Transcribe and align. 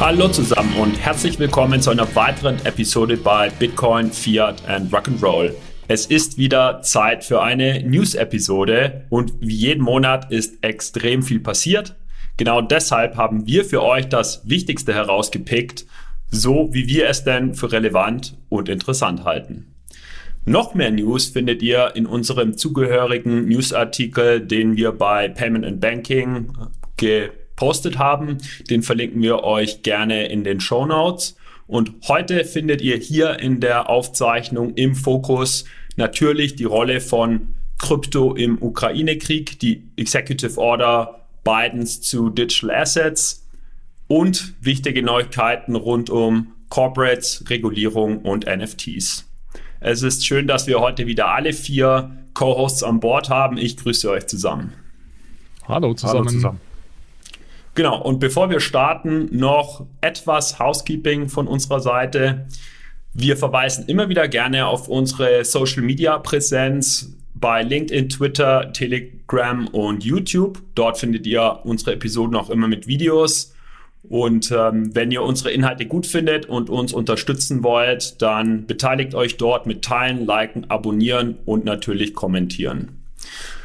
Hallo 0.00 0.28
zusammen 0.28 0.74
und 0.76 0.98
herzlich 0.98 1.38
willkommen 1.38 1.82
zu 1.82 1.90
einer 1.90 2.16
weiteren 2.16 2.56
Episode 2.64 3.18
bei 3.18 3.50
Bitcoin, 3.50 4.10
Fiat 4.10 4.66
and 4.66 4.90
Rock'n'Roll. 4.90 5.52
Es 5.88 6.06
ist 6.06 6.38
wieder 6.38 6.80
Zeit 6.80 7.22
für 7.22 7.42
eine 7.42 7.82
News-Episode 7.86 9.04
und 9.10 9.34
wie 9.40 9.54
jeden 9.54 9.82
Monat 9.82 10.32
ist 10.32 10.64
extrem 10.64 11.22
viel 11.22 11.40
passiert. 11.40 11.96
Genau 12.38 12.62
deshalb 12.62 13.18
haben 13.18 13.46
wir 13.46 13.62
für 13.66 13.82
euch 13.82 14.08
das 14.08 14.40
Wichtigste 14.48 14.94
herausgepickt, 14.94 15.84
so 16.30 16.70
wie 16.72 16.88
wir 16.88 17.06
es 17.06 17.22
denn 17.22 17.54
für 17.54 17.70
relevant 17.70 18.38
und 18.48 18.70
interessant 18.70 19.24
halten. 19.24 19.74
Noch 20.46 20.72
mehr 20.72 20.92
News 20.92 21.26
findet 21.26 21.60
ihr 21.60 21.92
in 21.94 22.06
unserem 22.06 22.56
zugehörigen 22.56 23.46
Newsartikel, 23.46 24.40
den 24.40 24.78
wir 24.78 24.92
bei 24.92 25.28
Payment 25.28 25.66
and 25.66 25.78
Banking 25.78 26.54
gepostet 27.60 27.98
haben. 27.98 28.38
Den 28.70 28.82
verlinken 28.82 29.20
wir 29.20 29.44
euch 29.44 29.82
gerne 29.82 30.28
in 30.28 30.44
den 30.44 30.60
Show 30.60 30.86
Notes. 30.86 31.36
Und 31.66 31.92
heute 32.08 32.44
findet 32.44 32.80
ihr 32.80 32.96
hier 32.96 33.38
in 33.38 33.60
der 33.60 33.90
Aufzeichnung 33.90 34.74
im 34.74 34.94
Fokus 34.94 35.66
natürlich 35.96 36.56
die 36.56 36.64
Rolle 36.64 37.02
von 37.02 37.54
Krypto 37.78 38.34
im 38.34 38.60
Ukraine-Krieg, 38.60 39.60
die 39.60 39.84
Executive 39.96 40.58
Order 40.58 41.26
Bidens 41.44 42.00
zu 42.00 42.30
Digital 42.30 42.70
Assets 42.70 43.46
und 44.08 44.54
wichtige 44.62 45.02
Neuigkeiten 45.02 45.76
rund 45.76 46.08
um 46.08 46.52
Corporates, 46.70 47.44
Regulierung 47.50 48.22
und 48.22 48.46
NFTs. 48.46 49.26
Es 49.80 50.02
ist 50.02 50.26
schön, 50.26 50.46
dass 50.46 50.66
wir 50.66 50.80
heute 50.80 51.06
wieder 51.06 51.28
alle 51.28 51.52
vier 51.52 52.10
Co-Hosts 52.32 52.82
an 52.82 53.00
Bord 53.00 53.28
haben. 53.28 53.58
Ich 53.58 53.76
grüße 53.76 54.10
euch 54.10 54.26
zusammen. 54.26 54.72
Hallo 55.68 55.94
zusammen. 55.94 56.20
Hallo 56.20 56.30
zusammen. 56.30 56.69
Genau, 57.74 58.02
und 58.02 58.18
bevor 58.18 58.50
wir 58.50 58.60
starten, 58.60 59.28
noch 59.30 59.86
etwas 60.00 60.58
Housekeeping 60.58 61.28
von 61.28 61.46
unserer 61.46 61.80
Seite. 61.80 62.46
Wir 63.12 63.36
verweisen 63.36 63.86
immer 63.86 64.08
wieder 64.08 64.28
gerne 64.28 64.66
auf 64.66 64.88
unsere 64.88 65.44
Social 65.44 65.82
Media 65.82 66.18
Präsenz 66.18 67.16
bei 67.34 67.62
LinkedIn, 67.62 68.08
Twitter, 68.08 68.72
Telegram 68.72 69.66
und 69.68 70.04
YouTube. 70.04 70.62
Dort 70.74 70.98
findet 70.98 71.26
ihr 71.26 71.60
unsere 71.64 71.92
Episoden 71.92 72.36
auch 72.36 72.50
immer 72.50 72.68
mit 72.68 72.86
Videos. 72.86 73.54
Und 74.08 74.50
ähm, 74.50 74.94
wenn 74.94 75.10
ihr 75.10 75.22
unsere 75.22 75.50
Inhalte 75.50 75.86
gut 75.86 76.06
findet 76.06 76.46
und 76.46 76.70
uns 76.70 76.92
unterstützen 76.92 77.62
wollt, 77.62 78.20
dann 78.22 78.66
beteiligt 78.66 79.14
euch 79.14 79.36
dort 79.36 79.66
mit 79.66 79.82
Teilen, 79.82 80.26
Liken, 80.26 80.70
Abonnieren 80.70 81.38
und 81.44 81.64
natürlich 81.64 82.14
kommentieren. 82.14 83.02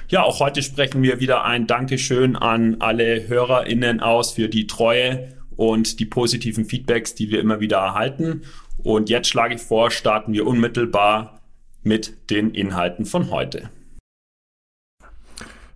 Ja, 0.08 0.22
auch 0.22 0.40
heute 0.40 0.62
sprechen 0.62 1.02
wir 1.02 1.20
wieder 1.20 1.46
ein 1.46 1.66
Dankeschön 1.66 2.36
an 2.36 2.78
alle 2.80 3.28
HörerInnen 3.28 4.02
aus 4.02 4.34
für 4.34 4.50
die 4.50 4.68
Treue 4.68 5.34
und 5.56 6.00
die 6.00 6.06
positiven 6.06 6.66
Feedbacks, 6.66 7.16
die 7.16 7.32
wir 7.32 7.40
immer 7.40 7.60
wieder 7.60 7.78
erhalten. 7.78 8.44
Und 8.78 9.10
jetzt 9.10 9.28
schlage 9.28 9.56
ich 9.56 9.62
vor, 9.62 9.90
starten 9.90 10.34
wir 10.34 10.46
unmittelbar 10.46 11.42
mit 11.82 12.30
den 12.30 12.52
Inhalten 12.52 13.06
von 13.06 13.32
heute. 13.32 13.72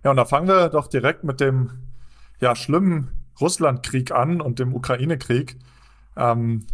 Ja, 0.04 0.10
und 0.10 0.16
da 0.16 0.24
fangen 0.24 0.46
wir 0.46 0.68
doch 0.68 0.86
direkt 0.86 1.24
mit 1.24 1.40
dem 1.40 1.70
ja, 2.40 2.54
schlimmen 2.54 3.08
Russlandkrieg 3.40 4.12
an 4.12 4.40
und 4.40 4.60
dem 4.60 4.74
Ukraine-Krieg. 4.74 5.56
Ähm, 6.16 6.66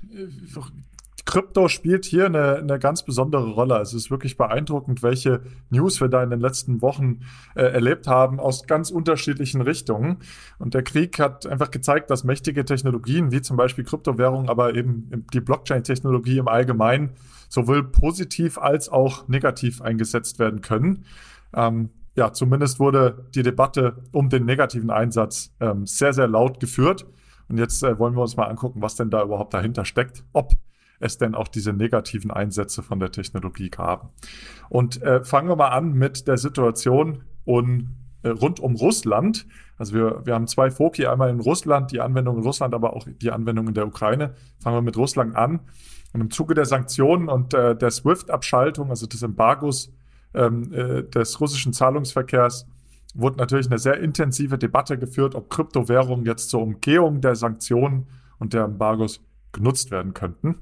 Krypto 1.26 1.66
spielt 1.68 2.04
hier 2.04 2.26
eine, 2.26 2.56
eine 2.56 2.78
ganz 2.78 3.02
besondere 3.02 3.50
Rolle. 3.50 3.78
Es 3.80 3.92
ist 3.92 4.10
wirklich 4.10 4.36
beeindruckend, 4.36 5.02
welche 5.02 5.42
News 5.70 6.00
wir 6.00 6.08
da 6.08 6.22
in 6.22 6.30
den 6.30 6.40
letzten 6.40 6.80
Wochen 6.80 7.20
äh, 7.56 7.62
erlebt 7.62 8.06
haben 8.06 8.38
aus 8.38 8.66
ganz 8.66 8.90
unterschiedlichen 8.90 9.60
Richtungen. 9.60 10.18
Und 10.58 10.74
der 10.74 10.82
Krieg 10.82 11.18
hat 11.18 11.44
einfach 11.46 11.72
gezeigt, 11.72 12.10
dass 12.10 12.22
mächtige 12.22 12.64
Technologien 12.64 13.32
wie 13.32 13.42
zum 13.42 13.56
Beispiel 13.56 13.84
Kryptowährungen, 13.84 14.48
aber 14.48 14.74
eben 14.74 15.26
die 15.32 15.40
Blockchain-Technologie 15.40 16.38
im 16.38 16.48
Allgemeinen 16.48 17.10
sowohl 17.48 17.82
positiv 17.82 18.56
als 18.56 18.88
auch 18.88 19.26
negativ 19.26 19.82
eingesetzt 19.82 20.38
werden 20.38 20.60
können. 20.60 21.04
Ähm, 21.54 21.90
ja, 22.14 22.32
zumindest 22.32 22.78
wurde 22.78 23.26
die 23.34 23.42
Debatte 23.42 24.04
um 24.12 24.28
den 24.28 24.44
negativen 24.44 24.90
Einsatz 24.90 25.52
ähm, 25.60 25.86
sehr, 25.86 26.12
sehr 26.12 26.28
laut 26.28 26.60
geführt. 26.60 27.04
Und 27.48 27.58
jetzt 27.58 27.82
äh, 27.82 27.98
wollen 27.98 28.14
wir 28.14 28.22
uns 28.22 28.36
mal 28.36 28.46
angucken, 28.46 28.80
was 28.80 28.94
denn 28.94 29.10
da 29.10 29.22
überhaupt 29.22 29.54
dahinter 29.54 29.84
steckt, 29.84 30.24
ob 30.32 30.52
es 31.00 31.18
denn 31.18 31.34
auch 31.34 31.48
diese 31.48 31.72
negativen 31.72 32.30
Einsätze 32.30 32.82
von 32.82 33.00
der 33.00 33.12
Technologie 33.12 33.70
gab. 33.70 34.12
Und 34.68 35.02
äh, 35.02 35.24
fangen 35.24 35.48
wir 35.48 35.56
mal 35.56 35.68
an 35.68 35.92
mit 35.92 36.26
der 36.26 36.38
Situation 36.38 37.24
und, 37.44 37.94
äh, 38.22 38.30
rund 38.30 38.60
um 38.60 38.74
Russland. 38.74 39.46
Also 39.78 39.94
wir, 39.94 40.22
wir 40.24 40.34
haben 40.34 40.46
zwei 40.46 40.70
Foki, 40.70 41.06
einmal 41.06 41.30
in 41.30 41.40
Russland, 41.40 41.92
die 41.92 42.00
Anwendung 42.00 42.38
in 42.38 42.42
Russland, 42.42 42.74
aber 42.74 42.94
auch 42.94 43.06
die 43.06 43.30
Anwendung 43.30 43.68
in 43.68 43.74
der 43.74 43.86
Ukraine. 43.86 44.34
Fangen 44.60 44.76
wir 44.76 44.82
mit 44.82 44.96
Russland 44.96 45.36
an. 45.36 45.60
Und 46.12 46.20
im 46.20 46.30
Zuge 46.30 46.54
der 46.54 46.64
Sanktionen 46.64 47.28
und 47.28 47.52
äh, 47.52 47.76
der 47.76 47.90
SWIFT-Abschaltung, 47.90 48.90
also 48.90 49.06
des 49.06 49.22
Embargos 49.22 49.92
ähm, 50.34 50.72
äh, 50.72 51.02
des 51.02 51.40
russischen 51.40 51.72
Zahlungsverkehrs, 51.72 52.66
wurde 53.14 53.38
natürlich 53.38 53.66
eine 53.66 53.78
sehr 53.78 53.98
intensive 54.00 54.58
Debatte 54.58 54.98
geführt, 54.98 55.34
ob 55.34 55.50
Kryptowährungen 55.50 56.26
jetzt 56.26 56.50
zur 56.50 56.62
Umgehung 56.62 57.20
der 57.20 57.34
Sanktionen 57.34 58.06
und 58.38 58.52
der 58.52 58.64
Embargos 58.64 59.24
genutzt 59.52 59.90
werden 59.90 60.14
könnten. 60.14 60.56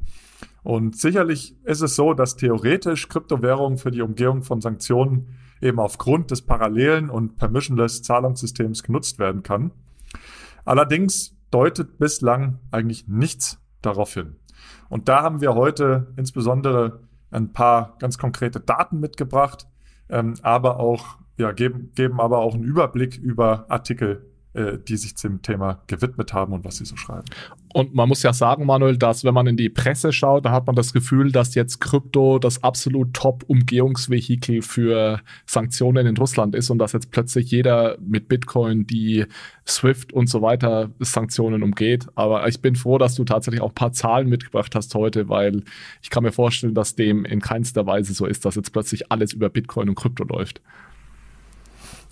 Und 0.65 0.97
sicherlich 0.97 1.55
ist 1.65 1.83
es 1.83 1.95
so, 1.95 2.15
dass 2.15 2.37
theoretisch 2.37 3.09
Kryptowährungen 3.09 3.79
für 3.79 3.91
die 3.91 4.01
Umgehung 4.01 4.43
von 4.43 4.63
Sanktionen 4.63 5.37
eben 5.61 5.79
aufgrund 5.79 6.31
des 6.31 6.43
parallelen 6.43 7.11
und 7.11 7.37
permissionless 7.37 8.03
Zahlungssystems 8.03 8.83
genutzt 8.83 9.19
werden 9.19 9.43
kann. 9.43 9.73
Allerdings 10.65 11.37
deutet 11.51 11.99
bislang 11.99 12.59
eigentlich 12.71 13.07
nichts 13.07 13.61
darauf 13.83 14.15
hin. 14.15 14.37
Und 14.89 15.09
da 15.09 15.23
haben 15.23 15.43
wir 15.43 15.55
heute 15.55 16.13
insbesondere 16.17 17.01
ein 17.31 17.53
paar 17.53 17.97
ganz 17.99 18.17
konkrete 18.17 18.59
Daten 18.59 19.01
mitgebracht, 19.01 19.69
ähm, 20.09 20.35
aber 20.43 20.81
auch 20.81 21.19
ja, 21.37 21.53
geben, 21.53 21.93
geben 21.95 22.21
aber 22.21 22.39
auch 22.39 22.55
einen 22.55 22.65
Überblick 22.65 23.19
über 23.19 23.67
Artikel 23.69 24.34
äh, 24.55 24.79
die 24.79 24.97
sich 24.97 25.15
dem 25.15 25.43
Thema 25.43 25.83
gewidmet 25.89 26.33
haben 26.33 26.53
und 26.53 26.65
was 26.65 26.77
sie 26.77 26.85
so 26.85 26.97
schreiben. 26.97 27.25
Und 27.73 27.93
man 27.93 28.09
muss 28.09 28.23
ja 28.23 28.33
sagen, 28.33 28.67
Manuel, 28.67 28.97
dass 28.97 29.25
wenn 29.25 29.35
man 29.35 29.49
in 29.49 29.57
die 29.57 29.69
Presse 29.69 30.13
schaut, 30.13 30.45
da 30.45 30.53
hat 30.53 30.69
man 30.69 30.77
das 30.77 30.93
Gefühl, 30.93 31.33
dass 31.33 31.57
jetzt 31.57 31.81
Krypto 31.81 32.39
das 32.39 32.63
absolut 32.63 33.15
Top-Umgehungsvehikel 33.15 34.63
für 34.63 35.21
Sanktionen 35.45 36.07
in 36.07 36.17
Russland 36.17 36.55
ist 36.55 36.71
und 36.71 36.79
dass 36.79 36.93
jetzt 36.93 37.11
plötzlich 37.11 37.51
jeder 37.51 37.99
mit 38.01 38.29
Bitcoin 38.29 38.87
die 38.87 39.27
SWIFT 39.67 40.13
und 40.13 40.29
so 40.29 40.41
weiter 40.41 40.91
Sanktionen 41.01 41.65
umgeht. 41.65 42.07
Aber 42.15 42.47
ich 42.47 42.61
bin 42.61 42.77
froh, 42.77 42.99
dass 42.99 43.17
du 43.17 43.25
tatsächlich 43.25 43.61
auch 43.61 43.71
ein 43.71 43.75
paar 43.75 43.93
Zahlen 43.93 44.29
mitgebracht 44.29 44.73
hast 44.77 44.95
heute, 44.95 45.29
weil 45.29 45.65
ich 46.01 46.11
kann 46.11 46.23
mir 46.23 46.31
vorstellen, 46.31 46.75
dass 46.75 46.95
dem 46.95 47.25
in 47.25 47.41
keinster 47.41 47.87
Weise 47.87 48.15
so 48.15 48.25
ist, 48.27 48.45
dass 48.45 48.55
jetzt 48.55 48.73
plötzlich 48.73 49.11
alles 49.11 49.33
über 49.33 49.49
Bitcoin 49.51 49.89
und 49.89 49.97
Krypto 49.97 50.23
läuft. 50.23 50.61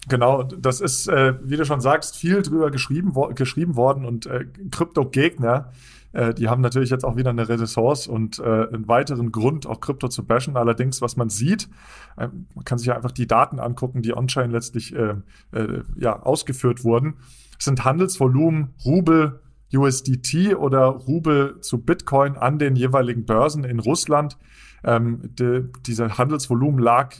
Genau, 0.08 0.42
das 0.42 0.80
ist, 0.80 1.06
äh, 1.08 1.34
wie 1.44 1.56
du 1.56 1.64
schon 1.64 1.80
sagst, 1.80 2.16
viel 2.16 2.42
drüber 2.42 2.70
geschrieben, 2.70 3.14
wo 3.14 3.28
geschrieben 3.28 3.76
worden 3.76 4.04
und 4.04 4.26
äh, 4.26 4.46
Krypto-Gegner, 4.70 5.70
äh, 6.12 6.34
die 6.34 6.48
haben 6.48 6.60
natürlich 6.60 6.90
jetzt 6.90 7.04
auch 7.04 7.16
wieder 7.16 7.30
eine 7.30 7.48
Renaissance 7.48 8.10
und 8.10 8.40
äh, 8.40 8.42
einen 8.42 8.88
weiteren 8.88 9.30
Grund, 9.30 9.66
auch 9.66 9.80
Krypto 9.80 10.08
zu 10.08 10.26
bashen. 10.26 10.56
Allerdings, 10.56 11.02
was 11.02 11.16
man 11.16 11.30
sieht, 11.30 11.68
äh, 12.16 12.28
man 12.54 12.64
kann 12.64 12.78
sich 12.78 12.88
ja 12.88 12.96
einfach 12.96 13.12
die 13.12 13.28
Daten 13.28 13.60
angucken, 13.60 14.02
die 14.02 14.12
on-chain 14.12 14.50
letztlich 14.50 14.94
äh, 14.94 15.14
äh, 15.52 15.82
ja, 15.96 16.20
ausgeführt 16.20 16.82
wurden, 16.82 17.14
sind 17.58 17.84
Handelsvolumen, 17.84 18.74
Rubel, 18.84 19.40
USDT 19.72 20.56
oder 20.56 20.86
Rubel 20.86 21.60
zu 21.60 21.78
Bitcoin 21.78 22.36
an 22.36 22.58
den 22.58 22.76
jeweiligen 22.76 23.24
Börsen 23.24 23.64
in 23.64 23.78
Russland. 23.78 24.36
Ähm, 24.84 25.20
de, 25.22 25.66
dieser 25.86 26.18
Handelsvolumen 26.18 26.80
lag 26.80 27.14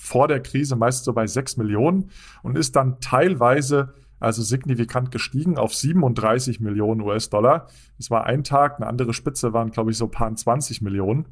vor 0.00 0.28
der 0.28 0.40
Krise 0.40 0.76
meist 0.76 1.04
so 1.04 1.12
bei 1.12 1.26
6 1.26 1.56
Millionen 1.56 2.10
und 2.42 2.56
ist 2.56 2.76
dann 2.76 3.00
teilweise 3.00 3.94
also 4.22 4.40
signifikant 4.42 5.10
gestiegen 5.10 5.58
auf 5.58 5.74
37 5.74 6.60
Millionen 6.60 7.00
US-Dollar. 7.00 7.66
Das 7.98 8.08
war 8.08 8.24
ein 8.24 8.44
Tag, 8.44 8.76
eine 8.76 8.86
andere 8.86 9.14
Spitze 9.14 9.52
waren, 9.52 9.72
glaube 9.72 9.90
ich, 9.90 9.98
so 9.98 10.06
paar 10.06 10.32
20 10.32 10.80
Millionen. 10.80 11.26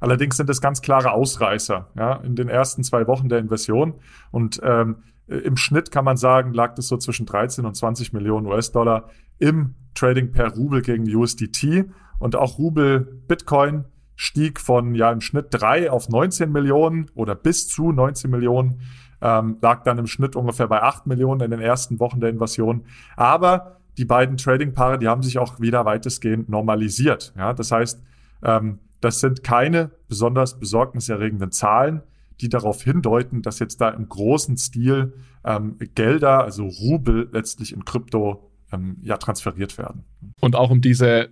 Allerdings 0.00 0.38
sind 0.38 0.48
es 0.48 0.62
ganz 0.62 0.80
klare 0.80 1.12
Ausreißer 1.12 1.88
ja, 1.96 2.14
in 2.14 2.36
den 2.36 2.48
ersten 2.48 2.82
zwei 2.82 3.06
Wochen 3.06 3.28
der 3.28 3.40
Invasion. 3.40 3.94
Und 4.30 4.58
ähm, 4.64 5.02
im 5.26 5.58
Schnitt 5.58 5.90
kann 5.90 6.06
man 6.06 6.16
sagen, 6.16 6.54
lag 6.54 6.74
das 6.74 6.88
so 6.88 6.96
zwischen 6.96 7.26
13 7.26 7.66
und 7.66 7.76
20 7.76 8.14
Millionen 8.14 8.46
US-Dollar 8.46 9.10
im 9.38 9.74
Trading 9.94 10.32
per 10.32 10.54
Rubel 10.54 10.80
gegen 10.80 11.04
USDT. 11.14 11.90
Und 12.18 12.36
auch 12.36 12.58
Rubel 12.58 13.22
Bitcoin 13.28 13.84
stieg 14.20 14.60
von 14.60 14.94
ja 14.94 15.10
im 15.10 15.22
Schnitt 15.22 15.46
drei 15.48 15.90
auf 15.90 16.10
19 16.10 16.52
Millionen 16.52 17.10
oder 17.14 17.34
bis 17.34 17.68
zu 17.68 17.90
19 17.90 18.30
Millionen, 18.30 18.82
ähm, 19.22 19.56
lag 19.62 19.82
dann 19.84 19.96
im 19.96 20.06
Schnitt 20.06 20.36
ungefähr 20.36 20.68
bei 20.68 20.82
8 20.82 21.06
Millionen 21.06 21.40
in 21.40 21.50
den 21.50 21.60
ersten 21.60 21.98
Wochen 22.00 22.20
der 22.20 22.28
Invasion. 22.28 22.84
Aber 23.16 23.78
die 23.96 24.04
beiden 24.04 24.36
Trading-Paare, 24.36 24.98
die 24.98 25.08
haben 25.08 25.22
sich 25.22 25.38
auch 25.38 25.58
wieder 25.58 25.86
weitestgehend 25.86 26.50
normalisiert. 26.50 27.32
Ja, 27.34 27.54
das 27.54 27.72
heißt, 27.72 28.02
ähm, 28.42 28.80
das 29.00 29.20
sind 29.20 29.42
keine 29.42 29.90
besonders 30.06 30.60
besorgniserregenden 30.60 31.50
Zahlen, 31.50 32.02
die 32.42 32.50
darauf 32.50 32.82
hindeuten, 32.82 33.40
dass 33.40 33.58
jetzt 33.58 33.80
da 33.80 33.88
im 33.88 34.06
großen 34.06 34.58
Stil 34.58 35.14
ähm, 35.44 35.78
Gelder, 35.94 36.44
also 36.44 36.66
Rubel 36.66 37.30
letztlich 37.32 37.72
in 37.72 37.86
Krypto 37.86 38.50
ähm, 38.70 38.98
ja 39.00 39.16
transferiert 39.16 39.78
werden. 39.78 40.04
Und 40.40 40.56
auch 40.56 40.68
um 40.68 40.82
diese 40.82 41.30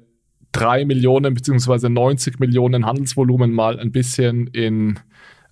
drei 0.52 0.84
Millionen 0.84 1.34
beziehungsweise 1.34 1.90
90 1.90 2.38
Millionen 2.38 2.86
Handelsvolumen 2.86 3.52
mal 3.52 3.78
ein 3.78 3.92
bisschen 3.92 4.46
in 4.48 4.98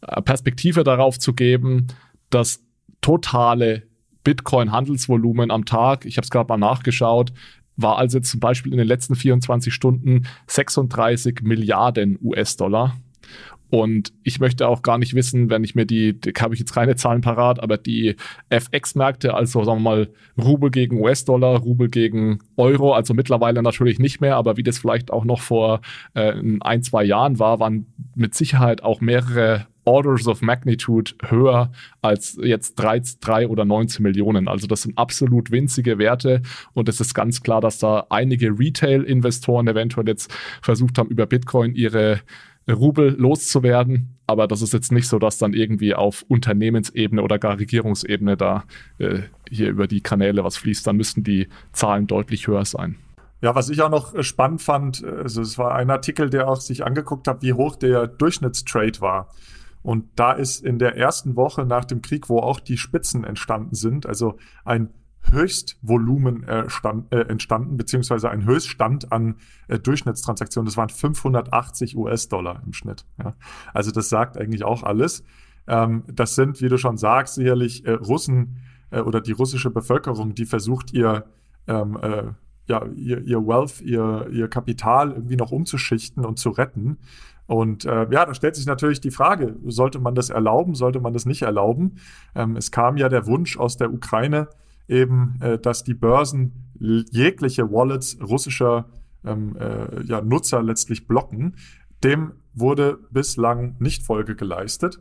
äh, 0.00 0.22
Perspektive 0.22 0.84
darauf 0.84 1.18
zu 1.18 1.34
geben, 1.34 1.88
das 2.30 2.62
totale 3.00 3.84
Bitcoin-Handelsvolumen 4.24 5.50
am 5.50 5.64
Tag, 5.64 6.04
ich 6.04 6.16
habe 6.16 6.24
es 6.24 6.30
gerade 6.30 6.48
mal 6.48 6.56
nachgeschaut, 6.56 7.32
war 7.76 7.98
also 7.98 8.18
zum 8.20 8.40
Beispiel 8.40 8.72
in 8.72 8.78
den 8.78 8.88
letzten 8.88 9.14
24 9.14 9.72
Stunden 9.72 10.26
36 10.46 11.42
Milliarden 11.42 12.18
US-Dollar. 12.22 12.96
Und 13.68 14.12
ich 14.22 14.38
möchte 14.38 14.68
auch 14.68 14.82
gar 14.82 14.98
nicht 14.98 15.14
wissen, 15.14 15.50
wenn 15.50 15.64
ich 15.64 15.74
mir 15.74 15.86
die, 15.86 16.18
die 16.18 16.32
habe 16.40 16.54
ich 16.54 16.60
jetzt 16.60 16.72
keine 16.72 16.96
Zahlen 16.96 17.20
parat, 17.20 17.60
aber 17.60 17.78
die 17.78 18.16
FX-Märkte, 18.48 19.34
also 19.34 19.64
sagen 19.64 19.78
wir 19.78 19.90
mal 19.90 20.08
Rubel 20.38 20.70
gegen 20.70 21.00
US-Dollar, 21.00 21.58
Rubel 21.58 21.88
gegen 21.88 22.38
Euro, 22.56 22.92
also 22.92 23.12
mittlerweile 23.12 23.62
natürlich 23.62 23.98
nicht 23.98 24.20
mehr, 24.20 24.36
aber 24.36 24.56
wie 24.56 24.62
das 24.62 24.78
vielleicht 24.78 25.10
auch 25.10 25.24
noch 25.24 25.40
vor 25.40 25.80
äh, 26.14 26.34
ein, 26.60 26.82
zwei 26.82 27.04
Jahren 27.04 27.38
war, 27.38 27.58
waren 27.58 27.86
mit 28.14 28.34
Sicherheit 28.34 28.82
auch 28.82 29.00
mehrere 29.00 29.66
Orders 29.86 30.26
of 30.26 30.42
Magnitude 30.42 31.12
höher 31.24 31.70
als 32.02 32.38
jetzt 32.42 32.74
3, 32.74 33.02
3 33.20 33.48
oder 33.48 33.64
19 33.64 34.02
Millionen. 34.02 34.48
Also 34.48 34.66
das 34.66 34.82
sind 34.82 34.98
absolut 34.98 35.50
winzige 35.50 35.98
Werte 35.98 36.42
und 36.74 36.88
es 36.88 37.00
ist 37.00 37.14
ganz 37.14 37.42
klar, 37.42 37.60
dass 37.60 37.78
da 37.78 38.06
einige 38.10 38.58
Retail-Investoren 38.58 39.68
eventuell 39.68 40.08
jetzt 40.08 40.32
versucht 40.60 40.98
haben, 40.98 41.08
über 41.08 41.26
Bitcoin 41.26 41.74
ihre 41.74 42.20
Rubel 42.68 43.14
loszuwerden. 43.18 44.18
Aber 44.26 44.48
das 44.48 44.62
ist 44.62 44.72
jetzt 44.72 44.92
nicht 44.92 45.08
so, 45.08 45.18
dass 45.18 45.38
dann 45.38 45.52
irgendwie 45.52 45.94
auf 45.94 46.24
Unternehmensebene 46.28 47.22
oder 47.22 47.38
gar 47.38 47.58
Regierungsebene 47.58 48.36
da 48.36 48.64
äh, 48.98 49.20
hier 49.48 49.68
über 49.68 49.86
die 49.86 50.00
Kanäle 50.00 50.42
was 50.42 50.56
fließt. 50.56 50.86
Dann 50.86 50.96
müssten 50.96 51.22
die 51.22 51.48
Zahlen 51.72 52.06
deutlich 52.06 52.48
höher 52.48 52.64
sein. 52.64 52.96
Ja, 53.40 53.54
was 53.54 53.68
ich 53.68 53.80
auch 53.82 53.90
noch 53.90 54.14
äh, 54.14 54.22
spannend 54.22 54.62
fand, 54.62 55.04
also 55.04 55.42
es 55.42 55.58
war 55.58 55.74
ein 55.74 55.90
Artikel, 55.90 56.30
der 56.30 56.48
auch 56.48 56.60
sich 56.60 56.84
angeguckt 56.84 57.28
hat, 57.28 57.42
wie 57.42 57.52
hoch 57.52 57.76
der 57.76 58.06
Durchschnittstrade 58.06 59.00
war. 59.00 59.28
Und 59.82 60.06
da 60.16 60.32
ist 60.32 60.64
in 60.64 60.80
der 60.80 60.96
ersten 60.96 61.36
Woche 61.36 61.64
nach 61.64 61.84
dem 61.84 62.02
Krieg, 62.02 62.28
wo 62.28 62.40
auch 62.40 62.58
die 62.58 62.76
Spitzen 62.76 63.22
entstanden 63.22 63.76
sind, 63.76 64.06
also 64.06 64.36
ein 64.64 64.90
Höchstvolumen 65.30 66.44
äh, 66.44 66.68
stand, 66.68 67.12
äh, 67.12 67.22
entstanden, 67.22 67.76
beziehungsweise 67.76 68.30
ein 68.30 68.44
Höchststand 68.44 69.12
an 69.12 69.36
äh, 69.68 69.78
Durchschnittstransaktionen. 69.78 70.66
Das 70.66 70.76
waren 70.76 70.88
580 70.88 71.96
US-Dollar 71.96 72.62
im 72.64 72.72
Schnitt. 72.72 73.04
Ja. 73.18 73.34
Also 73.74 73.90
das 73.90 74.08
sagt 74.08 74.38
eigentlich 74.38 74.64
auch 74.64 74.82
alles. 74.82 75.24
Ähm, 75.66 76.04
das 76.06 76.34
sind, 76.34 76.60
wie 76.60 76.68
du 76.68 76.78
schon 76.78 76.96
sagst, 76.96 77.34
sicherlich 77.34 77.84
äh, 77.86 77.92
Russen 77.92 78.56
äh, 78.90 79.00
oder 79.00 79.20
die 79.20 79.32
russische 79.32 79.70
Bevölkerung, 79.70 80.34
die 80.34 80.46
versucht, 80.46 80.92
ihr, 80.92 81.24
ähm, 81.66 81.98
äh, 82.00 82.24
ja, 82.68 82.84
ihr, 82.94 83.22
ihr 83.22 83.46
Wealth, 83.46 83.80
ihr, 83.80 84.28
ihr 84.30 84.48
Kapital 84.48 85.12
irgendwie 85.12 85.36
noch 85.36 85.52
umzuschichten 85.52 86.24
und 86.24 86.38
zu 86.38 86.50
retten. 86.50 86.98
Und 87.46 87.84
äh, 87.84 88.08
ja, 88.10 88.26
da 88.26 88.34
stellt 88.34 88.56
sich 88.56 88.66
natürlich 88.66 89.00
die 89.00 89.12
Frage, 89.12 89.56
sollte 89.66 90.00
man 90.00 90.14
das 90.14 90.30
erlauben, 90.30 90.74
sollte 90.74 91.00
man 91.00 91.12
das 91.12 91.26
nicht 91.26 91.42
erlauben? 91.42 91.96
Ähm, 92.34 92.56
es 92.56 92.72
kam 92.72 92.96
ja 92.96 93.08
der 93.08 93.26
Wunsch 93.26 93.56
aus 93.56 93.76
der 93.76 93.92
Ukraine, 93.92 94.48
eben, 94.88 95.38
äh, 95.40 95.58
dass 95.58 95.84
die 95.84 95.94
Börsen 95.94 96.52
jegliche 96.78 97.70
Wallets 97.70 98.18
russischer 98.20 98.86
ähm, 99.24 99.56
äh, 99.56 100.02
ja, 100.04 100.20
Nutzer 100.20 100.62
letztlich 100.62 101.06
blocken. 101.06 101.56
Dem 102.04 102.32
wurde 102.54 102.98
bislang 103.10 103.76
nicht 103.78 104.02
Folge 104.02 104.36
geleistet. 104.36 105.00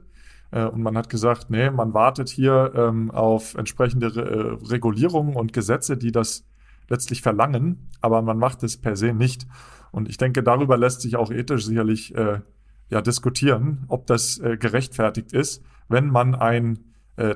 Äh, 0.52 0.66
und 0.66 0.82
man 0.82 0.98
hat 0.98 1.10
gesagt, 1.10 1.50
nee, 1.50 1.70
man 1.70 1.94
wartet 1.94 2.30
hier 2.30 2.72
ähm, 2.76 3.12
auf 3.12 3.56
entsprechende 3.56 4.16
Re 4.16 4.22
äh, 4.22 4.68
Regulierungen 4.70 5.36
und 5.36 5.54
Gesetze, 5.54 5.98
die 5.98 6.12
das 6.12 6.46
letztlich 6.90 7.22
verlangen, 7.22 7.90
aber 8.02 8.22
man 8.22 8.38
macht 8.38 8.64
es 8.64 8.78
per 8.78 8.96
se 8.96 9.14
nicht. 9.14 9.48
Und 9.92 10.10
ich 10.10 10.18
denke, 10.18 10.44
darüber 10.44 10.78
lässt 10.78 11.02
sich 11.02 11.16
auch 11.16 11.32
ethisch 11.32 11.66
sicherlich 11.66 12.14
äh, 12.16 12.42
ja, 12.90 13.02
diskutieren, 13.02 13.86
ob 13.88 14.06
das 14.08 14.38
äh, 14.40 14.58
gerechtfertigt 14.58 15.34
ist, 15.34 15.64
wenn 15.88 16.10
man 16.10 16.36
ein 16.36 16.85
äh, 17.18 17.36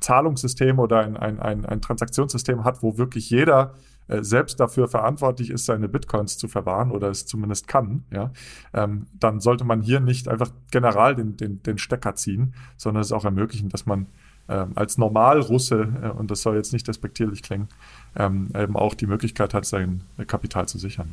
Zahlungssystem 0.00 0.78
oder 0.78 1.00
ein, 1.00 1.16
ein, 1.16 1.40
ein, 1.40 1.64
ein 1.64 1.80
Transaktionssystem 1.80 2.64
hat, 2.64 2.82
wo 2.82 2.98
wirklich 2.98 3.30
jeder 3.30 3.74
äh, 4.08 4.22
selbst 4.22 4.58
dafür 4.60 4.88
verantwortlich 4.88 5.50
ist, 5.50 5.66
seine 5.66 5.88
Bitcoins 5.88 6.38
zu 6.38 6.48
verwahren 6.48 6.90
oder 6.90 7.10
es 7.10 7.26
zumindest 7.26 7.68
kann, 7.68 8.04
ja, 8.10 8.32
ähm, 8.72 9.06
dann 9.18 9.40
sollte 9.40 9.64
man 9.64 9.82
hier 9.82 10.00
nicht 10.00 10.28
einfach 10.28 10.50
general 10.70 11.14
den, 11.14 11.36
den, 11.36 11.62
den 11.62 11.78
Stecker 11.78 12.14
ziehen, 12.14 12.54
sondern 12.76 13.02
es 13.02 13.12
auch 13.12 13.24
ermöglichen, 13.24 13.68
dass 13.68 13.86
man 13.86 14.06
ähm, 14.48 14.72
als 14.74 14.98
Normalrusse, 14.98 15.88
äh, 16.02 16.08
und 16.08 16.30
das 16.30 16.42
soll 16.42 16.56
jetzt 16.56 16.72
nicht 16.72 16.88
despektierlich 16.88 17.42
klingen, 17.42 17.68
ähm, 18.16 18.48
eben 18.56 18.76
auch 18.76 18.94
die 18.94 19.06
Möglichkeit 19.06 19.54
hat, 19.54 19.64
sein 19.64 20.02
Kapital 20.26 20.66
zu 20.66 20.78
sichern. 20.78 21.12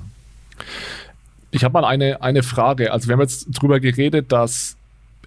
Ich 1.51 1.63
habe 1.63 1.74
mal 1.74 1.86
eine, 1.86 2.21
eine 2.21 2.44
Frage. 2.44 2.92
Also 2.92 3.07
wir 3.07 3.13
haben 3.13 3.21
jetzt 3.21 3.48
darüber 3.51 3.80
geredet, 3.80 4.31
dass 4.31 4.76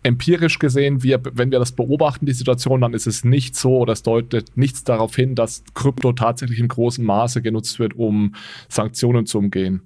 empirisch 0.03 0.59
gesehen, 0.59 1.03
wir, 1.03 1.21
wenn 1.33 1.51
wir 1.51 1.59
das 1.59 1.73
beobachten, 1.73 2.27
die 2.27 2.33
Situation, 2.33 2.81
dann 2.81 2.95
ist 2.95 3.07
es 3.07 3.25
nicht 3.25 3.55
so 3.55 3.79
oder 3.79 3.93
es 3.93 4.03
deutet 4.03 4.57
nichts 4.57 4.85
darauf 4.85 5.15
hin, 5.15 5.35
dass 5.35 5.63
Krypto 5.75 6.13
tatsächlich 6.13 6.59
in 6.59 6.69
großem 6.69 7.05
Maße 7.05 7.43
genutzt 7.43 7.79
wird, 7.79 7.95
um 7.95 8.35
Sanktionen 8.69 9.27
zu 9.27 9.39
umgehen. 9.39 9.83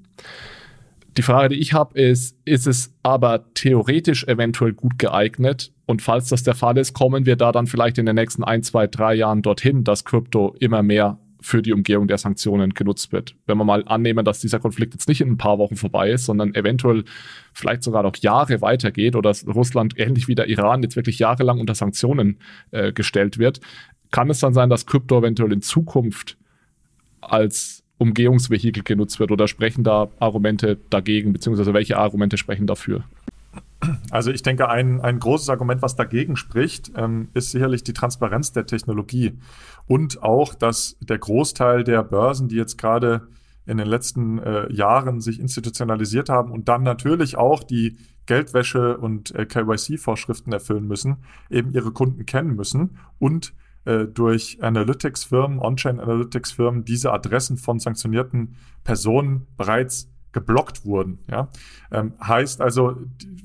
Die 1.17 1.23
Frage, 1.23 1.51
die 1.51 1.61
ich 1.61 1.73
habe, 1.73 2.01
ist, 2.01 2.37
ist 2.45 2.67
es 2.67 2.93
aber 3.03 3.45
theoretisch 3.55 4.25
eventuell 4.25 4.73
gut 4.73 4.99
geeignet? 4.99 5.73
Und 5.87 6.03
falls 6.03 6.29
das 6.29 6.43
der 6.43 6.55
Fall 6.55 6.77
ist, 6.77 6.93
kommen 6.93 7.25
wir 7.27 7.37
da 7.37 7.53
dann 7.53 7.67
vielleicht 7.67 7.99
in 7.99 8.07
den 8.07 8.17
nächsten 8.17 8.43
ein, 8.43 8.63
zwei, 8.63 8.87
drei 8.87 9.15
Jahren 9.15 9.43
dorthin, 9.43 9.85
dass 9.85 10.05
Krypto 10.05 10.57
immer 10.59 10.83
mehr 10.83 11.19
für 11.45 11.61
die 11.61 11.75
Umgehung 11.75 12.09
der 12.09 12.17
Sanktionen 12.17 12.73
genutzt 12.73 13.13
wird. 13.13 13.37
Wenn 13.45 13.59
wir 13.59 13.65
mal 13.65 13.85
annehmen, 13.87 14.25
dass 14.25 14.41
dieser 14.41 14.61
Konflikt 14.61 14.95
jetzt 14.95 15.09
nicht 15.09 15.21
in 15.21 15.29
ein 15.29 15.37
paar 15.37 15.59
Wochen 15.59 15.77
vorbei 15.77 16.11
ist, 16.11 16.25
sondern 16.25 16.55
eventuell 16.55 17.05
vielleicht 17.53 17.83
sogar 17.83 18.03
noch 18.03 18.17
Jahre 18.17 18.63
weitergeht 18.63 19.15
oder 19.15 19.31
Russland 19.47 19.99
ähnlich 19.99 20.27
wie 20.27 20.35
der 20.35 20.49
Iran 20.49 20.83
jetzt 20.83 20.97
wirklich 20.97 21.19
jahrelang 21.19 21.61
unter 21.61 21.75
Sanktionen 21.75 22.39
äh, 22.71 22.95
gestellt 22.95 23.37
wird, 23.39 23.61
kann 24.11 24.31
es 24.31 24.41
dann 24.41 24.55
sein, 24.55 24.71
dass 24.71 24.87
Krypto 24.87 25.19
eventuell 25.19 25.53
in 25.53 25.61
Zukunft 25.61 26.39
als 27.21 27.85
Umgehungsvehikel 27.99 28.83
genutzt 28.83 29.21
wird 29.21 29.31
oder 29.31 29.47
sprechen 29.47 29.85
da 29.85 30.09
Argumente 30.19 30.79
dagegen, 30.89 31.35
beziehungsweise 31.35 31.75
welche 31.75 31.99
Argumente 31.99 32.39
sprechen 32.39 32.67
dafür? 32.67 33.05
Also 34.11 34.31
ich 34.31 34.43
denke, 34.43 34.69
ein, 34.69 35.01
ein 35.01 35.19
großes 35.19 35.49
Argument, 35.49 35.83
was 35.83 35.97
dagegen 35.97 36.37
spricht, 36.37 36.93
ähm, 36.97 37.29
ist 37.35 37.51
sicherlich 37.51 37.85
die 37.85 37.93
Transparenz 37.93 38.53
der 38.53 38.67
Technologie 38.67 39.39
und 39.87 40.23
auch, 40.23 40.55
dass 40.55 40.97
der 41.01 41.19
Großteil 41.19 41.85
der 41.85 42.03
Börsen, 42.03 42.49
die 42.49 42.57
jetzt 42.57 42.79
gerade 42.79 43.29
in 43.67 43.79
den 43.79 43.87
letzten 43.87 44.39
äh, 44.39 44.73
Jahren 44.73 45.21
sich 45.21 45.41
institutionalisiert 45.41 46.29
haben 46.29 46.53
und 46.53 46.69
dann 46.69 46.83
natürlich 46.83 47.37
auch 47.37 47.63
die 47.63 47.97
Geldwäsche 48.27 48.99
und 48.99 49.35
äh, 49.35 49.47
KYC-Vorschriften 49.47 50.53
erfüllen 50.53 50.87
müssen, 50.87 51.17
eben 51.51 51.73
ihre 51.73 51.93
Kunden 51.93 52.27
kennen 52.27 52.57
müssen 52.57 52.99
und 53.19 53.55
äh, 53.85 54.07
durch 54.07 54.63
Analytics-Firmen, 54.63 55.59
On-Chain 55.59 56.01
Analytics-Firmen 56.01 56.85
diese 56.85 57.13
Adressen 57.13 57.57
von 57.57 57.79
sanktionierten 57.79 58.57
Personen 58.83 59.47
bereits 59.57 60.11
geblockt 60.35 60.85
wurden. 60.85 61.21
Ja? 61.31 61.49
Ähm, 61.91 62.13
heißt 62.23 62.61
also, 62.61 62.97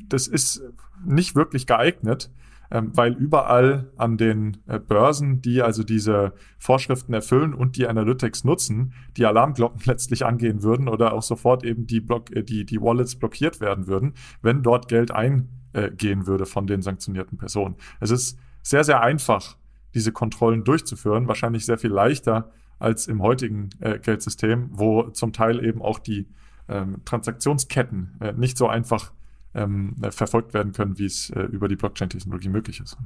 das 0.10 0.28
ist 0.28 0.62
nicht 1.06 1.36
wirklich 1.36 1.66
geeignet, 1.66 2.30
ähm, 2.72 2.92
weil 2.96 3.14
überall 3.14 3.92
an 3.96 4.18
den 4.18 4.58
äh, 4.68 4.80
Börsen, 4.80 5.42
die 5.42 5.62
also 5.62 5.84
diese 5.84 6.34
Vorschriften 6.58 7.14
erfüllen 7.14 7.54
und 7.54 7.78
die 7.78 7.88
Analytics 7.88 8.44
nutzen, 8.44 8.94
die 9.16 9.26
Alarmglocken 9.26 9.82
letztlich 9.86 10.26
angehen 10.26 10.62
würden 10.62 10.90
oder 10.90 11.14
auch 11.14 11.24
sofort 11.24 11.64
eben 11.64 11.88
die, 11.88 12.02
Block, 12.02 12.36
äh, 12.36 12.44
die, 12.44 12.66
die 12.66 12.82
Wallets 12.82 13.16
blockiert 13.16 13.62
werden 13.62 13.88
würden, 13.88 14.14
wenn 14.42 14.62
dort 14.62 14.88
Geld 14.88 15.12
eingehen 15.12 16.28
würde 16.28 16.46
von 16.46 16.68
den 16.68 16.82
sanktionierten 16.82 17.38
Personen. 17.38 17.76
Es 18.02 18.12
ist 18.12 18.38
sehr, 18.62 18.84
sehr 18.84 19.02
einfach, 19.02 19.58
diese 19.96 20.12
Kontrollen 20.12 20.64
durchzuführen, 20.64 21.28
wahrscheinlich 21.28 21.66
sehr 21.66 21.80
viel 21.80 21.92
leichter 21.92 22.52
als 22.78 23.08
im 23.08 23.22
heutigen 23.22 23.70
äh, 23.80 24.00
Geldsystem, 24.00 24.70
wo 24.72 25.10
zum 25.10 25.34
Teil 25.34 25.64
eben 25.64 25.82
auch 25.82 26.00
die 26.00 26.28
ähm, 26.70 27.02
Transaktionsketten 27.06 28.18
äh, 28.22 28.34
nicht 28.34 28.58
so 28.58 28.68
einfach 28.68 29.12
ähm, 29.56 29.96
äh, 30.02 30.12
verfolgt 30.12 30.54
werden 30.54 30.72
können, 30.72 30.98
wie 31.00 31.06
es 31.06 31.30
äh, 31.32 31.42
über 31.42 31.68
die 31.68 31.76
Blockchain-Technologie 31.76 32.50
möglich 32.50 32.80
ist. 32.80 32.98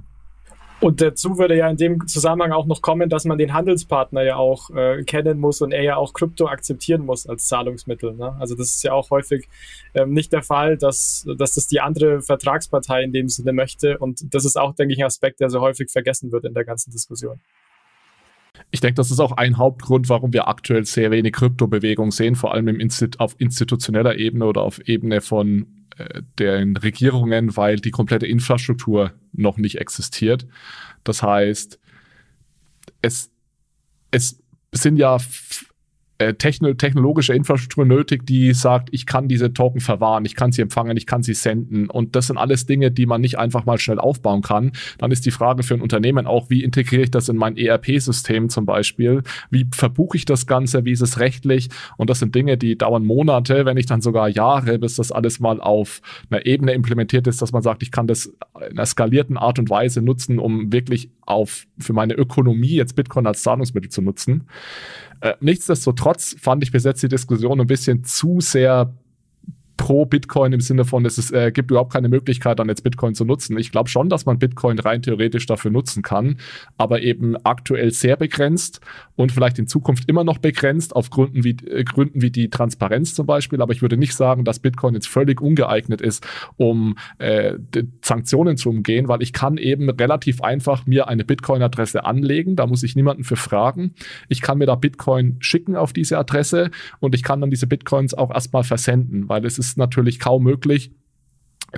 Und 0.83 0.99
dazu 0.99 1.37
würde 1.37 1.55
ja 1.55 1.69
in 1.69 1.77
dem 1.77 2.07
Zusammenhang 2.07 2.51
auch 2.51 2.65
noch 2.65 2.81
kommen, 2.81 3.07
dass 3.07 3.23
man 3.23 3.37
den 3.37 3.53
Handelspartner 3.53 4.21
ja 4.23 4.35
auch 4.35 4.69
äh, 4.71 5.03
kennen 5.03 5.39
muss 5.39 5.61
und 5.61 5.71
er 5.71 5.81
ja 5.81 5.95
auch 5.95 6.13
Krypto 6.13 6.47
akzeptieren 6.47 7.05
muss 7.05 7.25
als 7.25 7.47
Zahlungsmittel. 7.47 8.13
Ne? 8.13 8.35
Also 8.37 8.53
das 8.55 8.71
ist 8.71 8.83
ja 8.83 8.91
auch 8.91 9.09
häufig 9.09 9.47
ähm, 9.93 10.11
nicht 10.11 10.33
der 10.33 10.43
Fall, 10.43 10.77
dass, 10.77 11.25
dass 11.37 11.55
das 11.55 11.67
die 11.67 11.79
andere 11.79 12.21
Vertragspartei 12.21 13.01
in 13.01 13.13
dem 13.13 13.29
Sinne 13.29 13.53
möchte. 13.53 13.97
Und 13.97 14.33
das 14.33 14.43
ist 14.43 14.57
auch, 14.57 14.75
denke 14.75 14.93
ich, 14.93 14.99
ein 14.99 15.05
Aspekt, 15.05 15.39
der 15.39 15.49
so 15.49 15.61
häufig 15.61 15.89
vergessen 15.89 16.33
wird 16.33 16.43
in 16.43 16.53
der 16.53 16.65
ganzen 16.65 16.91
Diskussion. 16.91 17.39
Ich 18.71 18.79
denke, 18.79 18.95
das 18.95 19.11
ist 19.11 19.19
auch 19.19 19.33
ein 19.33 19.57
Hauptgrund, 19.57 20.09
warum 20.09 20.33
wir 20.33 20.47
aktuell 20.47 20.85
sehr 20.85 21.11
wenig 21.11 21.33
Kryptobewegung 21.33 22.11
sehen, 22.11 22.35
vor 22.35 22.53
allem 22.53 22.67
im 22.67 22.79
Instit 22.79 23.19
auf 23.19 23.35
institutioneller 23.39 24.17
Ebene 24.17 24.45
oder 24.45 24.61
auf 24.61 24.79
Ebene 24.87 25.21
von 25.21 25.67
äh, 25.97 26.21
den 26.39 26.75
Regierungen, 26.77 27.55
weil 27.55 27.77
die 27.77 27.91
komplette 27.91 28.25
Infrastruktur 28.25 29.11
noch 29.31 29.57
nicht 29.57 29.79
existiert. 29.79 30.47
Das 31.03 31.21
heißt, 31.21 31.79
es, 33.01 33.31
es 34.11 34.41
sind 34.71 34.97
ja 34.97 35.17
äh, 36.23 36.33
technologische 36.35 37.33
Infrastruktur 37.33 37.85
nötig, 37.85 38.25
die 38.25 38.53
sagt, 38.53 38.89
ich 38.91 39.05
kann 39.05 39.27
diese 39.27 39.53
Token 39.53 39.81
verwahren, 39.81 40.25
ich 40.25 40.35
kann 40.35 40.51
sie 40.51 40.61
empfangen, 40.61 40.95
ich 40.97 41.05
kann 41.05 41.23
sie 41.23 41.33
senden. 41.33 41.89
Und 41.89 42.15
das 42.15 42.27
sind 42.27 42.37
alles 42.37 42.65
Dinge, 42.65 42.91
die 42.91 43.05
man 43.05 43.21
nicht 43.21 43.37
einfach 43.37 43.65
mal 43.65 43.77
schnell 43.77 43.99
aufbauen 43.99 44.41
kann. 44.41 44.71
Dann 44.97 45.11
ist 45.11 45.25
die 45.25 45.31
Frage 45.31 45.63
für 45.63 45.73
ein 45.73 45.81
Unternehmen 45.81 46.25
auch, 46.27 46.49
wie 46.49 46.63
integriere 46.63 47.03
ich 47.03 47.11
das 47.11 47.29
in 47.29 47.35
mein 47.35 47.57
ERP-System 47.57 48.49
zum 48.49 48.65
Beispiel? 48.65 49.23
Wie 49.49 49.67
verbuche 49.73 50.17
ich 50.17 50.25
das 50.25 50.47
Ganze? 50.47 50.85
Wie 50.85 50.91
ist 50.91 51.01
es 51.01 51.19
rechtlich? 51.19 51.69
Und 51.97 52.09
das 52.09 52.19
sind 52.19 52.35
Dinge, 52.35 52.57
die 52.57 52.77
dauern 52.77 53.05
Monate, 53.05 53.65
wenn 53.65 53.75
nicht 53.75 53.91
dann 53.91 54.01
sogar 54.01 54.29
Jahre, 54.29 54.79
bis 54.79 54.95
das 54.95 55.11
alles 55.11 55.39
mal 55.39 55.59
auf 55.59 56.01
einer 56.29 56.45
Ebene 56.45 56.73
implementiert 56.73 57.27
ist, 57.27 57.41
dass 57.41 57.51
man 57.51 57.61
sagt, 57.61 57.83
ich 57.83 57.91
kann 57.91 58.07
das 58.07 58.27
in 58.69 58.77
einer 58.77 58.85
skalierten 58.85 59.37
Art 59.37 59.59
und 59.59 59.69
Weise 59.69 60.01
nutzen, 60.01 60.39
um 60.39 60.71
wirklich 60.71 61.09
auf 61.25 61.65
für 61.79 61.93
meine 61.93 62.13
Ökonomie 62.13 62.75
jetzt 62.75 62.95
Bitcoin 62.95 63.27
als 63.27 63.43
Zahlungsmittel 63.43 63.89
zu 63.89 64.01
nutzen. 64.01 64.47
Äh, 65.23 65.35
nichtsdestotrotz 65.39 66.35
fand 66.37 66.63
ich 66.63 66.71
bis 66.73 66.83
jetzt 66.83 67.01
die 67.01 67.07
Diskussion 67.07 67.61
ein 67.61 67.65
bisschen 67.65 68.03
zu 68.03 68.41
sehr 68.41 68.93
pro 69.77 70.05
Bitcoin 70.05 70.53
im 70.53 70.61
Sinne 70.61 70.85
von, 70.85 71.05
es 71.05 71.17
ist, 71.17 71.31
äh, 71.31 71.51
gibt 71.51 71.71
überhaupt 71.71 71.93
keine 71.93 72.09
Möglichkeit, 72.09 72.59
dann 72.59 72.69
jetzt 72.69 72.83
Bitcoin 72.83 73.15
zu 73.15 73.25
nutzen. 73.25 73.57
Ich 73.57 73.71
glaube 73.71 73.89
schon, 73.89 74.09
dass 74.09 74.25
man 74.25 74.37
Bitcoin 74.37 74.77
rein 74.79 75.01
theoretisch 75.01 75.45
dafür 75.45 75.71
nutzen 75.71 76.03
kann, 76.03 76.37
aber 76.77 77.01
eben 77.01 77.35
aktuell 77.43 77.91
sehr 77.91 78.15
begrenzt 78.15 78.81
und 79.15 79.31
vielleicht 79.31 79.59
in 79.59 79.67
Zukunft 79.67 80.07
immer 80.07 80.23
noch 80.23 80.37
begrenzt 80.37 80.95
auf 80.95 81.09
Gründen 81.09 81.43
wie, 81.43 81.57
äh, 81.67 81.83
Gründen 81.83 82.21
wie 82.21 82.31
die 82.31 82.49
Transparenz 82.49 83.15
zum 83.15 83.25
Beispiel. 83.25 83.61
Aber 83.61 83.73
ich 83.73 83.81
würde 83.81 83.97
nicht 83.97 84.15
sagen, 84.15 84.45
dass 84.45 84.59
Bitcoin 84.59 84.93
jetzt 84.93 85.07
völlig 85.07 85.41
ungeeignet 85.41 86.01
ist, 86.01 86.25
um 86.57 86.95
äh, 87.17 87.55
Sanktionen 88.01 88.57
zu 88.57 88.69
umgehen, 88.69 89.07
weil 89.07 89.21
ich 89.21 89.33
kann 89.33 89.57
eben 89.57 89.89
relativ 89.89 90.41
einfach 90.41 90.85
mir 90.85 91.07
eine 91.07 91.25
Bitcoin-Adresse 91.25 92.05
anlegen. 92.05 92.55
Da 92.55 92.67
muss 92.67 92.83
ich 92.83 92.95
niemanden 92.95 93.23
für 93.23 93.35
fragen. 93.35 93.93
Ich 94.29 94.41
kann 94.41 94.59
mir 94.59 94.65
da 94.65 94.75
Bitcoin 94.75 95.37
schicken 95.39 95.75
auf 95.75 95.93
diese 95.93 96.17
Adresse 96.17 96.69
und 96.99 97.15
ich 97.15 97.23
kann 97.23 97.41
dann 97.41 97.49
diese 97.49 97.67
Bitcoins 97.67 98.13
auch 98.13 98.31
erstmal 98.31 98.63
versenden, 98.63 99.29
weil 99.29 99.45
es 99.45 99.57
ist 99.57 99.62
ist 99.67 99.77
natürlich 99.77 100.19
kaum 100.19 100.43
möglich, 100.43 100.91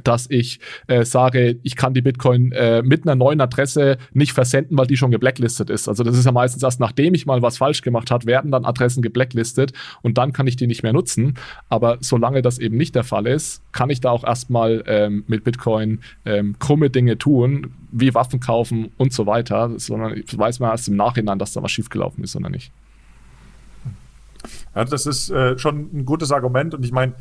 dass 0.03 0.29
ich 0.29 0.59
äh, 0.87 1.05
sage, 1.05 1.59
ich 1.63 1.75
kann 1.75 1.93
die 1.93 2.01
Bitcoin 2.01 2.51
äh, 2.51 2.81
mit 2.81 3.05
einer 3.05 3.15
neuen 3.15 3.39
Adresse 3.41 3.97
nicht 4.13 4.33
versenden, 4.33 4.77
weil 4.77 4.87
die 4.87 4.97
schon 4.97 5.11
geblacklistet 5.11 5.69
ist. 5.69 5.87
Also 5.87 6.03
das 6.03 6.17
ist 6.17 6.25
ja 6.25 6.31
meistens 6.31 6.63
erst 6.63 6.79
nachdem 6.79 7.13
ich 7.13 7.25
mal 7.25 7.41
was 7.41 7.57
falsch 7.57 7.81
gemacht 7.81 8.11
habe, 8.11 8.25
werden 8.25 8.51
dann 8.51 8.65
Adressen 8.65 9.01
geblacklistet 9.01 9.71
und 10.01 10.17
dann 10.17 10.33
kann 10.33 10.47
ich 10.47 10.55
die 10.55 10.67
nicht 10.67 10.83
mehr 10.83 10.93
nutzen. 10.93 11.35
Aber 11.69 11.97
solange 12.01 12.41
das 12.41 12.59
eben 12.59 12.77
nicht 12.77 12.95
der 12.95 13.03
Fall 13.03 13.27
ist, 13.27 13.61
kann 13.71 13.89
ich 13.89 14.01
da 14.01 14.11
auch 14.11 14.23
erstmal 14.23 14.83
ähm, 14.87 15.23
mit 15.27 15.43
Bitcoin 15.43 16.01
ähm, 16.25 16.57
krumme 16.59 16.89
Dinge 16.89 17.17
tun, 17.17 17.73
wie 17.91 18.13
Waffen 18.13 18.39
kaufen 18.39 18.91
und 18.97 19.13
so 19.13 19.25
weiter, 19.25 19.71
sondern 19.77 20.21
weiß 20.35 20.59
man 20.59 20.71
erst 20.71 20.87
im 20.89 20.95
Nachhinein, 20.97 21.39
dass 21.39 21.53
da 21.53 21.63
was 21.63 21.71
schiefgelaufen 21.71 22.23
ist 22.23 22.35
oder 22.35 22.49
nicht. 22.49 22.71
Ja, 24.75 24.83
das 24.83 25.05
ist 25.05 25.29
äh, 25.29 25.57
schon 25.57 25.89
ein 25.93 26.05
gutes 26.05 26.31
Argument 26.31 26.73
und 26.73 26.83
ich 26.83 26.91
meine, 26.91 27.13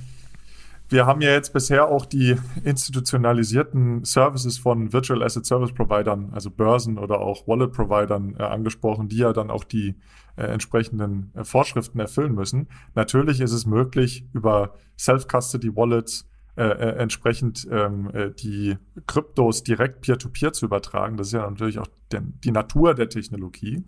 wir 0.88 1.06
haben 1.06 1.20
ja 1.20 1.30
jetzt 1.30 1.52
bisher 1.52 1.88
auch 1.88 2.06
die 2.06 2.36
institutionalisierten 2.62 4.04
Services 4.04 4.58
von 4.58 4.92
Virtual 4.92 5.22
Asset 5.22 5.46
Service 5.46 5.72
Providern, 5.72 6.30
also 6.32 6.50
Börsen 6.50 6.98
oder 6.98 7.20
auch 7.20 7.48
Wallet 7.48 7.72
Providern 7.72 8.36
äh, 8.38 8.42
angesprochen, 8.42 9.08
die 9.08 9.18
ja 9.18 9.32
dann 9.32 9.50
auch 9.50 9.64
die 9.64 9.94
äh, 10.36 10.42
entsprechenden 10.42 11.32
äh, 11.34 11.44
Vorschriften 11.44 12.00
erfüllen 12.00 12.34
müssen. 12.34 12.68
Natürlich 12.94 13.40
ist 13.40 13.52
es 13.52 13.66
möglich, 13.66 14.26
über 14.32 14.74
Self-Custody 14.98 15.74
Wallets 15.74 16.28
äh, 16.56 16.66
äh, 16.66 16.96
entsprechend 16.98 17.66
ähm, 17.68 18.10
äh, 18.14 18.30
die 18.30 18.76
Kryptos 19.08 19.64
direkt 19.64 20.02
peer-to-peer 20.02 20.50
-peer 20.50 20.52
zu 20.52 20.66
übertragen. 20.66 21.16
Das 21.16 21.26
ist 21.26 21.32
ja 21.32 21.50
natürlich 21.50 21.80
auch 21.80 21.88
den, 22.12 22.38
die 22.44 22.52
Natur 22.52 22.94
der 22.94 23.08
Technologie. 23.08 23.84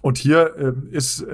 Und 0.00 0.18
hier 0.18 0.56
ähm, 0.58 0.88
ist 0.90 1.24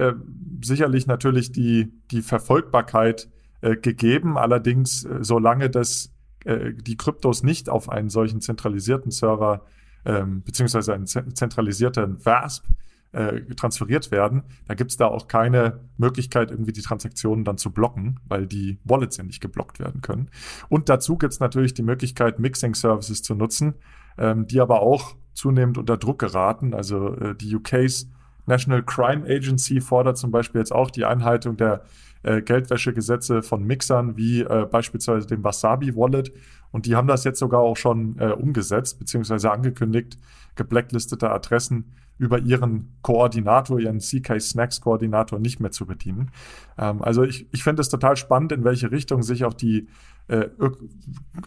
sicherlich 0.63 1.07
natürlich 1.07 1.51
die, 1.51 1.93
die 2.11 2.21
Verfolgbarkeit 2.21 3.27
äh, 3.61 3.75
gegeben. 3.75 4.37
Allerdings, 4.37 5.05
äh, 5.05 5.17
solange 5.21 5.69
das, 5.69 6.13
äh, 6.45 6.73
die 6.73 6.97
Kryptos 6.97 7.43
nicht 7.43 7.69
auf 7.69 7.89
einen 7.89 8.09
solchen 8.09 8.41
zentralisierten 8.41 9.11
Server 9.11 9.65
ähm, 10.05 10.43
beziehungsweise 10.43 10.93
einen 10.93 11.07
zentralisierten 11.07 12.23
VASP 12.23 12.65
äh, 13.11 13.41
transferiert 13.55 14.11
werden, 14.11 14.43
da 14.67 14.73
gibt 14.75 14.91
es 14.91 14.97
da 14.97 15.07
auch 15.07 15.27
keine 15.27 15.79
Möglichkeit, 15.97 16.51
irgendwie 16.51 16.73
die 16.73 16.81
Transaktionen 16.81 17.43
dann 17.43 17.57
zu 17.57 17.71
blocken, 17.71 18.19
weil 18.27 18.45
die 18.45 18.77
Wallets 18.83 19.17
ja 19.17 19.23
nicht 19.23 19.41
geblockt 19.41 19.79
werden 19.79 20.01
können. 20.01 20.29
Und 20.69 20.89
dazu 20.89 21.17
gibt 21.17 21.33
es 21.33 21.39
natürlich 21.39 21.73
die 21.73 21.83
Möglichkeit, 21.83 22.39
Mixing-Services 22.39 23.23
zu 23.23 23.35
nutzen, 23.35 23.75
ähm, 24.17 24.47
die 24.47 24.59
aber 24.59 24.81
auch 24.81 25.15
zunehmend 25.33 25.77
unter 25.77 25.97
Druck 25.97 26.19
geraten. 26.19 26.73
Also 26.73 27.15
äh, 27.15 27.35
die 27.35 27.55
UKs 27.55 28.09
National 28.45 28.83
Crime 28.83 29.25
Agency 29.27 29.81
fordert 29.81 30.17
zum 30.17 30.31
Beispiel 30.31 30.61
jetzt 30.61 30.71
auch 30.71 30.91
die 30.91 31.05
Einhaltung 31.05 31.57
der 31.57 31.83
äh, 32.25 32.41
Geldwäschegesetze 32.41 33.43
von 33.43 33.63
Mixern 33.63 34.17
wie 34.17 34.41
äh, 34.41 34.67
beispielsweise 34.69 35.27
dem 35.27 35.43
Wasabi 35.43 35.95
Wallet. 35.95 36.33
Und 36.71 36.87
die 36.87 36.95
haben 36.95 37.07
das 37.07 37.23
jetzt 37.23 37.39
sogar 37.39 37.61
auch 37.61 37.77
schon 37.77 38.17
äh, 38.19 38.31
umgesetzt, 38.31 38.99
beziehungsweise 38.99 39.51
angekündigt, 39.51 40.17
geblacklistete 40.55 41.29
Adressen 41.29 41.93
über 42.17 42.39
ihren 42.39 42.97
Koordinator, 43.01 43.79
ihren 43.79 43.99
CK 43.99 44.39
Snacks 44.39 44.81
Koordinator 44.81 45.37
nicht 45.37 45.59
mehr 45.59 45.71
zu 45.71 45.85
bedienen. 45.85 46.31
Ähm, 46.77 47.01
also 47.01 47.23
ich, 47.23 47.47
ich 47.51 47.63
finde 47.63 47.81
es 47.81 47.89
total 47.89 48.15
spannend, 48.17 48.51
in 48.51 48.63
welche 48.63 48.91
Richtung 48.91 49.21
sich 49.21 49.45
auch 49.45 49.53
die 49.53 49.87
äh, 50.27 50.47
Ö 50.59 50.71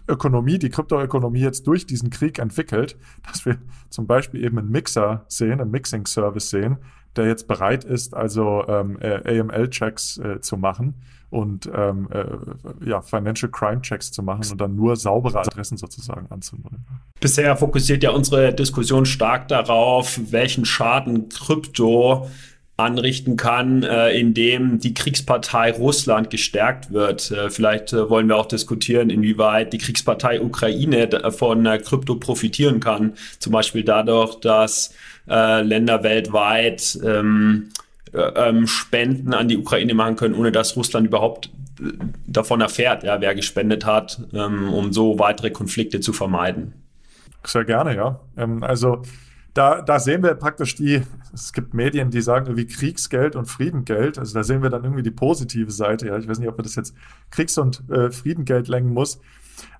Ökonomie, 0.06 0.58
die 0.58 0.70
Kryptoökonomie 0.70 1.40
jetzt 1.40 1.66
durch 1.66 1.86
diesen 1.86 2.10
Krieg 2.10 2.38
entwickelt, 2.38 2.96
dass 3.26 3.44
wir 3.44 3.58
zum 3.90 4.06
Beispiel 4.06 4.44
eben 4.44 4.58
einen 4.58 4.70
Mixer 4.70 5.24
sehen, 5.26 5.60
einen 5.60 5.70
Mixing-Service 5.70 6.50
sehen, 6.50 6.78
der 7.18 7.26
jetzt 7.26 7.48
bereit 7.48 7.84
ist, 7.84 8.14
also 8.14 8.64
ähm, 8.68 8.98
äh, 9.00 9.40
AML-Checks 9.40 10.18
äh, 10.18 10.40
zu 10.40 10.56
machen 10.56 10.94
und 11.30 11.70
ähm, 11.74 12.08
äh, 12.10 12.88
ja, 12.88 13.02
Financial 13.02 13.50
Crime 13.50 13.82
Checks 13.82 14.10
zu 14.10 14.22
machen 14.22 14.50
und 14.50 14.60
dann 14.60 14.76
nur 14.76 14.96
saubere 14.96 15.40
Adressen 15.40 15.76
sozusagen 15.76 16.26
anzunehmen. 16.30 16.86
Bisher 17.20 17.56
fokussiert 17.56 18.02
ja 18.02 18.10
unsere 18.10 18.54
Diskussion 18.54 19.04
stark 19.04 19.48
darauf, 19.48 20.18
welchen 20.30 20.64
Schaden 20.64 21.28
Krypto 21.28 22.28
anrichten 22.78 23.36
kann, 23.36 23.82
äh, 23.82 24.10
indem 24.12 24.78
die 24.78 24.94
Kriegspartei 24.94 25.72
Russland 25.72 26.30
gestärkt 26.30 26.92
wird. 26.92 27.30
Äh, 27.32 27.50
vielleicht 27.50 27.92
äh, 27.92 28.08
wollen 28.08 28.28
wir 28.28 28.36
auch 28.36 28.46
diskutieren, 28.46 29.10
inwieweit 29.10 29.72
die 29.72 29.78
Kriegspartei 29.78 30.40
Ukraine 30.40 31.08
von 31.36 31.66
äh, 31.66 31.78
Krypto 31.78 32.14
profitieren 32.14 32.78
kann. 32.78 33.14
Zum 33.40 33.52
Beispiel 33.52 33.82
dadurch, 33.82 34.36
dass 34.36 34.94
äh, 35.28 35.62
Länder 35.62 36.02
weltweit 36.02 36.98
ähm, 37.04 37.70
äh, 38.12 38.18
ähm, 38.18 38.66
Spenden 38.66 39.34
an 39.34 39.48
die 39.48 39.56
Ukraine 39.56 39.94
machen 39.94 40.16
können, 40.16 40.34
ohne 40.34 40.52
dass 40.52 40.76
Russland 40.76 41.06
überhaupt 41.06 41.50
äh, 41.80 41.92
davon 42.26 42.60
erfährt, 42.60 43.02
ja, 43.02 43.20
wer 43.20 43.34
gespendet 43.34 43.84
hat, 43.84 44.20
ähm, 44.32 44.72
um 44.72 44.92
so 44.92 45.18
weitere 45.18 45.50
Konflikte 45.50 46.00
zu 46.00 46.12
vermeiden. 46.12 46.74
Sehr 47.44 47.64
gerne, 47.64 47.94
ja. 47.94 48.20
Ähm, 48.36 48.62
also 48.62 49.02
da, 49.54 49.82
da 49.82 49.98
sehen 49.98 50.22
wir 50.22 50.34
praktisch 50.34 50.76
die, 50.76 51.02
es 51.34 51.52
gibt 51.52 51.74
Medien, 51.74 52.10
die 52.10 52.20
sagen 52.20 52.46
irgendwie 52.46 52.66
Kriegsgeld 52.66 53.34
und 53.34 53.46
Friedengeld. 53.46 54.18
Also 54.18 54.34
da 54.34 54.44
sehen 54.44 54.62
wir 54.62 54.70
dann 54.70 54.84
irgendwie 54.84 55.02
die 55.02 55.10
positive 55.10 55.70
Seite. 55.70 56.06
Ja, 56.06 56.16
ich 56.16 56.28
weiß 56.28 56.38
nicht, 56.38 56.48
ob 56.48 56.56
man 56.56 56.64
das 56.64 56.76
jetzt 56.76 56.94
Kriegs- 57.30 57.58
und 57.58 57.82
äh, 57.90 58.10
Friedengeld 58.10 58.68
lenken 58.68 58.92
muss. 58.92 59.20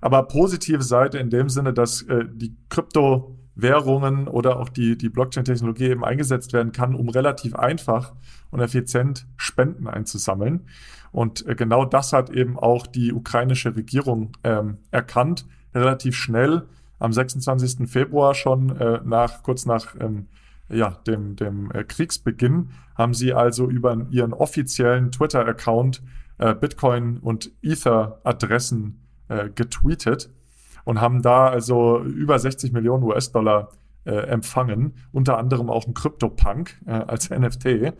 Aber 0.01 0.23
positive 0.23 0.83
Seite 0.83 1.17
in 1.17 1.29
dem 1.29 1.47
Sinne, 1.47 1.73
dass 1.73 2.01
äh, 2.03 2.25
die 2.29 2.55
Krypto 2.69 3.38
Währungen 3.61 4.27
oder 4.27 4.59
auch 4.59 4.69
die, 4.69 4.97
die 4.97 5.09
Blockchain-Technologie 5.09 5.89
eben 5.89 6.05
eingesetzt 6.05 6.53
werden 6.53 6.71
kann, 6.71 6.95
um 6.95 7.09
relativ 7.09 7.55
einfach 7.55 8.13
und 8.51 8.59
effizient 8.59 9.27
Spenden 9.37 9.87
einzusammeln. 9.87 10.67
Und 11.11 11.45
äh, 11.47 11.55
genau 11.55 11.85
das 11.85 12.13
hat 12.13 12.29
eben 12.29 12.57
auch 12.57 12.87
die 12.87 13.13
ukrainische 13.13 13.75
Regierung 13.75 14.31
ähm, 14.43 14.77
erkannt, 14.91 15.45
relativ 15.73 16.15
schnell 16.15 16.63
am 16.99 17.13
26. 17.13 17.89
Februar 17.89 18.33
schon 18.33 18.75
äh, 18.77 18.99
nach, 19.03 19.43
kurz 19.43 19.65
nach 19.65 19.95
ähm, 19.99 20.27
ja, 20.69 20.91
dem, 21.07 21.35
dem 21.35 21.71
äh, 21.71 21.83
Kriegsbeginn, 21.83 22.69
haben 22.95 23.13
sie 23.13 23.33
also 23.33 23.69
über 23.69 24.05
ihren 24.11 24.33
offiziellen 24.33 25.11
Twitter-Account 25.11 26.01
äh, 26.37 26.53
Bitcoin 26.53 27.17
und 27.17 27.51
Ether-Adressen 27.61 29.01
äh, 29.29 29.49
getweetet 29.49 30.29
und 30.85 31.01
haben 31.01 31.21
da 31.21 31.47
also 31.47 31.99
über 31.99 32.39
60 32.39 32.71
Millionen 32.71 33.03
US-Dollar 33.03 33.69
äh, 34.05 34.11
empfangen, 34.11 34.93
unter 35.11 35.37
anderem 35.37 35.69
auch 35.69 35.85
ein 35.85 35.93
CryptoPunk 35.93 36.81
äh, 36.85 36.91
als 36.91 37.29
NFT. 37.29 37.93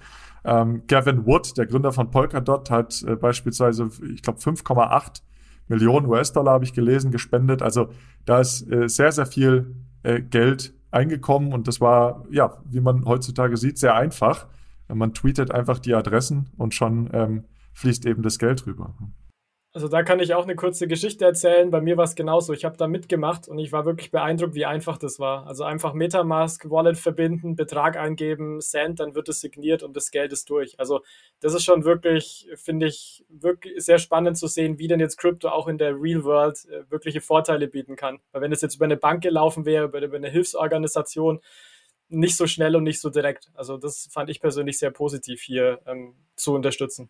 Ähm, 0.46 0.84
Gavin 0.88 1.26
Wood, 1.26 1.58
der 1.58 1.66
Gründer 1.66 1.92
von 1.92 2.12
Polkadot, 2.12 2.72
hat 2.72 3.04
äh, 3.04 3.16
beispielsweise, 3.16 3.90
ich 4.14 4.22
glaube, 4.22 4.40
5,8 4.40 5.22
Millionen 5.68 6.08
US-Dollar 6.08 6.54
habe 6.54 6.64
ich 6.64 6.74
gelesen, 6.74 7.12
gespendet. 7.12 7.62
Also 7.62 7.90
da 8.26 8.40
ist 8.40 8.70
äh, 8.72 8.88
sehr, 8.88 9.12
sehr 9.12 9.26
viel 9.26 9.76
äh, 10.04 10.22
Geld 10.22 10.74
eingekommen 10.92 11.54
und 11.54 11.68
das 11.68 11.80
war, 11.80 12.26
ja, 12.32 12.58
wie 12.66 12.80
man 12.80 13.06
heutzutage 13.06 13.58
sieht, 13.58 13.78
sehr 13.78 13.96
einfach. 13.96 14.48
Man 14.88 15.14
tweetet 15.14 15.52
einfach 15.52 15.78
die 15.78 15.94
Adressen 15.94 16.50
und 16.58 16.74
schon 16.74 17.10
ähm, 17.14 17.44
fließt 17.74 18.08
eben 18.08 18.24
das 18.24 18.40
Geld 18.40 18.66
rüber. 18.66 18.96
Also 19.80 19.88
da 19.88 20.04
kann 20.04 20.20
ich 20.20 20.34
auch 20.34 20.44
eine 20.44 20.58
kurze 20.58 20.90
Geschichte 20.90 21.24
erzählen. 21.24 21.72
Bei 21.72 21.80
mir 21.80 21.96
war 21.96 22.04
es 22.04 22.16
genauso. 22.16 22.52
Ich 22.52 22.66
habe 22.66 22.76
da 22.76 22.86
mitgemacht 22.86 23.48
und 23.48 23.60
ich 23.60 23.72
war 23.72 23.86
wirklich 23.86 24.12
beeindruckt, 24.12 24.54
wie 24.54 24.66
einfach 24.66 24.98
das 24.98 25.20
war. 25.20 25.48
Also 25.48 25.64
einfach 25.64 25.94
Metamask, 25.94 26.70
Wallet 26.70 26.98
verbinden, 26.98 27.56
Betrag 27.56 27.96
eingeben, 27.96 28.60
Send, 28.60 29.00
dann 29.00 29.16
wird 29.16 29.30
es 29.30 29.40
signiert 29.40 29.82
und 29.82 29.96
das 29.96 30.12
Geld 30.12 30.34
ist 30.34 30.50
durch. 30.50 30.78
Also 30.82 31.00
das 31.40 31.54
ist 31.54 31.64
schon 31.64 31.86
wirklich, 31.86 32.50
finde 32.56 32.88
ich, 32.88 33.24
wirklich 33.30 33.82
sehr 33.82 34.00
spannend 34.00 34.38
zu 34.38 34.48
sehen, 34.48 34.80
wie 34.80 34.90
denn 34.90 35.00
jetzt 35.00 35.16
Crypto 35.16 35.48
auch 35.48 35.70
in 35.70 35.78
der 35.78 35.94
Real 35.96 36.26
World 36.26 36.58
äh, 36.66 36.92
wirkliche 36.92 37.22
Vorteile 37.22 37.70
bieten 37.70 37.96
kann. 37.96 38.20
Weil 38.34 38.42
wenn 38.42 38.52
es 38.52 38.60
jetzt 38.60 38.76
über 38.76 38.84
eine 38.84 38.98
Bank 38.98 39.24
gelaufen 39.24 39.64
wäre, 39.66 39.86
über, 39.86 40.02
über 40.02 40.18
eine 40.18 40.30
Hilfsorganisation, 40.30 41.40
nicht 42.10 42.36
so 42.36 42.48
schnell 42.48 42.76
und 42.76 42.84
nicht 42.84 43.00
so 43.00 43.10
direkt. 43.10 43.50
Also 43.54 43.78
das 43.78 44.10
fand 44.12 44.30
ich 44.30 44.42
persönlich 44.42 44.78
sehr 44.78 44.92
positiv 44.92 45.42
hier 45.42 45.80
ähm, 45.86 46.16
zu 46.36 46.54
unterstützen. 46.54 47.10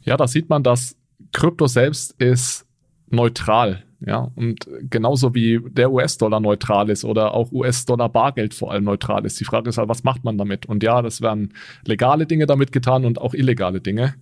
Ja, 0.00 0.16
da 0.16 0.26
sieht 0.26 0.48
man, 0.48 0.62
dass 0.62 0.96
Krypto 1.32 1.66
selbst 1.66 2.14
ist 2.20 2.66
neutral. 3.08 3.84
Ja, 4.04 4.32
und 4.34 4.68
genauso 4.90 5.32
wie 5.32 5.60
der 5.62 5.92
US-Dollar 5.92 6.40
neutral 6.40 6.90
ist 6.90 7.04
oder 7.04 7.34
auch 7.34 7.52
US-Dollar-Bargeld 7.52 8.52
vor 8.52 8.72
allem 8.72 8.82
neutral 8.82 9.24
ist. 9.24 9.38
Die 9.38 9.44
Frage 9.44 9.68
ist 9.68 9.78
halt, 9.78 9.88
was 9.88 10.02
macht 10.02 10.24
man 10.24 10.36
damit? 10.36 10.66
Und 10.66 10.82
ja, 10.82 11.02
das 11.02 11.20
werden 11.20 11.54
legale 11.86 12.26
Dinge 12.26 12.46
damit 12.46 12.72
getan 12.72 13.04
und 13.04 13.20
auch 13.20 13.32
illegale 13.32 13.80
Dinge. 13.80 14.14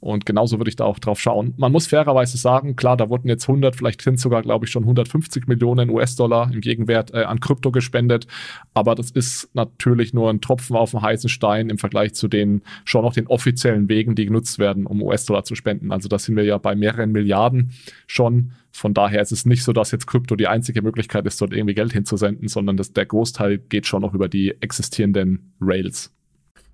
Und 0.00 0.26
genauso 0.26 0.58
würde 0.58 0.68
ich 0.68 0.76
da 0.76 0.84
auch 0.84 0.98
drauf 0.98 1.18
schauen. 1.18 1.54
Man 1.56 1.72
muss 1.72 1.86
fairerweise 1.86 2.36
sagen, 2.36 2.76
klar, 2.76 2.96
da 2.96 3.08
wurden 3.08 3.28
jetzt 3.28 3.48
100, 3.48 3.74
vielleicht 3.74 4.02
sind 4.02 4.20
sogar, 4.20 4.42
glaube 4.42 4.66
ich, 4.66 4.70
schon 4.70 4.82
150 4.82 5.46
Millionen 5.46 5.90
US-Dollar 5.90 6.50
im 6.52 6.60
Gegenwert 6.60 7.14
äh, 7.14 7.24
an 7.24 7.40
Krypto 7.40 7.72
gespendet. 7.72 8.26
Aber 8.74 8.94
das 8.94 9.10
ist 9.10 9.48
natürlich 9.54 10.12
nur 10.12 10.30
ein 10.30 10.40
Tropfen 10.40 10.76
auf 10.76 10.90
dem 10.90 11.02
heißen 11.02 11.30
Stein 11.30 11.70
im 11.70 11.78
Vergleich 11.78 12.14
zu 12.14 12.28
den 12.28 12.62
schon 12.84 13.02
noch 13.02 13.14
den 13.14 13.26
offiziellen 13.26 13.88
Wegen, 13.88 14.14
die 14.14 14.26
genutzt 14.26 14.58
werden, 14.58 14.86
um 14.86 15.02
US-Dollar 15.02 15.44
zu 15.44 15.54
spenden. 15.54 15.92
Also 15.92 16.08
da 16.08 16.18
sind 16.18 16.36
wir 16.36 16.44
ja 16.44 16.58
bei 16.58 16.74
mehreren 16.74 17.12
Milliarden 17.12 17.72
schon. 18.06 18.52
Von 18.72 18.92
daher 18.92 19.22
ist 19.22 19.32
es 19.32 19.46
nicht 19.46 19.64
so, 19.64 19.72
dass 19.72 19.90
jetzt 19.90 20.06
Krypto 20.06 20.36
die 20.36 20.48
einzige 20.48 20.82
Möglichkeit 20.82 21.26
ist, 21.26 21.40
dort 21.40 21.54
irgendwie 21.54 21.74
Geld 21.74 21.94
hinzusenden, 21.94 22.48
sondern 22.48 22.76
das, 22.76 22.92
der 22.92 23.06
Großteil 23.06 23.58
geht 23.58 23.86
schon 23.86 24.02
noch 24.02 24.12
über 24.12 24.28
die 24.28 24.54
existierenden 24.60 25.54
Rails. 25.60 26.15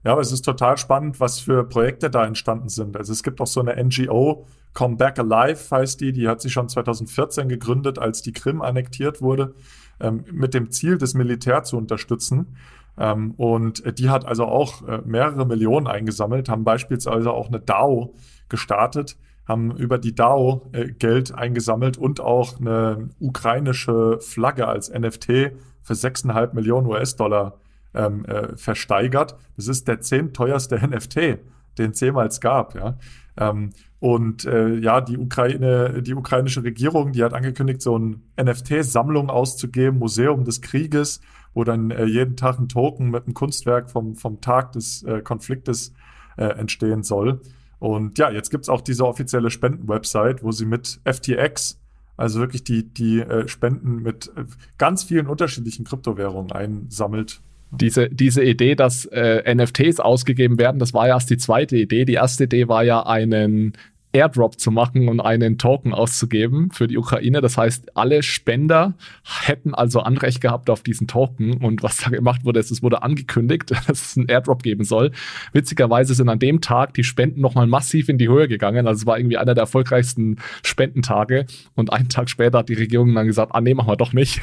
Ja, 0.04 0.12
aber 0.12 0.21
es 0.21 0.32
ist 0.32 0.42
total 0.42 0.78
spannend, 0.78 1.21
was 1.21 1.38
für 1.38 1.64
Projekte 1.64 2.11
da 2.11 2.25
entstanden 2.26 2.68
sind. 2.68 2.97
Also 2.97 3.12
es 3.12 3.23
gibt 3.23 3.40
auch 3.40 3.47
so 3.47 3.61
eine 3.61 3.82
NGO, 3.82 4.47
Come 4.75 4.97
Back 4.97 5.18
Alive 5.18 5.71
heißt 5.71 6.00
die, 6.00 6.12
die 6.12 6.28
hat 6.28 6.40
sich 6.40 6.52
schon 6.52 6.68
2014 6.68 7.49
gegründet, 7.49 7.99
als 7.99 8.23
die 8.23 8.32
Krim 8.32 8.62
annektiert 8.62 9.21
wurde, 9.21 9.54
ähm, 10.00 10.25
mit 10.32 10.54
dem 10.54 10.71
Ziel, 10.71 10.99
das 10.99 11.14
Militär 11.14 11.62
zu 11.62 11.76
unterstützen. 11.76 12.56
Ähm, 12.99 13.32
und 13.32 13.99
die 13.99 14.09
hat 14.09 14.25
also 14.25 14.47
auch 14.47 14.87
äh, 14.87 15.02
mehrere 15.04 15.47
Millionen 15.47 15.87
eingesammelt, 15.87 16.49
haben 16.49 16.64
beispielsweise 16.64 17.30
auch 17.32 17.49
eine 17.49 17.61
DAO 17.61 18.14
gestartet, 18.49 19.18
haben 19.47 19.76
über 19.76 19.99
die 19.99 20.14
DAO 20.14 20.62
äh, 20.73 20.92
Geld 20.92 21.35
eingesammelt 21.35 21.99
und 21.99 22.21
auch 22.21 22.59
eine 22.59 23.11
ukrainische 23.21 24.21
Flagge 24.21 24.68
als 24.68 24.90
NFT 24.90 25.52
für 25.82 25.94
6,5 25.94 26.54
Millionen 26.54 26.87
US-Dollar 26.87 27.59
ähm, 27.94 28.25
äh, 28.25 28.56
versteigert. 28.56 29.37
Das 29.56 29.68
ist 29.68 29.88
der 29.88 30.00
zehnteuerste 30.00 30.76
NFT, 30.87 31.38
den 31.78 31.90
es 31.92 32.00
jemals 32.00 32.40
gab. 32.40 32.75
Ja? 32.75 32.99
Ähm, 33.37 33.70
und 34.00 34.44
äh, 34.46 34.75
ja, 34.78 35.00
die 35.00 35.16
Ukraine, 35.16 36.02
die 36.02 36.14
ukrainische 36.14 36.64
Regierung, 36.64 37.12
die 37.12 37.22
hat 37.22 37.34
angekündigt, 37.34 37.82
so 37.82 37.94
eine 37.94 38.18
NFT-Sammlung 38.40 39.30
auszugeben, 39.30 39.99
Museum 39.99 40.44
des 40.44 40.61
Krieges, 40.61 41.20
wo 41.54 41.64
dann 41.64 41.90
äh, 41.90 42.04
jeden 42.04 42.37
Tag 42.37 42.58
ein 42.58 42.68
Token 42.68 43.11
mit 43.11 43.25
einem 43.25 43.34
Kunstwerk 43.34 43.90
vom, 43.90 44.16
vom 44.16 44.40
Tag 44.40 44.72
des 44.72 45.04
äh, 45.04 45.22
Konfliktes 45.22 45.92
äh, 46.37 46.46
entstehen 46.46 47.02
soll. 47.04 47.40
Und 47.78 48.18
ja, 48.18 48.30
jetzt 48.30 48.50
gibt's 48.50 48.68
auch 48.68 48.80
diese 48.80 49.06
offizielle 49.06 49.50
Spenden-Website, 49.50 50.42
wo 50.42 50.50
sie 50.50 50.66
mit 50.66 51.00
FTX, 51.04 51.80
also 52.16 52.40
wirklich 52.40 52.64
die, 52.64 52.92
die 52.92 53.20
äh, 53.20 53.49
Spenden 53.49 54.02
mit 54.02 54.33
ganz 54.78 55.05
vielen 55.05 55.26
unterschiedlichen 55.26 55.85
Kryptowährungen 55.85 56.52
einsammelt 56.52 57.40
diese, 57.72 58.08
diese 58.11 58.42
Idee, 58.44 58.74
dass 58.74 59.06
äh, 59.06 59.54
NFTs 59.54 59.98
ausgegeben 59.98 60.58
werden, 60.58 60.78
das 60.78 60.92
war 60.92 61.08
ja 61.08 61.14
erst 61.14 61.30
die 61.30 61.38
zweite 61.38 61.76
Idee. 61.76 62.04
Die 62.04 62.14
erste 62.14 62.44
Idee 62.44 62.68
war 62.68 62.85
ja 62.85 63.04
einen 63.06 63.72
Airdrop 64.12 64.61
zu 64.61 64.70
machen 64.70 65.09
und 65.09 65.20
einen 65.20 65.57
Token 65.57 65.94
auszugeben 65.94 66.70
für 66.70 66.87
die 66.87 66.98
Ukraine. 66.98 67.40
Das 67.40 67.57
heißt, 67.57 67.96
alle 67.96 68.22
Spender 68.22 68.94
hätten 69.25 69.75
also 69.75 70.01
Anrecht 70.01 70.40
gehabt 70.40 70.68
auf 70.68 70.83
diesen 70.83 71.07
Token. 71.07 71.55
Und 71.55 71.83
was 71.83 71.96
da 71.98 72.11
gemacht 72.11 72.44
wurde, 72.44 72.61
ist, 72.61 72.70
es 72.70 72.83
wurde 72.83 73.03
angekündigt, 73.03 73.70
dass 73.87 73.88
es 73.88 74.16
einen 74.16 74.29
Airdrop 74.29 74.62
geben 74.62 74.85
soll. 74.85 75.12
Witzigerweise 75.53 76.14
sind 76.14 76.29
an 76.29 76.38
dem 76.38 76.61
Tag 76.61 76.94
die 76.94 77.05
Spenden 77.05 77.40
nochmal 77.40 77.66
massiv 77.66 78.09
in 78.09 78.18
die 78.18 78.29
Höhe 78.29 78.48
gegangen. 78.48 78.87
Also 78.87 79.03
es 79.03 79.07
war 79.07 79.18
irgendwie 79.18 79.38
einer 79.38 79.55
der 79.55 79.62
erfolgreichsten 79.62 80.37
Spendentage. 80.62 81.46
Und 81.75 81.92
einen 81.92 82.11
Tag 82.11 82.29
später 82.29 82.59
hat 82.59 82.68
die 82.68 82.75
Regierung 82.75 83.14
dann 83.14 83.27
gesagt, 83.27 83.53
ah 83.55 83.61
nee, 83.61 83.75
machen 83.75 83.88
wir 83.88 83.96
doch 83.96 84.12
nicht. 84.12 84.42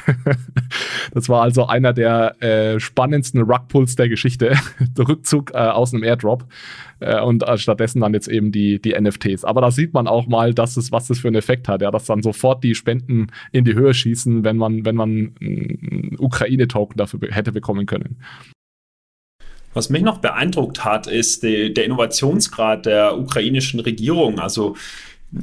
das 1.13 1.29
war 1.29 1.43
also 1.43 1.67
einer 1.67 1.93
der 1.93 2.41
äh, 2.41 2.79
spannendsten 2.79 3.43
Rugpulls 3.43 3.95
der 3.95 4.09
Geschichte. 4.09 4.57
der 4.97 5.07
Rückzug 5.07 5.51
äh, 5.53 5.57
aus 5.57 5.93
einem 5.93 6.03
Airdrop. 6.03 6.45
Äh, 6.99 7.21
und 7.21 7.47
äh, 7.47 7.57
stattdessen 7.57 8.01
dann 8.01 8.13
jetzt 8.13 8.27
eben 8.27 8.51
die, 8.51 8.81
die 8.81 8.99
NFTs. 8.99 9.45
Aber 9.45 9.61
da 9.61 9.71
sieht 9.71 9.93
man 9.93 10.07
auch 10.07 10.27
mal, 10.27 10.53
dass 10.53 10.77
es, 10.77 10.91
was 10.91 11.07
das 11.07 11.19
für 11.19 11.27
einen 11.27 11.37
Effekt 11.37 11.67
hat, 11.67 11.81
ja, 11.81 11.91
dass 11.91 12.05
dann 12.05 12.21
sofort 12.21 12.63
die 12.63 12.75
Spenden 12.75 13.27
in 13.51 13.65
die 13.65 13.73
Höhe 13.73 13.93
schießen, 13.93 14.43
wenn 14.43 14.57
man, 14.57 14.85
wenn 14.85 14.95
man 14.95 15.35
Ukraine-Token 16.17 16.97
dafür 16.97 17.19
hätte 17.31 17.51
bekommen 17.51 17.85
können. 17.85 18.21
Was 19.73 19.89
mich 19.89 20.01
noch 20.01 20.17
beeindruckt 20.17 20.83
hat, 20.83 21.07
ist 21.07 21.43
die, 21.43 21.73
der 21.73 21.85
Innovationsgrad 21.85 22.85
der 22.85 23.17
ukrainischen 23.17 23.79
Regierung. 23.79 24.39
Also 24.39 24.75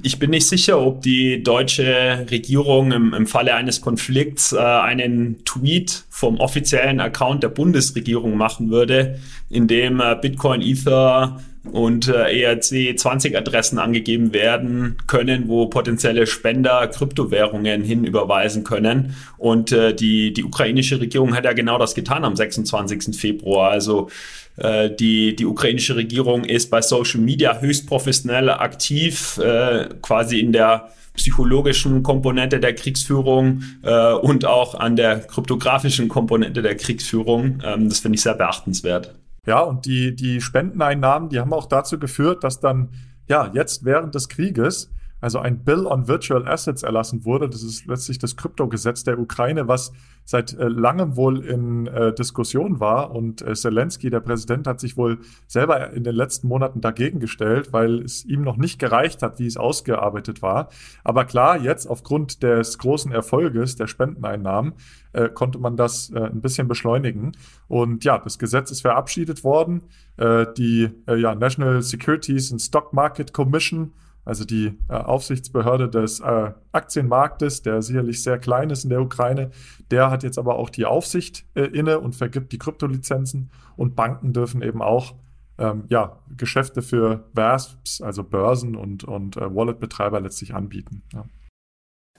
ich 0.02 0.18
bin 0.18 0.30
nicht 0.30 0.48
sicher, 0.48 0.80
ob 0.80 1.02
die 1.02 1.42
deutsche 1.42 2.26
Regierung 2.30 2.90
im, 2.90 3.14
im 3.14 3.26
Falle 3.26 3.54
eines 3.54 3.80
Konflikts 3.80 4.52
äh, 4.52 4.58
einen 4.58 5.44
Tweet 5.44 6.04
vom 6.10 6.38
offiziellen 6.38 7.00
Account 7.00 7.44
der 7.44 7.50
Bundesregierung 7.50 8.36
machen 8.36 8.70
würde, 8.70 9.20
in 9.48 9.68
dem 9.68 10.00
äh, 10.00 10.16
Bitcoin, 10.20 10.60
Ether 10.60 11.40
und 11.72 12.08
äh, 12.08 12.42
ERC 12.42 12.98
20 12.98 13.36
Adressen 13.36 13.78
angegeben 13.78 14.32
werden 14.32 14.96
können, 15.06 15.48
wo 15.48 15.66
potenzielle 15.66 16.26
Spender 16.26 16.86
Kryptowährungen 16.88 17.82
hinüberweisen 17.82 18.64
können. 18.64 19.14
Und 19.38 19.72
äh, 19.72 19.94
die, 19.94 20.32
die 20.32 20.44
ukrainische 20.44 21.00
Regierung 21.00 21.34
hat 21.34 21.44
ja 21.44 21.52
genau 21.52 21.78
das 21.78 21.94
getan 21.94 22.24
am 22.24 22.36
26. 22.36 23.16
Februar. 23.16 23.70
Also 23.70 24.08
äh, 24.56 24.90
die, 24.90 25.36
die 25.36 25.46
ukrainische 25.46 25.96
Regierung 25.96 26.44
ist 26.44 26.70
bei 26.70 26.82
Social 26.82 27.20
Media 27.20 27.60
höchst 27.60 27.86
professionell 27.86 28.50
aktiv, 28.50 29.38
äh, 29.38 29.88
quasi 30.02 30.40
in 30.40 30.52
der 30.52 30.90
psychologischen 31.14 32.02
Komponente 32.02 32.60
der 32.60 32.74
Kriegsführung 32.74 33.62
äh, 33.82 34.12
und 34.12 34.44
auch 34.44 34.74
an 34.74 34.96
der 34.96 35.20
kryptografischen 35.20 36.08
Komponente 36.08 36.62
der 36.62 36.76
Kriegsführung. 36.76 37.62
Ähm, 37.64 37.88
das 37.88 38.00
finde 38.00 38.16
ich 38.16 38.22
sehr 38.22 38.34
beachtenswert. 38.34 39.14
Ja, 39.46 39.60
und 39.60 39.86
die, 39.86 40.14
die 40.14 40.40
Spendeneinnahmen, 40.40 41.28
die 41.28 41.38
haben 41.40 41.52
auch 41.52 41.66
dazu 41.66 41.98
geführt, 41.98 42.42
dass 42.44 42.60
dann, 42.60 42.90
ja, 43.28 43.50
jetzt 43.54 43.84
während 43.84 44.14
des 44.14 44.28
Krieges 44.28 44.90
also 45.20 45.38
ein 45.38 45.64
Bill 45.64 45.86
on 45.86 46.08
Virtual 46.08 46.46
Assets 46.46 46.82
erlassen 46.82 47.24
wurde. 47.24 47.48
Das 47.48 47.62
ist 47.62 47.86
letztlich 47.86 48.18
das 48.18 48.36
Kryptogesetz 48.36 49.04
der 49.04 49.18
Ukraine, 49.18 49.66
was 49.68 49.92
seit 50.24 50.52
äh, 50.54 50.68
langem 50.68 51.16
wohl 51.16 51.44
in 51.44 51.86
äh, 51.86 52.12
Diskussion 52.12 52.80
war. 52.80 53.12
Und 53.12 53.42
äh, 53.42 53.54
Zelensky, 53.54 54.10
der 54.10 54.20
Präsident, 54.20 54.66
hat 54.66 54.80
sich 54.80 54.96
wohl 54.96 55.18
selber 55.46 55.92
in 55.92 56.04
den 56.04 56.14
letzten 56.14 56.48
Monaten 56.48 56.80
dagegen 56.80 57.20
gestellt, 57.20 57.72
weil 57.72 58.02
es 58.02 58.24
ihm 58.24 58.42
noch 58.42 58.56
nicht 58.56 58.78
gereicht 58.78 59.22
hat, 59.22 59.38
wie 59.38 59.46
es 59.46 59.56
ausgearbeitet 59.56 60.42
war. 60.42 60.68
Aber 61.04 61.24
klar, 61.24 61.58
jetzt 61.60 61.86
aufgrund 61.86 62.42
des 62.42 62.76
großen 62.78 63.12
Erfolges 63.12 63.76
der 63.76 63.86
Spendeneinnahmen 63.86 64.74
äh, 65.12 65.28
konnte 65.28 65.58
man 65.58 65.76
das 65.76 66.10
äh, 66.10 66.18
ein 66.18 66.40
bisschen 66.40 66.68
beschleunigen. 66.68 67.32
Und 67.68 68.04
ja, 68.04 68.18
das 68.18 68.38
Gesetz 68.38 68.70
ist 68.70 68.82
verabschiedet 68.82 69.44
worden. 69.44 69.82
Äh, 70.16 70.46
die 70.56 70.90
äh, 71.06 71.16
ja, 71.16 71.34
National 71.34 71.82
Securities 71.82 72.50
and 72.50 72.60
Stock 72.60 72.92
Market 72.92 73.32
Commission 73.32 73.92
also 74.26 74.44
die 74.44 74.76
äh, 74.88 74.92
Aufsichtsbehörde 74.92 75.88
des 75.88 76.20
äh, 76.20 76.50
Aktienmarktes, 76.72 77.62
der 77.62 77.80
sicherlich 77.80 78.22
sehr 78.22 78.38
klein 78.38 78.68
ist 78.70 78.84
in 78.84 78.90
der 78.90 79.00
Ukraine, 79.00 79.50
der 79.90 80.10
hat 80.10 80.24
jetzt 80.24 80.36
aber 80.36 80.56
auch 80.56 80.68
die 80.68 80.84
Aufsicht 80.84 81.46
äh, 81.54 81.62
inne 81.62 82.00
und 82.00 82.14
vergibt 82.14 82.52
die 82.52 82.58
Kryptolizenzen 82.58 83.50
und 83.76 83.94
Banken 83.94 84.32
dürfen 84.32 84.62
eben 84.62 84.82
auch 84.82 85.14
ähm, 85.58 85.84
ja, 85.88 86.18
Geschäfte 86.36 86.82
für 86.82 87.24
VASPs, 87.32 88.02
also 88.02 88.24
Börsen 88.24 88.74
und, 88.74 89.04
und 89.04 89.36
äh, 89.36 89.54
Wallet-Betreiber 89.54 90.20
letztlich 90.20 90.54
anbieten. 90.54 91.02
Ja. 91.14 91.24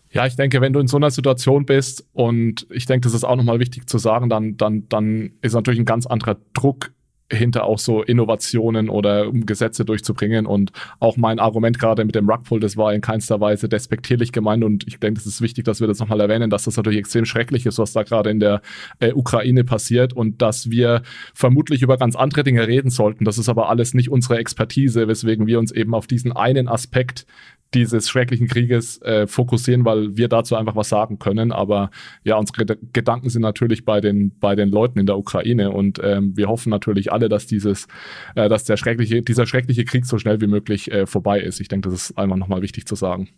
Ja, 0.09 0.25
ich 0.25 0.37
denke, 0.37 0.61
wenn 0.61 0.71
du 0.71 0.79
in 0.79 0.87
so 0.87 0.95
einer 0.95 1.11
Situation 1.11 1.65
bist 1.65 2.07
und 2.13 2.65
ich 2.69 2.85
denke, 2.85 3.03
das 3.03 3.13
ist 3.13 3.25
auch 3.25 3.35
nochmal 3.35 3.59
wichtig 3.59 3.89
zu 3.89 3.97
sagen, 3.97 4.29
dann, 4.29 4.55
dann, 4.55 4.87
dann 4.87 5.33
ist 5.41 5.53
natürlich 5.53 5.81
ein 5.81 5.85
ganz 5.85 6.05
anderer 6.05 6.37
Druck 6.53 6.93
hinter 7.31 7.65
auch 7.65 7.79
so 7.79 8.03
Innovationen 8.03 8.89
oder 8.89 9.27
um 9.27 9.45
Gesetze 9.45 9.83
durchzubringen. 9.83 10.45
Und 10.45 10.71
auch 10.99 11.17
mein 11.17 11.39
Argument 11.39 11.77
gerade 11.77 12.05
mit 12.05 12.15
dem 12.15 12.29
Rugpull, 12.29 12.59
das 12.59 12.77
war 12.77 12.93
in 12.93 13.01
keinster 13.01 13.41
Weise 13.41 13.67
despektierlich 13.67 14.31
gemeint. 14.31 14.63
Und 14.63 14.87
ich 14.87 14.99
denke, 14.99 15.19
es 15.19 15.25
ist 15.25 15.41
wichtig, 15.41 15.65
dass 15.65 15.81
wir 15.81 15.87
das 15.87 15.99
nochmal 15.99 16.21
erwähnen, 16.21 16.49
dass 16.49 16.63
das 16.63 16.77
natürlich 16.77 16.99
extrem 16.99 17.25
schrecklich 17.25 17.65
ist, 17.65 17.79
was 17.79 17.93
da 17.93 18.03
gerade 18.03 18.29
in 18.29 18.39
der 18.39 18.61
äh, 18.99 19.11
Ukraine 19.11 19.63
passiert 19.63 20.13
und 20.13 20.41
dass 20.41 20.69
wir 20.69 21.01
vermutlich 21.33 21.81
über 21.81 21.97
ganz 21.97 22.15
andere 22.15 22.43
Dinge 22.43 22.67
reden 22.67 22.89
sollten. 22.89 23.25
Das 23.25 23.37
ist 23.37 23.49
aber 23.49 23.69
alles 23.69 23.93
nicht 23.93 24.09
unsere 24.09 24.37
Expertise, 24.37 25.07
weswegen 25.07 25.47
wir 25.47 25.59
uns 25.59 25.71
eben 25.71 25.93
auf 25.93 26.07
diesen 26.07 26.31
einen 26.31 26.67
Aspekt 26.67 27.25
dieses 27.73 28.09
schrecklichen 28.09 28.47
Krieges 28.47 29.01
äh, 29.01 29.27
fokussieren, 29.27 29.85
weil 29.85 30.15
wir 30.15 30.27
dazu 30.29 30.55
einfach 30.55 30.75
was 30.75 30.89
sagen 30.89 31.19
können. 31.19 31.51
Aber 31.51 31.91
ja, 32.23 32.37
unsere 32.37 32.77
Gedanken 32.93 33.29
sind 33.29 33.41
natürlich 33.41 33.85
bei 33.85 34.01
den, 34.01 34.37
bei 34.39 34.55
den 34.55 34.69
Leuten 34.69 34.99
in 34.99 35.05
der 35.05 35.17
Ukraine 35.17 35.71
und 35.71 35.99
ähm, 36.03 36.35
wir 36.35 36.47
hoffen 36.47 36.69
natürlich 36.69 37.11
alle, 37.11 37.29
dass 37.29 37.45
dieses, 37.45 37.87
äh, 38.35 38.49
dass 38.49 38.63
der 38.63 38.77
schreckliche, 38.77 39.21
dieser 39.21 39.45
schreckliche 39.45 39.85
Krieg 39.85 40.05
so 40.05 40.17
schnell 40.17 40.39
wie 40.41 40.47
möglich 40.47 40.91
äh, 40.91 41.05
vorbei 41.05 41.39
ist. 41.39 41.59
Ich 41.59 41.67
denke, 41.67 41.89
das 41.89 42.09
ist 42.09 42.17
einfach 42.17 42.37
nochmal 42.37 42.61
wichtig 42.61 42.87
zu 42.87 42.95
sagen. 42.95 43.29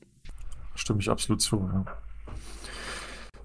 Stimme 0.75 0.99
ich 0.99 1.09
absolut 1.09 1.41
zu, 1.41 1.57
ja. 1.57 1.85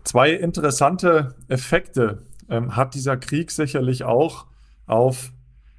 Zwei 0.04 0.32
interessante 0.32 1.34
Effekte 1.48 2.22
ähm, 2.50 2.76
hat 2.76 2.94
dieser 2.94 3.16
Krieg 3.16 3.50
sicherlich 3.50 4.04
auch 4.04 4.46
auf 4.86 5.32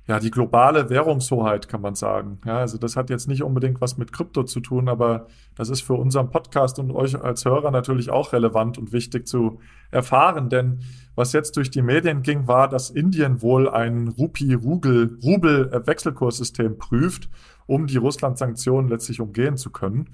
ja, 0.08 0.20
die 0.20 0.30
globale 0.30 0.92
Währungshoheit, 0.92 1.68
kann 1.68 1.82
man 1.82 1.96
sagen. 1.96 2.40
Ja, 2.46 2.60
also 2.60 2.78
das 2.78 2.96
hat 2.96 3.10
jetzt 3.10 3.28
nicht 3.28 3.42
unbedingt 3.42 3.82
was 3.82 3.98
mit 3.98 4.14
Krypto 4.14 4.44
zu 4.44 4.60
tun, 4.60 4.88
aber 4.88 5.26
das 5.56 5.70
ist 5.70 5.82
für 5.82 5.96
unseren 5.96 6.30
Podcast 6.30 6.78
und 6.78 6.92
euch 6.92 7.20
als 7.20 7.44
Hörer 7.44 7.72
natürlich 7.72 8.12
auch 8.12 8.32
relevant 8.32 8.78
und 8.78 8.94
wichtig 8.94 9.28
zu 9.28 9.58
erfahren. 9.90 10.50
Denn 10.50 10.82
was 11.16 11.34
jetzt 11.34 11.58
durch 11.58 11.72
die 11.72 11.82
Medien 11.82 12.22
ging, 12.22 12.48
war, 12.48 12.70
dass 12.70 12.92
Indien 12.92 13.42
wohl 13.42 13.68
ein 13.68 14.10
Rupee-Rubel-Wechselkurssystem 14.10 16.78
prüft, 16.78 17.28
um 17.66 17.88
die 17.88 17.98
Russland-Sanktionen 17.98 18.90
letztlich 18.90 19.20
umgehen 19.20 19.58
zu 19.58 19.72
können. 19.72 20.12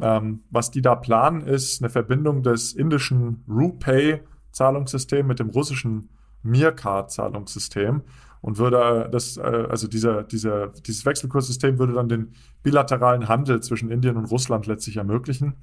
Ähm, 0.00 0.44
was 0.50 0.70
die 0.70 0.82
da 0.82 0.94
planen, 0.94 1.40
ist 1.40 1.82
eine 1.82 1.90
Verbindung 1.90 2.44
des 2.44 2.72
indischen 2.72 3.44
RuPay-Zahlungssystems 3.48 5.26
mit 5.26 5.40
dem 5.40 5.50
russischen 5.50 6.10
Mircard-Zahlungssystem 6.44 8.02
und 8.44 8.58
würde 8.58 9.08
das, 9.10 9.38
äh, 9.38 9.40
also 9.40 9.88
dieser, 9.88 10.22
dieser, 10.22 10.68
dieses 10.68 11.06
Wechselkurssystem 11.06 11.78
würde 11.78 11.94
dann 11.94 12.10
den 12.10 12.34
bilateralen 12.62 13.26
Handel 13.26 13.62
zwischen 13.62 13.90
Indien 13.90 14.18
und 14.18 14.26
Russland 14.26 14.66
letztlich 14.66 14.98
ermöglichen. 14.98 15.54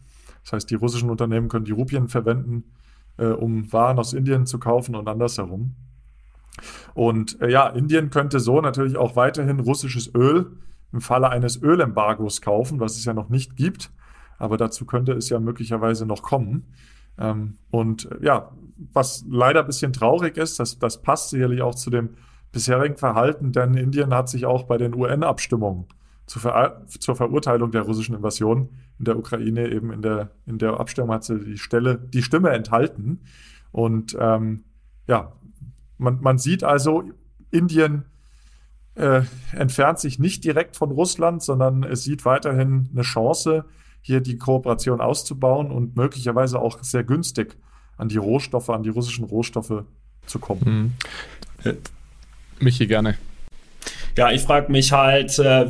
Das 0.44 0.54
heißt, 0.54 0.72
die 0.72 0.76
russischen 0.76 1.12
Unternehmen 1.12 1.48
können 1.48 1.66
die 1.66 1.74
Rupien 1.74 2.08
verwenden, 2.08 2.64
äh, 3.18 3.28
um 3.28 3.72
Waren 3.72 4.00
aus 4.00 4.14
Indien 4.14 4.48
zu 4.48 4.58
kaufen 4.58 4.96
und 4.96 5.08
andersherum. 5.08 5.76
Und 6.96 7.40
äh, 7.40 7.52
ja, 7.52 7.68
Indien 7.68 8.10
könnte 8.10 8.40
so 8.40 8.62
natürlich 8.62 8.98
auch 8.98 9.16
weiterhin 9.16 9.60
russisches 9.60 10.12
Öl 10.16 10.58
im 10.92 11.02
Falle 11.02 11.30
eines 11.30 11.62
Ölembargos 11.62 12.42
kaufen, 12.42 12.80
was 12.80 12.98
es 12.98 13.06
ja 13.06 13.14
noch 13.14 13.30
nicht 13.30 13.56
gibt. 13.56 13.92
Aber 14.40 14.58
dazu 14.58 14.88
könnte 14.88 15.12
es 15.12 15.30
ja 15.30 15.40
möglicherweise 15.40 16.08
noch 16.08 16.24
kommen. 16.24 16.74
Ähm, 17.20 17.60
und 17.70 18.10
ja, 18.24 18.50
was 18.92 19.24
leider 19.30 19.60
ein 19.60 19.68
bisschen 19.68 19.94
traurig 19.94 20.36
ist, 20.36 20.60
das, 20.60 20.80
das 20.80 21.04
passt 21.04 21.30
sicherlich 21.30 21.62
auch 21.62 21.76
zu 21.76 21.92
dem 21.92 22.16
bisherigen 22.52 22.98
Verhalten, 22.98 23.52
denn 23.52 23.76
Indien 23.76 24.14
hat 24.14 24.30
sich 24.30 24.46
auch 24.46 24.64
bei 24.64 24.78
den 24.78 24.94
UN-Abstimmungen 24.94 25.86
zur, 26.26 26.42
Ver 26.42 26.86
zur 26.88 27.16
Verurteilung 27.16 27.72
der 27.72 27.82
russischen 27.82 28.16
Invasion 28.16 28.70
in 29.00 29.06
der 29.06 29.18
Ukraine 29.18 29.70
eben 29.70 29.92
in 29.92 30.02
der, 30.02 30.32
in 30.46 30.58
der 30.58 30.80
Abstimmung 30.80 31.12
hat 31.12 31.24
sie 31.24 31.40
die, 31.40 31.58
Stelle, 31.58 31.98
die 31.98 32.24
Stimme 32.24 32.52
enthalten. 32.52 33.22
Und 33.72 34.16
ähm, 34.20 34.64
ja, 35.08 35.34
man, 35.98 36.22
man 36.22 36.38
sieht 36.38 36.64
also, 36.64 37.04
Indien 37.50 38.06
äh, 38.96 39.24
entfernt 39.54 40.00
sich 40.00 40.20
nicht 40.20 40.44
direkt 40.44 40.76
von 40.76 40.92
Russland, 40.92 41.42
sondern 41.42 41.84
es 41.84 42.04
sieht 42.04 42.26
weiterhin 42.26 42.90
eine 42.92 43.02
Chance, 43.02 43.66
hier 44.02 44.22
die 44.22 44.38
Kooperation 44.38 45.02
auszubauen 45.02 45.72
und 45.72 45.96
möglicherweise 45.96 46.60
auch 46.60 46.82
sehr 46.84 47.04
günstig 47.04 47.58
an 47.98 48.10
die 48.10 48.18
Rohstoffe, 48.18 48.70
an 48.70 48.84
die 48.84 48.90
russischen 48.90 49.26
Rohstoffe 49.26 49.84
zu 50.26 50.40
kommen. 50.40 50.96
Mhm. 51.64 51.78
Michi, 52.62 52.88
gerne. 52.88 53.16
Ja, 54.18 54.32
ich 54.32 54.42
frage 54.42 54.72
mich 54.72 54.92
halt, 54.92 55.40
äh, 55.40 55.66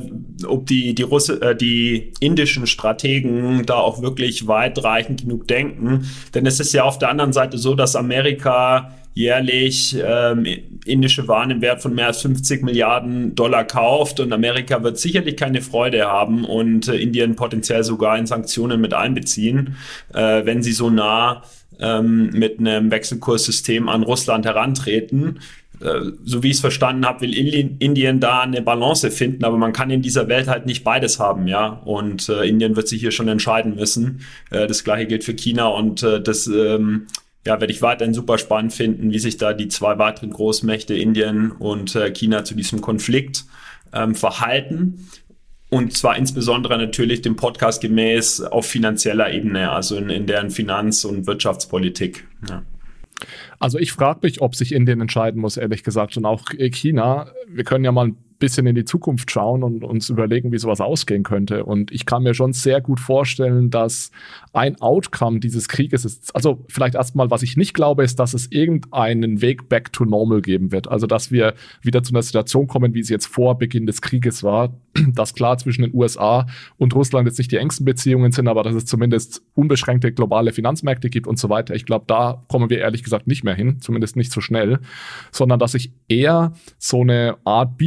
ob 0.47 0.65
die, 0.65 0.95
die, 0.95 1.03
Russe, 1.03 1.41
äh, 1.41 1.55
die 1.55 2.11
indischen 2.19 2.65
Strategen 2.65 3.65
da 3.65 3.75
auch 3.75 4.01
wirklich 4.01 4.47
weitreichend 4.47 5.21
genug 5.21 5.47
denken. 5.47 6.09
Denn 6.33 6.45
es 6.45 6.59
ist 6.59 6.73
ja 6.73 6.83
auf 6.83 6.97
der 6.97 7.09
anderen 7.09 7.33
Seite 7.33 7.57
so, 7.59 7.75
dass 7.75 7.95
Amerika 7.95 8.95
jährlich 9.13 9.97
ähm, 10.03 10.45
indische 10.85 11.27
Waren 11.27 11.51
im 11.51 11.61
Wert 11.61 11.81
von 11.81 11.93
mehr 11.93 12.07
als 12.07 12.21
50 12.21 12.63
Milliarden 12.63 13.35
Dollar 13.35 13.65
kauft 13.65 14.19
und 14.19 14.31
Amerika 14.31 14.81
wird 14.83 14.97
sicherlich 14.97 15.35
keine 15.35 15.61
Freude 15.61 16.05
haben 16.05 16.45
und 16.45 16.87
äh, 16.87 16.95
Indien 16.95 17.35
potenziell 17.35 17.83
sogar 17.83 18.17
in 18.17 18.25
Sanktionen 18.25 18.79
mit 18.79 18.93
einbeziehen, 18.93 19.75
äh, 20.13 20.45
wenn 20.45 20.63
sie 20.63 20.71
so 20.71 20.89
nah 20.89 21.43
ähm, 21.79 22.29
mit 22.31 22.59
einem 22.59 22.89
Wechselkurssystem 22.89 23.89
an 23.89 24.03
Russland 24.03 24.45
herantreten. 24.45 25.39
Äh, 25.81 26.11
so 26.23 26.43
wie 26.43 26.49
ich 26.49 26.55
es 26.55 26.61
verstanden 26.61 27.05
habe, 27.05 27.21
will 27.21 27.33
Indien 27.33 28.19
da 28.19 28.41
eine 28.41 28.61
Balance 28.61 29.09
finden, 29.11 29.43
aber 29.43 29.57
man 29.57 29.73
kann 29.73 29.89
in 29.89 30.01
dieser 30.01 30.27
Welt 30.27 30.47
halt 30.47 30.65
nicht 30.65 30.83
beides 30.83 31.19
haben, 31.19 31.47
ja. 31.47 31.67
Und 31.85 32.29
äh, 32.29 32.47
Indien 32.47 32.75
wird 32.75 32.87
sich 32.87 33.01
hier 33.01 33.11
schon 33.11 33.27
entscheiden 33.27 33.75
müssen. 33.75 34.21
Äh, 34.49 34.67
das 34.67 34.83
gleiche 34.83 35.07
gilt 35.07 35.23
für 35.23 35.33
China 35.33 35.67
und 35.67 36.03
äh, 36.03 36.21
das 36.21 36.47
ähm, 36.47 37.07
ja, 37.45 37.59
werde 37.59 37.73
ich 37.73 37.81
weiterhin 37.81 38.13
super 38.13 38.37
spannend 38.37 38.73
finden, 38.73 39.11
wie 39.11 39.19
sich 39.19 39.37
da 39.37 39.53
die 39.53 39.67
zwei 39.67 39.97
weiteren 39.97 40.29
Großmächte 40.29 40.93
Indien 40.93 41.51
und 41.51 41.95
äh, 41.95 42.11
China 42.11 42.43
zu 42.43 42.53
diesem 42.53 42.81
Konflikt 42.81 43.45
ähm, 43.93 44.13
verhalten. 44.15 45.07
Und 45.69 45.95
zwar 45.95 46.17
insbesondere 46.17 46.77
natürlich 46.77 47.21
dem 47.21 47.37
Podcast 47.37 47.81
gemäß 47.81 48.41
auf 48.41 48.65
finanzieller 48.65 49.31
Ebene, 49.31 49.71
also 49.71 49.95
in, 49.95 50.09
in 50.09 50.27
deren 50.27 50.51
Finanz- 50.51 51.05
und 51.05 51.27
Wirtschaftspolitik. 51.27 52.27
Ja. 52.47 52.61
Also 53.59 53.77
ich 53.77 53.91
frage 53.91 54.19
mich, 54.23 54.41
ob 54.41 54.55
sich 54.55 54.73
Indien 54.73 55.01
entscheiden 55.01 55.41
muss, 55.41 55.57
ehrlich 55.57 55.83
gesagt, 55.83 56.17
und 56.17 56.25
auch 56.25 56.49
China. 56.49 57.31
Wir 57.47 57.63
können 57.63 57.85
ja 57.85 57.91
mal 57.91 58.07
ein 58.07 58.17
bisschen 58.41 58.67
in 58.67 58.75
die 58.75 58.83
Zukunft 58.83 59.31
schauen 59.31 59.63
und 59.63 59.85
uns 59.85 60.09
überlegen, 60.09 60.51
wie 60.51 60.57
sowas 60.57 60.81
ausgehen 60.81 61.23
könnte. 61.23 61.63
Und 61.63 61.91
ich 61.91 62.05
kann 62.05 62.23
mir 62.23 62.33
schon 62.33 62.51
sehr 62.51 62.81
gut 62.81 62.99
vorstellen, 62.99 63.69
dass 63.69 64.11
ein 64.51 64.81
Outcome 64.81 65.39
dieses 65.39 65.69
Krieges 65.69 66.03
ist, 66.03 66.35
also 66.35 66.65
vielleicht 66.67 66.95
erstmal, 66.95 67.31
was 67.31 67.43
ich 67.43 67.55
nicht 67.55 67.73
glaube, 67.73 68.03
ist, 68.03 68.19
dass 68.19 68.33
es 68.33 68.51
irgendeinen 68.51 69.41
Weg 69.41 69.69
back 69.69 69.93
to 69.93 70.03
normal 70.03 70.41
geben 70.41 70.73
wird. 70.73 70.89
Also, 70.89 71.07
dass 71.07 71.31
wir 71.31 71.53
wieder 71.81 72.03
zu 72.03 72.13
einer 72.13 72.21
Situation 72.21 72.67
kommen, 72.67 72.93
wie 72.93 72.99
es 72.99 73.09
jetzt 73.09 73.27
vor 73.27 73.57
Beginn 73.57 73.85
des 73.85 74.01
Krieges 74.01 74.43
war, 74.43 74.75
dass 75.13 75.33
klar 75.33 75.57
zwischen 75.57 75.83
den 75.83 75.93
USA 75.93 76.47
und 76.77 76.93
Russland 76.95 77.27
jetzt 77.27 77.37
nicht 77.37 77.51
die 77.51 77.57
engsten 77.57 77.85
Beziehungen 77.85 78.31
sind, 78.31 78.47
aber 78.47 78.63
dass 78.63 78.75
es 78.75 78.85
zumindest 78.85 79.41
unbeschränkte 79.53 80.11
globale 80.11 80.51
Finanzmärkte 80.51 81.09
gibt 81.09 81.27
und 81.27 81.39
so 81.39 81.49
weiter. 81.49 81.75
Ich 81.75 81.85
glaube, 81.85 82.05
da 82.07 82.43
kommen 82.47 82.69
wir 82.69 82.79
ehrlich 82.79 83.03
gesagt 83.03 83.27
nicht 83.27 83.43
mehr 83.43 83.55
hin, 83.55 83.79
zumindest 83.79 84.15
nicht 84.15 84.31
so 84.31 84.41
schnell, 84.41 84.79
sondern 85.31 85.59
dass 85.59 85.73
sich 85.73 85.93
eher 86.07 86.53
so 86.77 87.01
eine 87.01 87.37
Art 87.45 87.77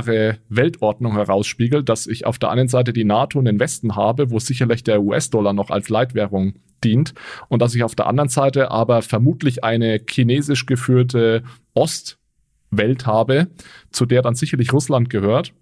bipolare 0.00 0.38
Weltordnung 0.48 1.12
herausspiegelt, 1.12 1.88
dass 1.88 2.06
ich 2.06 2.26
auf 2.26 2.38
der 2.38 2.50
einen 2.50 2.68
Seite 2.68 2.92
die 2.92 3.04
NATO 3.04 3.38
und 3.38 3.44
den 3.44 3.60
Westen 3.60 3.96
habe, 3.96 4.30
wo 4.30 4.38
sicherlich 4.38 4.84
der 4.84 5.02
US-Dollar 5.02 5.52
noch 5.52 5.70
als 5.70 5.88
Leitwährung 5.88 6.54
dient 6.82 7.14
und 7.48 7.60
dass 7.60 7.74
ich 7.74 7.82
auf 7.82 7.94
der 7.94 8.06
anderen 8.06 8.28
Seite 8.28 8.70
aber 8.70 9.02
vermutlich 9.02 9.64
eine 9.64 10.00
chinesisch 10.08 10.66
geführte 10.66 11.42
Ostwelt 11.74 13.06
habe, 13.06 13.48
zu 13.90 14.06
der 14.06 14.22
dann 14.22 14.34
sicherlich 14.34 14.72
Russland 14.72 15.10
gehört 15.10 15.52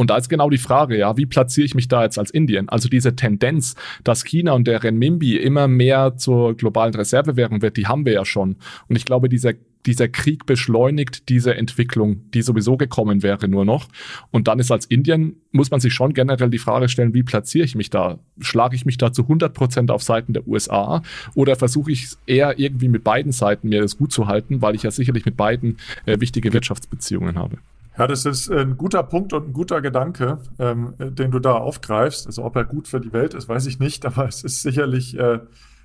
und 0.00 0.08
da 0.08 0.16
ist 0.16 0.30
genau 0.30 0.48
die 0.48 0.56
Frage, 0.56 0.96
ja, 0.96 1.18
wie 1.18 1.26
platziere 1.26 1.66
ich 1.66 1.74
mich 1.74 1.86
da 1.86 2.02
jetzt 2.04 2.18
als 2.18 2.30
Indien? 2.30 2.70
Also 2.70 2.88
diese 2.88 3.16
Tendenz, 3.16 3.76
dass 4.02 4.24
China 4.24 4.52
und 4.52 4.66
der 4.66 4.82
Renminbi 4.82 5.36
immer 5.36 5.68
mehr 5.68 6.16
zur 6.16 6.56
globalen 6.56 6.94
Reservewährung 6.94 7.60
wird, 7.60 7.76
die 7.76 7.86
haben 7.86 8.06
wir 8.06 8.14
ja 8.14 8.24
schon. 8.24 8.56
Und 8.88 8.96
ich 8.96 9.04
glaube, 9.04 9.28
dieser 9.28 9.52
dieser 9.84 10.08
Krieg 10.08 10.46
beschleunigt 10.46 11.28
diese 11.28 11.54
Entwicklung, 11.54 12.30
die 12.32 12.40
sowieso 12.40 12.78
gekommen 12.78 13.22
wäre 13.22 13.46
nur 13.46 13.66
noch. 13.66 13.88
Und 14.30 14.48
dann 14.48 14.58
ist 14.58 14.70
als 14.70 14.86
Indien, 14.86 15.36
muss 15.52 15.70
man 15.70 15.80
sich 15.80 15.92
schon 15.92 16.14
generell 16.14 16.48
die 16.48 16.58
Frage 16.58 16.88
stellen, 16.88 17.12
wie 17.12 17.22
platziere 17.22 17.64
ich 17.64 17.74
mich 17.74 17.90
da? 17.90 18.18
Schlage 18.40 18.76
ich 18.76 18.86
mich 18.86 18.96
da 18.96 19.12
zu 19.12 19.22
100 19.22 19.52
Prozent 19.52 19.90
auf 19.90 20.02
Seiten 20.02 20.32
der 20.32 20.46
USA 20.46 21.02
oder 21.34 21.56
versuche 21.56 21.92
ich 21.92 22.08
eher 22.26 22.58
irgendwie 22.58 22.88
mit 22.88 23.04
beiden 23.04 23.32
Seiten 23.32 23.68
mir 23.68 23.82
das 23.82 23.98
gut 23.98 24.12
zu 24.12 24.26
halten, 24.26 24.62
weil 24.62 24.74
ich 24.74 24.82
ja 24.82 24.90
sicherlich 24.90 25.26
mit 25.26 25.36
beiden 25.36 25.76
äh, 26.06 26.20
wichtige 26.20 26.52
Wirtschaftsbeziehungen 26.54 27.36
habe? 27.36 27.58
Ja, 28.00 28.06
das 28.06 28.24
ist 28.24 28.50
ein 28.50 28.78
guter 28.78 29.02
Punkt 29.02 29.34
und 29.34 29.48
ein 29.48 29.52
guter 29.52 29.82
Gedanke, 29.82 30.38
ähm, 30.58 30.94
den 30.98 31.30
du 31.30 31.38
da 31.38 31.52
aufgreifst. 31.52 32.26
Also 32.26 32.44
ob 32.44 32.56
er 32.56 32.64
gut 32.64 32.88
für 32.88 32.98
die 32.98 33.12
Welt 33.12 33.34
ist, 33.34 33.46
weiß 33.46 33.66
ich 33.66 33.78
nicht, 33.78 34.06
aber 34.06 34.26
es 34.26 34.42
ist 34.42 34.62
sicherlich 34.62 35.18
äh, 35.18 35.40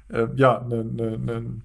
äh, 0.07 0.27
ja 0.37 0.61
eine, 0.61 0.79
eine, 0.79 1.13
eine 1.17 1.61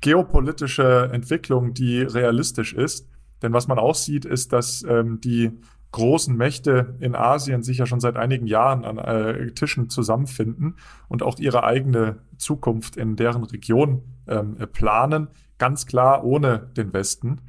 geopolitische 0.00 1.10
Entwicklung, 1.12 1.74
die 1.74 2.02
realistisch 2.02 2.72
ist. 2.72 3.08
Denn 3.42 3.52
was 3.52 3.66
man 3.66 3.80
auch 3.80 3.96
sieht, 3.96 4.24
ist, 4.24 4.52
dass 4.52 4.84
ähm, 4.84 5.20
die 5.20 5.50
großen 5.90 6.36
Mächte 6.36 6.94
in 7.00 7.16
Asien 7.16 7.64
sich 7.64 7.78
ja 7.78 7.86
schon 7.86 7.98
seit 7.98 8.16
einigen 8.16 8.46
Jahren 8.46 8.84
an 8.84 8.98
äh, 8.98 9.50
Tischen 9.50 9.90
zusammenfinden 9.90 10.76
und 11.08 11.24
auch 11.24 11.40
ihre 11.40 11.64
eigene 11.64 12.20
Zukunft 12.38 12.96
in 12.96 13.16
deren 13.16 13.42
Region 13.42 14.02
ähm, 14.28 14.56
planen, 14.72 15.26
ganz 15.58 15.84
klar 15.86 16.22
ohne 16.22 16.70
den 16.76 16.92
Westen. 16.92 17.40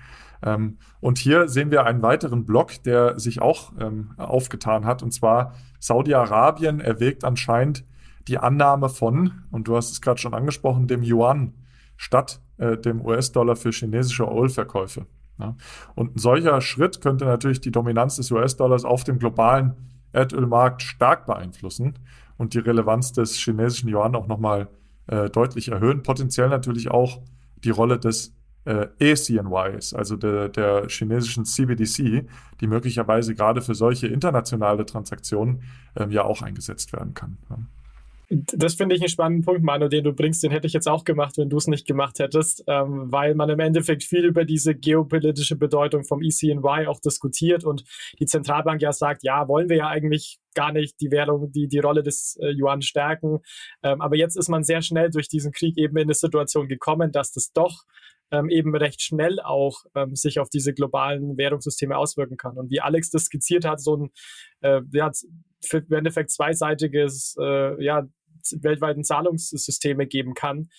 Ähm, 0.43 0.78
und 1.00 1.17
hier 1.17 1.48
sehen 1.48 1.71
wir 1.71 1.86
einen 1.86 2.02
weiteren 2.02 2.45
Block, 2.45 2.84
der 2.84 3.19
sich 3.19 3.41
auch 3.41 3.74
ähm, 3.80 4.12
aufgetan 4.17 4.86
hat. 4.86 5.04
Und 5.04 5.12
zwar 5.12 5.54
Saudi-Arabien 5.80 6.80
erwägt 6.80 7.24
anscheinend 7.24 7.86
die 8.28 8.38
Annahme 8.38 8.89
von, 8.89 9.43
und 9.52 9.67
du 9.67 9.76
hast 9.76 9.91
es 9.91 10.02
gerade 10.02 10.19
schon 10.19 10.34
angesprochen, 10.34 10.88
dem 10.88 11.04
Yuan 11.04 11.54
statt 11.98 12.41
äh, 12.58 12.78
dem 12.78 13.06
US-Dollar 13.06 13.56
für 13.56 13.71
chinesische 13.71 14.24
Ölverkäufe. 14.24 15.06
Ja. 15.39 15.56
Und 15.95 16.15
ein 16.15 16.19
solcher 16.19 16.62
Schritt 16.62 17.02
könnte 17.02 17.26
natürlich 17.26 17.62
die 17.62 17.71
Dominanz 17.71 18.15
des 18.15 18.32
US-Dollars 18.32 18.86
auf 18.86 19.04
dem 19.04 19.19
globalen 19.19 19.76
Erdölmarkt 20.13 20.82
stark 20.82 21.26
beeinflussen. 21.26 22.00
und 22.38 22.54
die 22.54 22.60
Relevanz 22.60 23.13
des 23.13 23.38
chinesischen 23.38 23.89
Yuan 23.89 24.13
auch 24.13 24.28
nochmal 24.28 24.67
äh, 25.08 25.30
deutlich 25.30 25.69
erhöhen. 25.69 26.04
Potenziell 26.04 26.50
natürlich 26.50 26.91
auch 26.91 27.21
die 27.63 27.69
Rolle 27.69 27.98
des 27.98 28.35
äh, 28.65 28.88
ECNYs, 28.99 29.93
also 29.93 30.15
der, 30.15 30.49
der 30.49 30.88
chinesischen 30.89 31.45
CBDC, 31.45 32.28
die 32.62 32.67
möglicherweise 32.67 33.36
gerade 33.36 33.62
für 33.62 33.75
solche 33.75 34.08
internationale 34.08 34.86
Transaktionen 34.86 35.63
ähm, 35.95 36.12
ja 36.12 36.23
auch 36.23 36.41
eingesetzt 36.41 36.93
werden 36.93 37.13
kann. 37.13 37.38
Ja. 37.49 37.58
Das 38.30 38.73
finde 38.73 38.95
ich 38.95 39.01
einen 39.01 39.10
spannenden 39.10 39.45
Punkt, 39.45 39.63
Manu, 39.63 39.88
den 39.88 40.04
du 40.04 40.12
bringst. 40.12 40.43
Den 40.43 40.51
hätte 40.51 40.65
ich 40.65 40.73
jetzt 40.73 40.88
auch 40.88 41.04
gemacht, 41.04 41.38
wenn 41.38 41.49
du 41.49 41.58
es 41.58 41.67
nicht 41.67 41.86
gemacht 41.86 42.17
hättest, 42.19 42.63
ähm, 42.67 43.12
weil 43.12 43.36
man 43.36 43.49
im 43.49 43.60
Endeffekt 43.60 44.04
viel 44.04 44.25
über 44.25 44.45
diese 44.45 44.73
geopolitische 44.73 45.56
Bedeutung 45.56 46.04
vom 46.04 46.21
ECNY 46.23 46.88
auch 46.88 46.99
diskutiert 46.99 47.63
und 47.63 47.84
die 48.19 48.25
Zentralbank 48.25 48.82
ja 48.82 48.91
sagt, 48.93 49.23
ja, 49.23 49.47
wollen 49.47 49.69
wir 49.69 49.78
ja 49.78 49.88
eigentlich 49.89 50.39
gar 50.56 50.71
nicht 50.71 50.99
die 51.01 51.12
Währung, 51.12 51.51
die, 51.51 51.67
die 51.67 51.80
Rolle 51.80 52.01
des 52.01 52.38
äh, 52.41 52.51
Yuan 52.51 52.82
stärken. 52.82 53.41
Ähm, 53.84 54.01
aber 54.01 54.15
jetzt 54.15 54.38
ist 54.38 54.49
man 54.49 54.63
sehr 54.63 54.82
schnell 54.82 55.12
durch 55.12 55.28
diesen 55.28 55.51
Krieg 55.51 55.78
eben 55.78 55.95
in 55.97 56.04
eine 56.04 56.15
Situation 56.15 56.67
gekommen, 56.67 57.12
dass 57.12 57.32
das 57.32 57.51
doch 57.54 57.84
ähm, 58.32 58.50
eben 58.50 58.76
recht 58.76 59.02
schnell 59.02 59.40
auch 59.40 59.84
ähm, 59.96 60.16
sich 60.16 60.40
auf 60.40 60.50
diese 60.50 60.74
globalen 60.74 61.38
Währungssysteme 61.38 61.98
auswirken 61.98 62.38
kann. 62.38 62.58
Und 62.58 62.70
wie 62.70 62.82
Alex 62.82 63.10
das 63.10 63.26
skizziert 63.26 63.66
hat, 63.66 63.82
so 63.82 63.98
ein 63.98 64.12
äh, 64.62 64.82
ja, 64.92 65.12
im 65.72 65.94
Endeffekt 65.94 66.32
zweiseitiges, 66.32 67.36
äh, 67.40 67.84
ja, 67.84 68.08
weltweiten 68.62 69.04
Zahlungssysteme 69.04 70.06
geben 70.06 70.34
kann. 70.34 70.70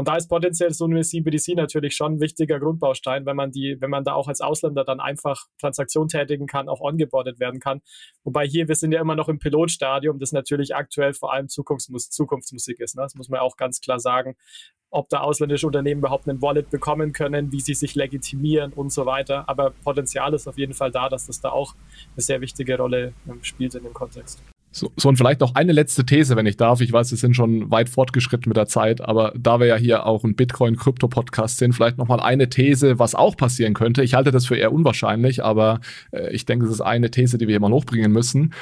Und 0.00 0.08
da 0.08 0.16
ist 0.16 0.28
potenziell 0.28 0.72
so 0.72 0.86
eine 0.86 1.02
CBDC 1.02 1.56
natürlich 1.56 1.94
schon 1.94 2.14
ein 2.14 2.20
wichtiger 2.20 2.58
Grundbaustein, 2.58 3.26
wenn 3.26 3.36
man 3.36 3.50
die, 3.50 3.76
wenn 3.80 3.90
man 3.90 4.02
da 4.02 4.14
auch 4.14 4.28
als 4.28 4.40
Ausländer 4.40 4.82
dann 4.82 4.98
einfach 4.98 5.44
Transaktionen 5.60 6.08
tätigen 6.08 6.46
kann, 6.46 6.70
auch 6.70 6.80
ongeboardet 6.80 7.38
werden 7.38 7.60
kann. 7.60 7.82
Wobei 8.24 8.46
hier, 8.46 8.66
wir 8.66 8.76
sind 8.76 8.92
ja 8.92 9.00
immer 9.02 9.14
noch 9.14 9.28
im 9.28 9.38
Pilotstadium, 9.38 10.18
das 10.18 10.32
natürlich 10.32 10.74
aktuell 10.74 11.12
vor 11.12 11.34
allem 11.34 11.50
Zukunftsmus 11.50 12.08
Zukunftsmusik 12.08 12.80
ist. 12.80 12.96
Ne? 12.96 13.02
Das 13.02 13.14
muss 13.14 13.28
man 13.28 13.40
auch 13.40 13.58
ganz 13.58 13.82
klar 13.82 14.00
sagen 14.00 14.36
ob 14.92 15.08
da 15.08 15.20
ausländische 15.20 15.68
Unternehmen 15.68 16.00
überhaupt 16.00 16.28
einen 16.28 16.42
Wallet 16.42 16.68
bekommen 16.70 17.12
können, 17.12 17.52
wie 17.52 17.60
sie 17.60 17.74
sich 17.74 17.94
legitimieren 17.94 18.72
und 18.72 18.90
so 18.90 19.06
weiter. 19.06 19.48
Aber 19.48 19.70
Potenzial 19.70 20.34
ist 20.34 20.48
auf 20.48 20.58
jeden 20.58 20.74
Fall 20.74 20.90
da, 20.90 21.08
dass 21.08 21.26
das 21.26 21.40
da 21.40 21.50
auch 21.50 21.76
eine 22.16 22.22
sehr 22.22 22.40
wichtige 22.40 22.76
Rolle 22.76 23.12
ähm, 23.28 23.38
spielt 23.44 23.76
in 23.76 23.84
dem 23.84 23.94
Kontext. 23.94 24.42
So, 24.72 24.92
so, 24.96 25.08
und 25.08 25.16
vielleicht 25.16 25.40
noch 25.40 25.56
eine 25.56 25.72
letzte 25.72 26.06
These, 26.06 26.36
wenn 26.36 26.46
ich 26.46 26.56
darf. 26.56 26.80
Ich 26.80 26.92
weiß, 26.92 27.10
wir 27.10 27.18
sind 27.18 27.34
schon 27.34 27.70
weit 27.70 27.88
fortgeschritten 27.88 28.48
mit 28.48 28.56
der 28.56 28.66
Zeit, 28.66 29.00
aber 29.00 29.32
da 29.36 29.58
wir 29.58 29.66
ja 29.66 29.76
hier 29.76 30.06
auch 30.06 30.22
ein 30.22 30.36
Bitcoin-Krypto-Podcast 30.36 31.58
sind, 31.58 31.72
vielleicht 31.72 31.98
nochmal 31.98 32.20
eine 32.20 32.48
These, 32.48 32.98
was 32.98 33.16
auch 33.16 33.36
passieren 33.36 33.74
könnte. 33.74 34.04
Ich 34.04 34.14
halte 34.14 34.30
das 34.30 34.46
für 34.46 34.56
eher 34.56 34.72
unwahrscheinlich, 34.72 35.42
aber 35.42 35.80
äh, 36.12 36.32
ich 36.32 36.46
denke, 36.46 36.66
es 36.66 36.72
ist 36.72 36.80
eine 36.80 37.10
These, 37.10 37.36
die 37.36 37.48
wir 37.48 37.54
hier 37.54 37.60
mal 37.60 37.72
hochbringen 37.72 38.12
müssen. 38.12 38.54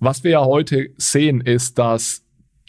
Was 0.00 0.22
wir 0.22 0.32
ja 0.32 0.44
heute 0.44 0.90
sehen, 0.98 1.40
ist, 1.40 1.78
dass 1.78 2.22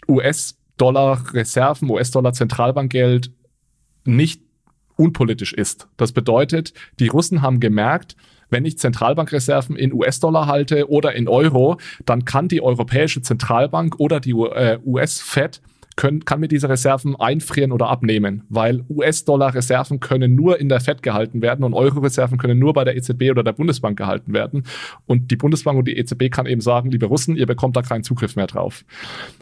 US- 0.08 0.56
US-Dollar-Reserven, 0.80 1.90
US-Dollar-Zentralbankgeld 1.90 3.32
nicht 4.04 4.42
unpolitisch 4.96 5.52
ist. 5.52 5.88
Das 5.96 6.12
bedeutet, 6.12 6.72
die 6.98 7.08
Russen 7.08 7.42
haben 7.42 7.60
gemerkt, 7.60 8.16
wenn 8.50 8.64
ich 8.64 8.78
Zentralbankreserven 8.78 9.76
in 9.76 9.92
US-Dollar 9.92 10.46
halte 10.46 10.90
oder 10.90 11.14
in 11.14 11.28
Euro, 11.28 11.78
dann 12.04 12.24
kann 12.24 12.48
die 12.48 12.60
Europäische 12.62 13.22
Zentralbank 13.22 13.98
oder 13.98 14.20
die 14.20 14.32
äh, 14.32 14.78
US-Fed 14.84 15.60
können, 16.00 16.24
kann 16.24 16.40
mir 16.40 16.48
diese 16.48 16.66
Reserven 16.70 17.14
einfrieren 17.14 17.72
oder 17.72 17.88
abnehmen, 17.88 18.42
weil 18.48 18.86
US-Dollar-Reserven 18.88 20.00
können 20.00 20.34
nur 20.34 20.58
in 20.58 20.70
der 20.70 20.80
Fed 20.80 21.02
gehalten 21.02 21.42
werden 21.42 21.62
und 21.62 21.74
Euro-Reserven 21.74 22.38
können 22.38 22.58
nur 22.58 22.72
bei 22.72 22.84
der 22.84 22.96
EZB 22.96 23.30
oder 23.30 23.44
der 23.44 23.52
Bundesbank 23.52 23.98
gehalten 23.98 24.32
werden. 24.32 24.64
Und 25.04 25.30
die 25.30 25.36
Bundesbank 25.36 25.78
und 25.78 25.86
die 25.86 25.98
EZB 25.98 26.30
kann 26.30 26.46
eben 26.46 26.62
sagen, 26.62 26.90
liebe 26.90 27.04
Russen, 27.04 27.36
ihr 27.36 27.44
bekommt 27.44 27.76
da 27.76 27.82
keinen 27.82 28.02
Zugriff 28.02 28.34
mehr 28.34 28.46
drauf. 28.46 28.82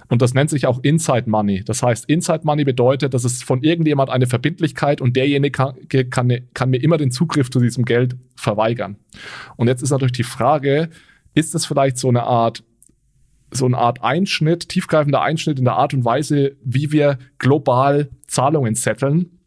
Und 0.08 0.20
das 0.20 0.34
nennt 0.34 0.50
sich 0.50 0.66
auch 0.66 0.80
Inside 0.82 1.30
Money. 1.30 1.62
Das 1.64 1.80
heißt, 1.84 2.06
Inside 2.06 2.40
Money 2.42 2.64
bedeutet, 2.64 3.14
dass 3.14 3.22
es 3.22 3.44
von 3.44 3.62
irgendjemand 3.62 4.10
eine 4.10 4.26
Verbindlichkeit 4.26 5.00
und 5.00 5.14
derjenige 5.14 5.52
kann, 5.52 5.76
kann, 6.10 6.32
kann 6.54 6.70
mir 6.70 6.82
immer 6.82 6.96
den 6.96 7.12
Zugriff 7.12 7.50
zu 7.50 7.60
diesem 7.60 7.84
Geld 7.84 8.16
verweigern. 8.34 8.96
Und 9.54 9.68
jetzt 9.68 9.82
ist 9.82 9.90
natürlich 9.90 10.10
die 10.10 10.24
Frage, 10.24 10.88
ist 11.34 11.54
es 11.54 11.66
vielleicht 11.66 11.98
so 11.98 12.08
eine 12.08 12.24
Art 12.24 12.64
so 13.50 13.66
eine 13.66 13.78
Art 13.78 14.02
Einschnitt, 14.02 14.68
tiefgreifender 14.68 15.22
Einschnitt 15.22 15.58
in 15.58 15.64
der 15.64 15.76
Art 15.76 15.94
und 15.94 16.04
Weise, 16.04 16.56
wie 16.62 16.92
wir 16.92 17.18
global 17.38 18.08
Zahlungen 18.26 18.74
setteln, 18.74 19.38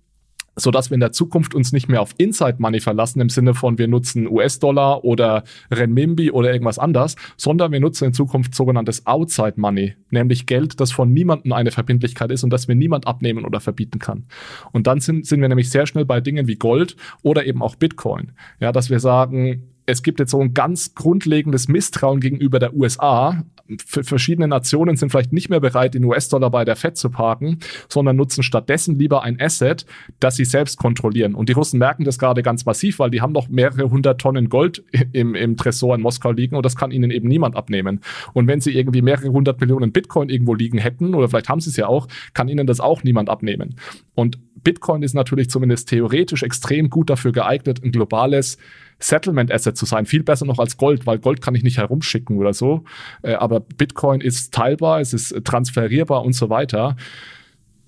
so 0.55 0.71
dass 0.71 0.89
wir 0.89 0.95
in 0.95 1.01
der 1.01 1.11
Zukunft 1.11 1.55
uns 1.55 1.71
nicht 1.71 1.87
mehr 1.87 2.01
auf 2.01 2.13
Inside 2.17 2.55
Money 2.59 2.79
verlassen 2.79 3.21
im 3.21 3.29
Sinne 3.29 3.53
von 3.53 3.77
wir 3.77 3.87
nutzen 3.87 4.27
US-Dollar 4.27 5.03
oder 5.03 5.43
Renminbi 5.71 6.31
oder 6.31 6.51
irgendwas 6.51 6.77
anders, 6.77 7.15
sondern 7.37 7.71
wir 7.71 7.79
nutzen 7.79 8.05
in 8.05 8.13
Zukunft 8.13 8.53
sogenanntes 8.53 9.05
Outside 9.07 9.53
Money, 9.55 9.95
nämlich 10.09 10.45
Geld, 10.45 10.79
das 10.79 10.91
von 10.91 11.13
niemandem 11.13 11.53
eine 11.53 11.71
Verbindlichkeit 11.71 12.31
ist 12.31 12.43
und 12.43 12.49
das 12.51 12.67
mir 12.67 12.75
niemand 12.75 13.07
abnehmen 13.07 13.45
oder 13.45 13.59
verbieten 13.59 13.99
kann. 13.99 14.25
Und 14.71 14.87
dann 14.87 14.99
sind, 14.99 15.25
sind 15.25 15.41
wir 15.41 15.49
nämlich 15.49 15.69
sehr 15.69 15.87
schnell 15.87 16.05
bei 16.05 16.19
Dingen 16.21 16.47
wie 16.47 16.55
Gold 16.55 16.95
oder 17.23 17.45
eben 17.45 17.61
auch 17.61 17.75
Bitcoin. 17.75 18.33
Ja, 18.59 18.71
dass 18.71 18.89
wir 18.89 18.99
sagen, 18.99 19.71
es 19.91 20.03
gibt 20.03 20.19
jetzt 20.19 20.31
so 20.31 20.39
ein 20.39 20.53
ganz 20.53 20.95
grundlegendes 20.95 21.67
Misstrauen 21.67 22.19
gegenüber 22.19 22.59
der 22.59 22.73
USA. 22.73 23.43
F 23.67 24.05
verschiedene 24.05 24.47
Nationen 24.47 24.97
sind 24.97 25.11
vielleicht 25.11 25.31
nicht 25.33 25.49
mehr 25.49 25.59
bereit, 25.59 25.93
den 25.93 26.03
US-Dollar 26.03 26.49
bei 26.49 26.65
der 26.65 26.75
Fed 26.75 26.97
zu 26.97 27.09
parken, 27.09 27.59
sondern 27.87 28.15
nutzen 28.15 28.43
stattdessen 28.43 28.97
lieber 28.97 29.23
ein 29.23 29.39
Asset, 29.39 29.85
das 30.19 30.35
sie 30.35 30.45
selbst 30.45 30.77
kontrollieren. 30.77 31.35
Und 31.35 31.49
die 31.49 31.53
Russen 31.53 31.79
merken 31.79 32.03
das 32.03 32.17
gerade 32.17 32.41
ganz 32.41 32.65
massiv, 32.65 32.99
weil 32.99 33.11
die 33.11 33.21
haben 33.21 33.31
noch 33.31 33.49
mehrere 33.49 33.89
hundert 33.89 34.19
Tonnen 34.19 34.49
Gold 34.49 34.83
im, 35.13 35.35
im 35.35 35.57
Tresor 35.57 35.95
in 35.95 36.01
Moskau 36.01 36.31
liegen 36.31 36.55
und 36.55 36.65
das 36.65 36.75
kann 36.75 36.91
ihnen 36.91 37.11
eben 37.11 37.27
niemand 37.27 37.55
abnehmen. 37.55 38.01
Und 38.33 38.47
wenn 38.47 38.61
sie 38.61 38.71
irgendwie 38.71 39.01
mehrere 39.01 39.29
hundert 39.29 39.61
Millionen 39.61 39.91
Bitcoin 39.91 40.29
irgendwo 40.29 40.53
liegen 40.53 40.77
hätten, 40.77 41.15
oder 41.15 41.29
vielleicht 41.29 41.49
haben 41.49 41.61
sie 41.61 41.69
es 41.69 41.77
ja 41.77 41.87
auch, 41.87 42.07
kann 42.33 42.49
ihnen 42.49 42.67
das 42.67 42.79
auch 42.79 43.03
niemand 43.03 43.29
abnehmen. 43.29 43.75
Und 44.15 44.39
Bitcoin 44.63 45.03
ist 45.03 45.13
natürlich 45.13 45.49
zumindest 45.49 45.89
theoretisch 45.89 46.43
extrem 46.43 46.89
gut 46.89 47.09
dafür 47.09 47.31
geeignet, 47.31 47.83
ein 47.83 47.91
globales 47.91 48.57
Settlement 49.01 49.51
Asset 49.51 49.77
zu 49.77 49.85
sein. 49.85 50.05
Viel 50.05 50.23
besser 50.23 50.45
noch 50.45 50.59
als 50.59 50.77
Gold, 50.77 51.05
weil 51.05 51.19
Gold 51.19 51.41
kann 51.41 51.55
ich 51.55 51.63
nicht 51.63 51.77
herumschicken 51.77 52.37
oder 52.37 52.53
so. 52.53 52.83
Äh, 53.21 53.33
aber 53.33 53.59
Bitcoin 53.59 54.21
ist 54.21 54.53
teilbar, 54.53 55.01
es 55.01 55.13
ist 55.13 55.43
transferierbar 55.43 56.23
und 56.23 56.33
so 56.33 56.49
weiter. 56.49 56.95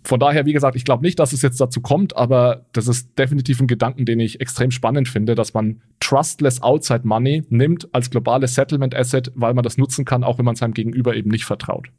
Von 0.06 0.19
daher, 0.19 0.45
wie 0.45 0.52
gesagt, 0.52 0.76
ich 0.76 0.84
glaube 0.84 1.06
nicht, 1.06 1.17
dass 1.19 1.32
es 1.32 1.41
jetzt 1.41 1.62
dazu 1.62 1.80
kommt, 1.80 2.17
aber 2.17 2.65
das 2.73 2.89
ist 2.89 3.17
definitiv 3.17 3.62
ein 3.62 3.67
Gedanken, 3.67 4.04
den 4.04 4.19
ich 4.19 4.41
extrem 4.41 4.69
spannend 4.69 5.08
finde, 5.08 5.34
dass 5.34 5.54
man 5.54 5.82
trustless 6.02 6.62
outside 6.62 7.08
money 7.08 7.43
nimmt 7.49 7.88
als 7.93 8.10
globales 8.10 8.56
Settlement 8.56 8.93
Asset, 8.93 9.32
weil 9.36 9.54
man 9.54 9.63
das 9.63 9.78
nutzen 9.78 10.04
kann, 10.04 10.26
auch 10.26 10.38
wenn 10.38 10.45
man 10.45 10.56
seinem 10.56 10.73
Gegenüber 10.73 11.15
eben 11.15 11.30
nicht 11.30 11.45
vertraut 11.45 11.89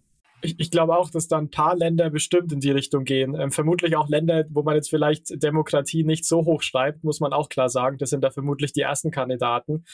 ich, 0.45 0.61
ich 0.61 0.71
glaube 0.71 0.97
auch, 0.97 1.11
dass 1.11 1.29
da 1.29 1.39
ein 1.39 1.51
paar 1.51 1.75
Länder 1.75 2.11
bestimmt 2.11 2.53
in 2.53 2.61
die 2.61 2.71
Richtung 2.71 3.05
gehen. 3.05 3.35
Ähm, 3.35 3.51
vermutlich 3.51 3.97
auch 3.97 4.09
Länder, 4.09 4.45
wo 4.51 4.63
man 4.63 4.75
jetzt 4.75 4.91
vielleicht 4.91 5.43
Demokratie 5.43 6.05
nicht 6.05 6.25
so 6.27 6.45
hoch 6.45 6.63
schreibt, 6.63 7.03
muss 7.03 7.21
man 7.21 7.33
auch 7.33 7.49
klar 7.49 7.69
sagen. 7.69 7.99
Das 7.99 8.11
sind 8.11 8.23
da 8.23 8.31
vermutlich 8.31 8.73
die 8.73 8.83
ersten 8.83 9.11
Kandidaten. 9.11 9.85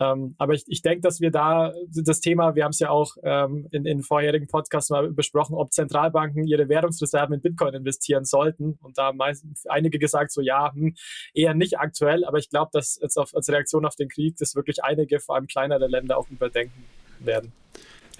Ähm, 0.00 0.34
aber 0.38 0.54
ich, 0.54 0.64
ich 0.66 0.82
denke, 0.82 1.00
dass 1.00 1.20
wir 1.20 1.30
da 1.30 1.72
das 1.88 2.20
Thema, 2.20 2.54
wir 2.54 2.64
haben 2.64 2.72
es 2.72 2.80
ja 2.80 2.90
auch 2.90 3.16
ähm, 3.22 3.68
in, 3.70 3.86
in 3.86 4.02
vorherigen 4.02 4.46
Podcasts 4.46 4.90
mal 4.90 5.10
besprochen, 5.10 5.54
ob 5.54 5.72
Zentralbanken 5.72 6.46
ihre 6.46 6.68
Währungsreserven 6.68 7.34
in 7.34 7.40
Bitcoin 7.40 7.74
investieren 7.74 8.24
sollten. 8.24 8.78
Und 8.82 8.98
da 8.98 9.06
haben 9.06 9.20
einige 9.68 9.98
gesagt, 9.98 10.32
so 10.32 10.40
ja, 10.40 10.72
hm, 10.74 10.94
eher 11.32 11.54
nicht 11.54 11.78
aktuell. 11.78 12.24
Aber 12.24 12.38
ich 12.38 12.50
glaube, 12.50 12.70
dass 12.72 12.98
jetzt 13.00 13.16
auf, 13.16 13.34
als 13.34 13.48
Reaktion 13.48 13.86
auf 13.86 13.96
den 13.96 14.08
Krieg 14.08 14.36
das 14.38 14.54
wirklich 14.54 14.84
einige, 14.84 15.20
vor 15.20 15.36
allem 15.36 15.46
kleinere 15.46 15.86
Länder 15.86 16.18
auch 16.18 16.28
überdenken 16.28 16.84
werden. 17.20 17.52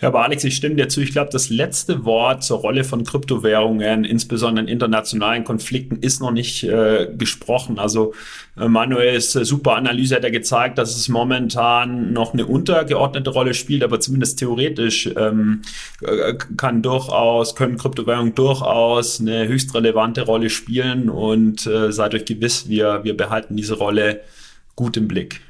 Ja, 0.00 0.08
aber 0.08 0.24
Alex, 0.24 0.42
ich 0.42 0.56
stimme 0.56 0.74
dir 0.74 0.88
zu. 0.88 1.00
Ich 1.00 1.12
glaube, 1.12 1.30
das 1.30 1.50
letzte 1.50 2.04
Wort 2.04 2.42
zur 2.42 2.58
Rolle 2.58 2.82
von 2.82 3.04
Kryptowährungen, 3.04 4.04
insbesondere 4.04 4.64
in 4.64 4.68
internationalen 4.68 5.44
Konflikten, 5.44 5.96
ist 5.96 6.20
noch 6.20 6.32
nicht 6.32 6.64
äh, 6.64 7.08
gesprochen. 7.16 7.78
Also 7.78 8.12
äh, 8.58 8.68
Manuels 8.68 9.36
äh, 9.36 9.44
super 9.44 9.76
Analyse 9.76 10.16
hat 10.16 10.24
ja 10.24 10.30
gezeigt, 10.30 10.78
dass 10.78 10.96
es 10.96 11.08
momentan 11.08 12.12
noch 12.12 12.32
eine 12.32 12.44
untergeordnete 12.46 13.30
Rolle 13.30 13.54
spielt, 13.54 13.84
aber 13.84 14.00
zumindest 14.00 14.40
theoretisch 14.40 15.08
ähm, 15.16 15.62
äh, 16.02 16.34
kann 16.56 16.82
durchaus, 16.82 17.54
können 17.54 17.78
Kryptowährungen 17.78 18.34
durchaus 18.34 19.20
eine 19.20 19.46
höchst 19.46 19.74
relevante 19.74 20.22
Rolle 20.22 20.50
spielen 20.50 21.08
und 21.08 21.66
äh, 21.66 21.92
seid 21.92 22.14
euch 22.14 22.24
gewiss, 22.24 22.68
wir, 22.68 23.04
wir 23.04 23.16
behalten 23.16 23.56
diese 23.56 23.74
Rolle 23.74 24.22
gut 24.74 24.96
im 24.96 25.06
Blick. 25.06 25.40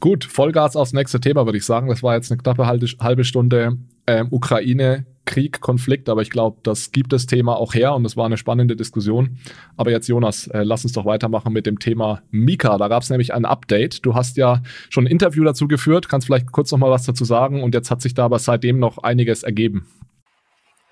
Gut, 0.00 0.24
Vollgas 0.24 0.76
aufs 0.76 0.92
nächste 0.92 1.20
Thema, 1.20 1.44
würde 1.44 1.58
ich 1.58 1.64
sagen. 1.64 1.88
Das 1.88 2.02
war 2.02 2.14
jetzt 2.14 2.30
eine 2.30 2.40
knappe 2.40 2.66
halbe 2.66 3.24
Stunde 3.24 3.78
ähm, 4.06 4.28
Ukraine, 4.30 5.06
Krieg, 5.26 5.60
Konflikt, 5.60 6.08
aber 6.08 6.22
ich 6.22 6.30
glaube, 6.30 6.58
das 6.62 6.92
gibt 6.92 7.12
das 7.12 7.26
Thema 7.26 7.56
auch 7.56 7.74
her 7.74 7.94
und 7.94 8.06
es 8.06 8.16
war 8.16 8.24
eine 8.24 8.38
spannende 8.38 8.76
Diskussion. 8.76 9.36
Aber 9.76 9.90
jetzt, 9.90 10.08
Jonas, 10.08 10.46
äh, 10.46 10.62
lass 10.62 10.84
uns 10.84 10.92
doch 10.92 11.04
weitermachen 11.04 11.52
mit 11.52 11.66
dem 11.66 11.78
Thema 11.78 12.22
Mika. 12.30 12.78
Da 12.78 12.88
gab 12.88 13.02
es 13.02 13.10
nämlich 13.10 13.34
ein 13.34 13.44
Update. 13.44 14.06
Du 14.06 14.14
hast 14.14 14.38
ja 14.38 14.62
schon 14.88 15.04
ein 15.04 15.10
Interview 15.10 15.44
dazu 15.44 15.68
geführt, 15.68 16.08
kannst 16.08 16.26
vielleicht 16.26 16.50
kurz 16.52 16.72
noch 16.72 16.78
mal 16.78 16.90
was 16.90 17.04
dazu 17.04 17.26
sagen 17.26 17.62
und 17.62 17.74
jetzt 17.74 17.90
hat 17.90 18.00
sich 18.00 18.14
da 18.14 18.24
aber 18.24 18.38
seitdem 18.38 18.78
noch 18.78 18.98
einiges 18.98 19.42
ergeben. 19.42 19.86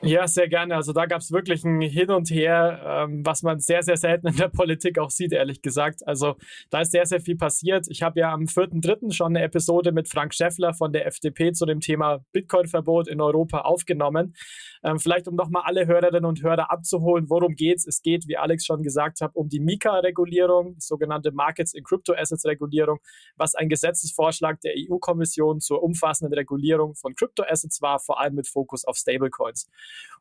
Ja, 0.02 0.28
sehr 0.28 0.46
gerne. 0.48 0.76
Also 0.76 0.92
da 0.92 1.06
gab 1.06 1.22
es 1.22 1.32
wirklich 1.32 1.64
ein 1.64 1.80
Hin 1.80 2.10
und 2.10 2.30
Her, 2.30 3.06
ähm, 3.08 3.24
was 3.24 3.42
man 3.42 3.60
sehr, 3.60 3.82
sehr 3.82 3.96
selten 3.96 4.26
in 4.26 4.36
der 4.36 4.48
Politik 4.48 4.98
auch 4.98 5.08
sieht, 5.08 5.32
ehrlich 5.32 5.62
gesagt. 5.62 6.06
Also 6.06 6.36
da 6.68 6.82
ist 6.82 6.92
sehr, 6.92 7.06
sehr 7.06 7.20
viel 7.20 7.36
passiert. 7.36 7.86
Ich 7.88 8.02
habe 8.02 8.20
ja 8.20 8.30
am 8.30 8.42
4.3. 8.42 9.12
schon 9.12 9.34
eine 9.34 9.42
Episode 9.42 9.92
mit 9.92 10.08
Frank 10.08 10.34
Schäffler 10.34 10.74
von 10.74 10.92
der 10.92 11.06
FDP 11.06 11.52
zu 11.52 11.64
dem 11.64 11.80
Thema 11.80 12.18
Bitcoin-Verbot 12.32 13.08
in 13.08 13.22
Europa 13.22 13.62
aufgenommen. 13.62 14.34
Ähm, 14.82 14.98
vielleicht 14.98 15.28
um 15.28 15.34
nochmal 15.34 15.62
alle 15.64 15.86
Hörerinnen 15.86 16.24
und 16.24 16.42
Hörer 16.42 16.70
abzuholen, 16.70 17.28
worum 17.28 17.54
geht's? 17.54 17.86
Es 17.86 18.02
geht, 18.02 18.28
wie 18.28 18.36
Alex 18.36 18.64
schon 18.64 18.82
gesagt 18.82 19.20
hat, 19.20 19.34
um 19.34 19.48
die 19.48 19.60
Mika-Regulierung, 19.60 20.74
die 20.74 20.80
sogenannte 20.80 21.32
Markets 21.32 21.74
in 21.74 21.84
Crypto 21.84 22.14
Assets-Regulierung, 22.14 22.98
was 23.36 23.54
ein 23.54 23.68
Gesetzesvorschlag 23.68 24.60
der 24.60 24.74
EU-Kommission 24.76 25.60
zur 25.60 25.82
umfassenden 25.82 26.34
Regulierung 26.34 26.94
von 26.94 27.14
Crypto-Assets 27.14 27.82
war, 27.82 27.98
vor 27.98 28.20
allem 28.20 28.34
mit 28.34 28.48
Fokus 28.48 28.84
auf 28.84 28.96
Stablecoins 28.96 29.68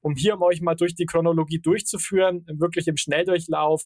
um 0.05 0.15
hier 0.15 0.35
um 0.35 0.43
euch 0.43 0.61
mal 0.61 0.75
durch 0.75 0.93
die 0.93 1.07
Chronologie 1.07 1.59
durchzuführen, 1.59 2.45
wirklich 2.59 2.87
im 2.87 2.95
Schnelldurchlauf. 2.95 3.85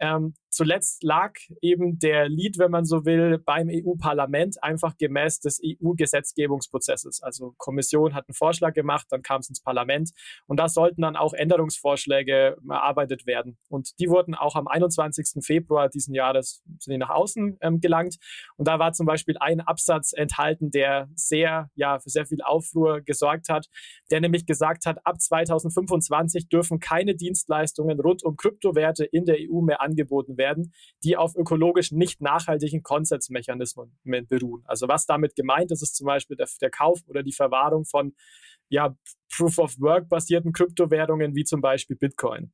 Ähm, 0.00 0.34
zuletzt 0.48 1.02
lag 1.02 1.32
eben 1.60 1.98
der 1.98 2.28
Lead, 2.28 2.58
wenn 2.58 2.70
man 2.70 2.84
so 2.84 3.04
will, 3.04 3.38
beim 3.38 3.68
EU-Parlament 3.68 4.62
einfach 4.62 4.96
gemäß 4.96 5.40
des 5.40 5.60
EU-Gesetzgebungsprozesses. 5.62 7.22
Also 7.22 7.54
Kommission 7.58 8.14
hat 8.14 8.28
einen 8.28 8.34
Vorschlag 8.34 8.72
gemacht, 8.72 9.06
dann 9.10 9.22
kam 9.22 9.40
es 9.40 9.48
ins 9.48 9.60
Parlament 9.60 10.10
und 10.46 10.58
da 10.58 10.68
sollten 10.68 11.02
dann 11.02 11.16
auch 11.16 11.34
Änderungsvorschläge 11.34 12.56
erarbeitet 12.68 13.26
werden. 13.26 13.58
Und 13.68 13.90
die 13.98 14.08
wurden 14.08 14.34
auch 14.34 14.54
am 14.56 14.68
21. 14.68 15.44
Februar 15.44 15.88
diesen 15.88 16.14
Jahres 16.14 16.62
nach 16.86 17.10
außen 17.10 17.58
ähm, 17.60 17.80
gelangt. 17.80 18.16
Und 18.56 18.68
da 18.68 18.78
war 18.78 18.92
zum 18.92 19.04
Beispiel 19.04 19.36
ein 19.38 19.60
Absatz 19.60 20.12
enthalten, 20.14 20.70
der 20.70 21.10
sehr, 21.14 21.70
ja, 21.74 21.98
für 21.98 22.08
sehr 22.08 22.24
viel 22.24 22.40
Aufruhr 22.40 23.02
gesorgt 23.02 23.48
hat, 23.48 23.66
der 24.10 24.20
nämlich 24.20 24.46
gesagt 24.46 24.86
hat, 24.86 25.04
ab 25.04 25.20
2025 25.58 26.48
dürfen 26.48 26.80
keine 26.80 27.14
Dienstleistungen 27.14 28.00
rund 28.00 28.24
um 28.24 28.36
Kryptowerte 28.36 29.04
in 29.04 29.24
der 29.24 29.36
EU 29.40 29.60
mehr 29.60 29.80
angeboten 29.80 30.36
werden, 30.38 30.72
die 31.04 31.16
auf 31.16 31.36
ökologisch 31.36 31.92
nicht 31.92 32.20
nachhaltigen 32.20 32.82
Konsensmechanismen 32.82 33.98
beruhen. 34.28 34.62
Also 34.66 34.88
was 34.88 35.06
damit 35.06 35.34
gemeint 35.36 35.70
ist, 35.70 35.82
ist 35.82 35.96
zum 35.96 36.06
Beispiel 36.06 36.36
der, 36.36 36.48
der 36.60 36.70
Kauf 36.70 37.00
oder 37.06 37.22
die 37.22 37.32
Verwahrung 37.32 37.84
von 37.84 38.14
ja, 38.68 38.96
Proof 39.34 39.58
of 39.58 39.80
Work 39.80 40.08
basierten 40.08 40.52
Kryptowährungen 40.52 41.34
wie 41.34 41.44
zum 41.44 41.60
Beispiel 41.60 41.96
Bitcoin. 41.96 42.52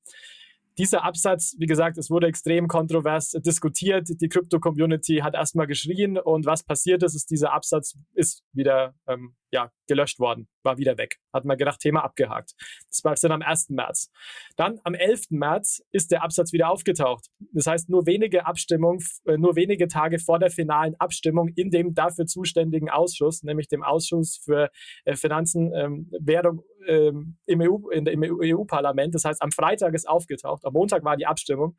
Dieser 0.78 1.04
Absatz, 1.04 1.54
wie 1.58 1.66
gesagt, 1.66 1.98
es 1.98 2.10
wurde 2.10 2.26
extrem 2.26 2.68
kontrovers 2.68 3.30
diskutiert. 3.30 4.08
Die 4.20 4.28
Krypto-Community 4.28 5.18
hat 5.18 5.34
erstmal 5.34 5.66
geschrien 5.66 6.18
und 6.18 6.46
was 6.46 6.64
passiert 6.64 7.02
ist, 7.02 7.14
ist, 7.14 7.30
dieser 7.30 7.52
Absatz 7.52 7.96
ist 8.14 8.42
wieder 8.52 8.94
ähm, 9.06 9.36
ja, 9.54 9.70
gelöscht 9.86 10.18
worden, 10.18 10.48
war 10.64 10.78
wieder 10.78 10.98
weg. 10.98 11.18
Hat 11.32 11.44
man 11.44 11.56
gedacht, 11.56 11.78
Thema 11.78 12.02
abgehakt. 12.02 12.54
Das 12.90 13.04
war 13.04 13.14
dann 13.14 13.40
am 13.40 13.42
1. 13.42 13.70
März. 13.70 14.10
Dann 14.56 14.80
am 14.82 14.94
11. 14.94 15.30
März 15.30 15.80
ist 15.92 16.10
der 16.10 16.24
Absatz 16.24 16.52
wieder 16.52 16.70
aufgetaucht. 16.70 17.28
Das 17.52 17.68
heißt, 17.68 17.88
nur 17.88 18.04
wenige 18.04 18.46
Abstimmung, 18.46 19.00
äh, 19.26 19.38
nur 19.38 19.54
wenige 19.54 19.86
Tage 19.86 20.18
vor 20.18 20.40
der 20.40 20.50
finalen 20.50 20.96
Abstimmung 20.98 21.48
in 21.54 21.70
dem 21.70 21.94
dafür 21.94 22.26
zuständigen 22.26 22.90
Ausschuss, 22.90 23.44
nämlich 23.44 23.68
dem 23.68 23.84
Ausschuss 23.84 24.40
für 24.44 24.70
äh, 25.04 25.14
Finanzen, 25.14 25.72
ähm, 25.72 26.10
Währung 26.18 26.64
ähm, 26.86 27.36
im 27.46 27.60
EU, 27.60 27.88
in, 27.90 28.06
im 28.06 28.22
EU-Parlament. 28.22 29.14
Das 29.14 29.24
heißt, 29.24 29.42
am 29.42 29.50
Freitag 29.50 29.94
ist 29.94 30.08
aufgetaucht, 30.08 30.64
am 30.64 30.72
Montag 30.72 31.04
war 31.04 31.16
die 31.16 31.26
Abstimmung. 31.26 31.76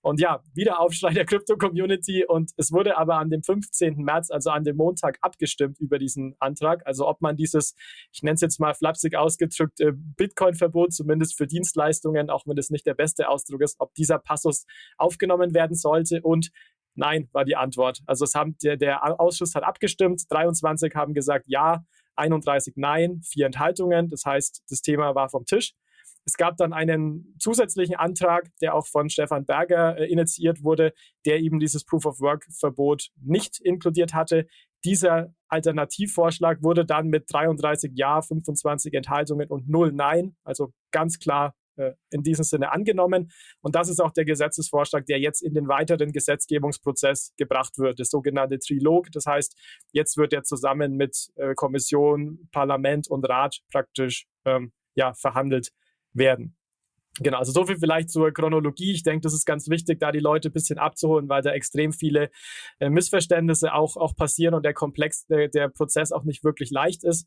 Und 0.00 0.20
ja, 0.20 0.42
wieder 0.54 0.80
Aufschrei 0.80 1.12
der 1.12 1.24
Krypto-Community 1.24 2.24
und 2.26 2.52
es 2.56 2.72
wurde 2.72 2.96
aber 2.96 3.16
an 3.16 3.30
dem 3.30 3.42
15. 3.42 3.96
März, 3.96 4.30
also 4.30 4.50
an 4.50 4.64
dem 4.64 4.76
Montag, 4.76 5.18
abgestimmt 5.20 5.78
über 5.80 5.98
diesen 5.98 6.34
Antrag. 6.38 6.86
Also 6.86 7.08
ob 7.08 7.20
man 7.20 7.36
dieses, 7.36 7.74
ich 8.12 8.22
nenne 8.22 8.34
es 8.34 8.40
jetzt 8.40 8.60
mal 8.60 8.74
flapsig 8.74 9.16
ausgedrückt, 9.16 9.80
äh, 9.80 9.92
Bitcoin-Verbot, 9.94 10.92
zumindest 10.92 11.36
für 11.36 11.46
Dienstleistungen, 11.46 12.30
auch 12.30 12.46
wenn 12.46 12.56
das 12.56 12.70
nicht 12.70 12.86
der 12.86 12.94
beste 12.94 13.28
Ausdruck 13.28 13.62
ist, 13.62 13.76
ob 13.78 13.94
dieser 13.94 14.18
Passus 14.18 14.66
aufgenommen 14.96 15.54
werden 15.54 15.76
sollte 15.76 16.22
und 16.22 16.50
Nein, 16.98 17.28
war 17.30 17.44
die 17.44 17.54
Antwort. 17.54 18.00
Also 18.06 18.24
es 18.24 18.34
haben, 18.34 18.56
der, 18.60 18.76
der 18.76 19.20
Ausschuss 19.20 19.54
hat 19.54 19.62
abgestimmt, 19.62 20.24
23 20.30 20.96
haben 20.96 21.14
gesagt 21.14 21.44
ja, 21.46 21.84
31 22.18 22.74
Nein, 22.76 23.20
vier 23.22 23.46
Enthaltungen. 23.46 24.08
Das 24.08 24.24
heißt, 24.24 24.62
das 24.68 24.82
Thema 24.82 25.14
war 25.14 25.28
vom 25.28 25.44
Tisch. 25.44 25.74
Es 26.24 26.34
gab 26.34 26.58
dann 26.58 26.74
einen 26.74 27.34
zusätzlichen 27.38 27.96
Antrag, 27.96 28.50
der 28.60 28.74
auch 28.74 28.86
von 28.86 29.08
Stefan 29.08 29.46
Berger 29.46 29.96
äh, 29.96 30.10
initiiert 30.10 30.62
wurde, 30.62 30.92
der 31.24 31.40
eben 31.40 31.58
dieses 31.58 31.84
Proof 31.84 32.04
of 32.04 32.20
Work 32.20 32.46
Verbot 32.50 33.08
nicht 33.16 33.60
inkludiert 33.60 34.12
hatte. 34.12 34.46
Dieser 34.84 35.32
Alternativvorschlag 35.48 36.62
wurde 36.62 36.84
dann 36.84 37.08
mit 37.08 37.32
33 37.32 37.92
Ja, 37.94 38.20
25 38.20 38.92
Enthaltungen 38.92 39.48
und 39.48 39.68
0 39.68 39.92
Nein, 39.92 40.36
also 40.44 40.72
ganz 40.90 41.18
klar 41.18 41.54
in 42.10 42.22
diesem 42.22 42.44
Sinne 42.44 42.72
angenommen. 42.72 43.30
Und 43.60 43.74
das 43.74 43.88
ist 43.88 44.00
auch 44.00 44.12
der 44.12 44.24
Gesetzesvorschlag, 44.24 45.06
der 45.06 45.18
jetzt 45.18 45.42
in 45.42 45.54
den 45.54 45.68
weiteren 45.68 46.12
Gesetzgebungsprozess 46.12 47.32
gebracht 47.36 47.78
wird, 47.78 48.00
das 48.00 48.10
sogenannte 48.10 48.58
Trilog. 48.58 49.10
Das 49.12 49.26
heißt, 49.26 49.56
jetzt 49.92 50.16
wird 50.16 50.32
er 50.32 50.42
zusammen 50.42 50.96
mit 50.96 51.28
äh, 51.36 51.54
Kommission, 51.54 52.48
Parlament 52.52 53.08
und 53.08 53.28
Rat 53.28 53.60
praktisch 53.70 54.26
ähm, 54.44 54.72
ja, 54.94 55.14
verhandelt 55.14 55.70
werden. 56.12 56.57
Genau, 57.20 57.38
also 57.38 57.52
so 57.52 57.64
viel 57.64 57.78
vielleicht 57.78 58.10
zur 58.10 58.32
Chronologie. 58.32 58.92
Ich 58.92 59.02
denke, 59.02 59.22
das 59.22 59.34
ist 59.34 59.44
ganz 59.44 59.68
wichtig, 59.68 59.98
da 59.98 60.12
die 60.12 60.20
Leute 60.20 60.50
ein 60.50 60.52
bisschen 60.52 60.78
abzuholen, 60.78 61.28
weil 61.28 61.42
da 61.42 61.50
extrem 61.50 61.92
viele 61.92 62.30
äh, 62.78 62.90
Missverständnisse 62.90 63.74
auch, 63.74 63.96
auch 63.96 64.14
passieren 64.14 64.54
und 64.54 64.64
der 64.64 64.74
Komplex, 64.74 65.26
der, 65.26 65.48
der 65.48 65.68
Prozess 65.68 66.12
auch 66.12 66.24
nicht 66.24 66.44
wirklich 66.44 66.70
leicht 66.70 67.02
ist. 67.04 67.26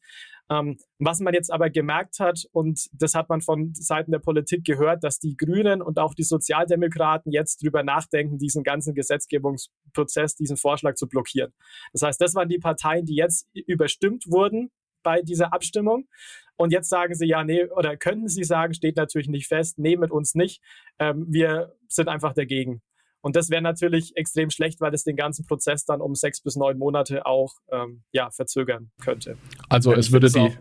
Ähm, 0.49 0.77
was 0.99 1.19
man 1.19 1.33
jetzt 1.33 1.51
aber 1.51 1.69
gemerkt 1.69 2.19
hat, 2.19 2.45
und 2.53 2.87
das 2.93 3.15
hat 3.15 3.27
man 3.29 3.41
von 3.41 3.73
Seiten 3.73 4.11
der 4.11 4.19
Politik 4.19 4.63
gehört, 4.63 5.03
dass 5.03 5.19
die 5.19 5.35
Grünen 5.35 5.81
und 5.81 5.99
auch 5.99 6.13
die 6.13 6.23
Sozialdemokraten 6.23 7.31
jetzt 7.31 7.61
drüber 7.61 7.83
nachdenken, 7.83 8.37
diesen 8.37 8.63
ganzen 8.63 8.93
Gesetzgebungsprozess, 8.93 10.35
diesen 10.35 10.57
Vorschlag 10.57 10.95
zu 10.95 11.07
blockieren. 11.07 11.51
Das 11.91 12.01
heißt, 12.03 12.21
das 12.21 12.33
waren 12.35 12.49
die 12.49 12.59
Parteien, 12.59 13.05
die 13.05 13.15
jetzt 13.15 13.47
überstimmt 13.53 14.25
wurden 14.27 14.71
bei 15.03 15.21
dieser 15.21 15.53
Abstimmung. 15.53 16.07
Und 16.55 16.71
jetzt 16.71 16.89
sagen 16.89 17.15
sie 17.15 17.25
ja, 17.25 17.43
nee, 17.43 17.65
oder 17.65 17.97
könnten 17.97 18.27
sie 18.27 18.43
sagen, 18.43 18.73
steht 18.73 18.95
natürlich 18.95 19.27
nicht 19.27 19.47
fest, 19.47 19.79
nee, 19.79 19.97
mit 19.97 20.11
uns 20.11 20.35
nicht. 20.35 20.61
Ähm, 20.99 21.25
wir 21.27 21.75
sind 21.87 22.07
einfach 22.07 22.33
dagegen. 22.33 22.81
Und 23.21 23.35
das 23.35 23.49
wäre 23.49 23.61
natürlich 23.61 24.15
extrem 24.15 24.49
schlecht, 24.49 24.81
weil 24.81 24.91
das 24.91 25.03
den 25.03 25.15
ganzen 25.15 25.45
Prozess 25.45 25.85
dann 25.85 26.01
um 26.01 26.15
sechs 26.15 26.41
bis 26.41 26.55
neun 26.55 26.77
Monate 26.77 27.25
auch 27.25 27.53
ähm, 27.71 28.03
ja, 28.11 28.29
verzögern 28.31 28.91
könnte. 29.01 29.37
Also 29.69 29.93
es 29.93 30.11
würde 30.11 30.29
die, 30.29 30.51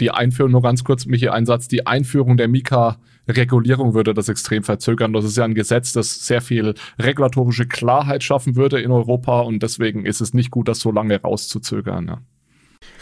die 0.00 0.10
Einführung, 0.10 0.52
nur 0.52 0.62
ganz 0.62 0.82
kurz, 0.82 1.06
Michi, 1.06 1.28
ein 1.28 1.46
Satz, 1.46 1.68
die 1.68 1.86
Einführung 1.86 2.36
der 2.36 2.48
Mika-Regulierung 2.48 3.94
würde 3.94 4.14
das 4.14 4.28
extrem 4.28 4.62
verzögern. 4.62 5.12
Das 5.12 5.24
ist 5.24 5.36
ja 5.36 5.44
ein 5.44 5.54
Gesetz, 5.54 5.92
das 5.92 6.26
sehr 6.26 6.40
viel 6.40 6.74
regulatorische 6.98 7.66
Klarheit 7.66 8.22
schaffen 8.22 8.56
würde 8.56 8.80
in 8.80 8.90
Europa 8.90 9.40
und 9.40 9.62
deswegen 9.62 10.06
ist 10.06 10.20
es 10.20 10.32
nicht 10.32 10.50
gut, 10.50 10.68
das 10.68 10.80
so 10.80 10.90
lange 10.90 11.20
rauszuzögern. 11.20 12.08
Ja. 12.08 12.22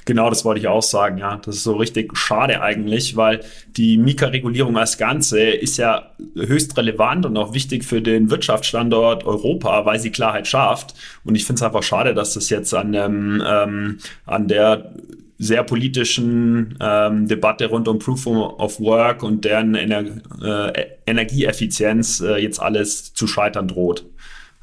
Genau, 0.07 0.29
das 0.29 0.45
wollte 0.45 0.61
ich 0.61 0.69
auch 0.69 0.83
sagen, 0.83 1.19
ja. 1.19 1.41
Das 1.45 1.57
ist 1.57 1.65
so 1.65 1.77
richtig 1.77 2.17
schade 2.17 2.61
eigentlich, 2.61 3.17
weil 3.17 3.41
die 3.69 3.97
Mika-Regulierung 3.97 4.77
als 4.77 4.99
Ganze 4.99 5.41
ist 5.41 5.79
ja 5.79 6.11
höchst 6.35 6.77
relevant 6.77 7.25
und 7.25 7.37
auch 7.37 7.55
wichtig 7.55 7.85
für 7.85 8.03
den 8.03 8.31
Wirtschaftsstandort 8.31 9.25
Europa, 9.25 9.87
weil 9.87 9.99
sie 9.99 10.11
Klarheit 10.11 10.47
schafft. 10.47 10.95
Und 11.25 11.37
ich 11.37 11.47
finde 11.47 11.61
es 11.61 11.63
einfach 11.63 11.83
schade, 11.83 12.15
dass 12.15 12.35
das 12.35 12.51
jetzt 12.51 12.75
an, 12.75 12.93
ähm, 12.93 13.43
ähm, 13.47 13.99
an 14.27 14.47
der 14.47 14.93
sehr 15.39 15.63
politischen 15.65 16.77
ähm, 16.81 17.27
Debatte 17.27 17.67
rund 17.67 17.89
um 17.89 17.99
Proof 17.99 18.27
of 18.27 18.81
Work 18.81 19.23
und 19.23 19.45
deren 19.45 19.75
Ener 19.75 20.05
äh, 20.43 20.87
Energieeffizienz 21.07 22.21
äh, 22.21 22.37
jetzt 22.37 22.61
alles 22.61 23.15
zu 23.15 23.27
scheitern 23.27 23.69
droht. 23.69 24.05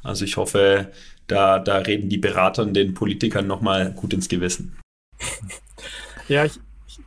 Also 0.02 0.24
ich 0.24 0.36
hoffe, 0.36 0.88
da, 1.26 1.58
da 1.58 1.78
reden 1.78 2.08
die 2.08 2.18
Berater 2.18 2.62
und 2.62 2.74
den 2.74 2.94
Politikern 2.94 3.46
nochmal 3.46 3.92
gut 3.92 4.14
ins 4.14 4.28
Gewissen 4.28 4.76
ja, 6.28 6.44
ich, 6.44 6.60
ich, 6.86 7.00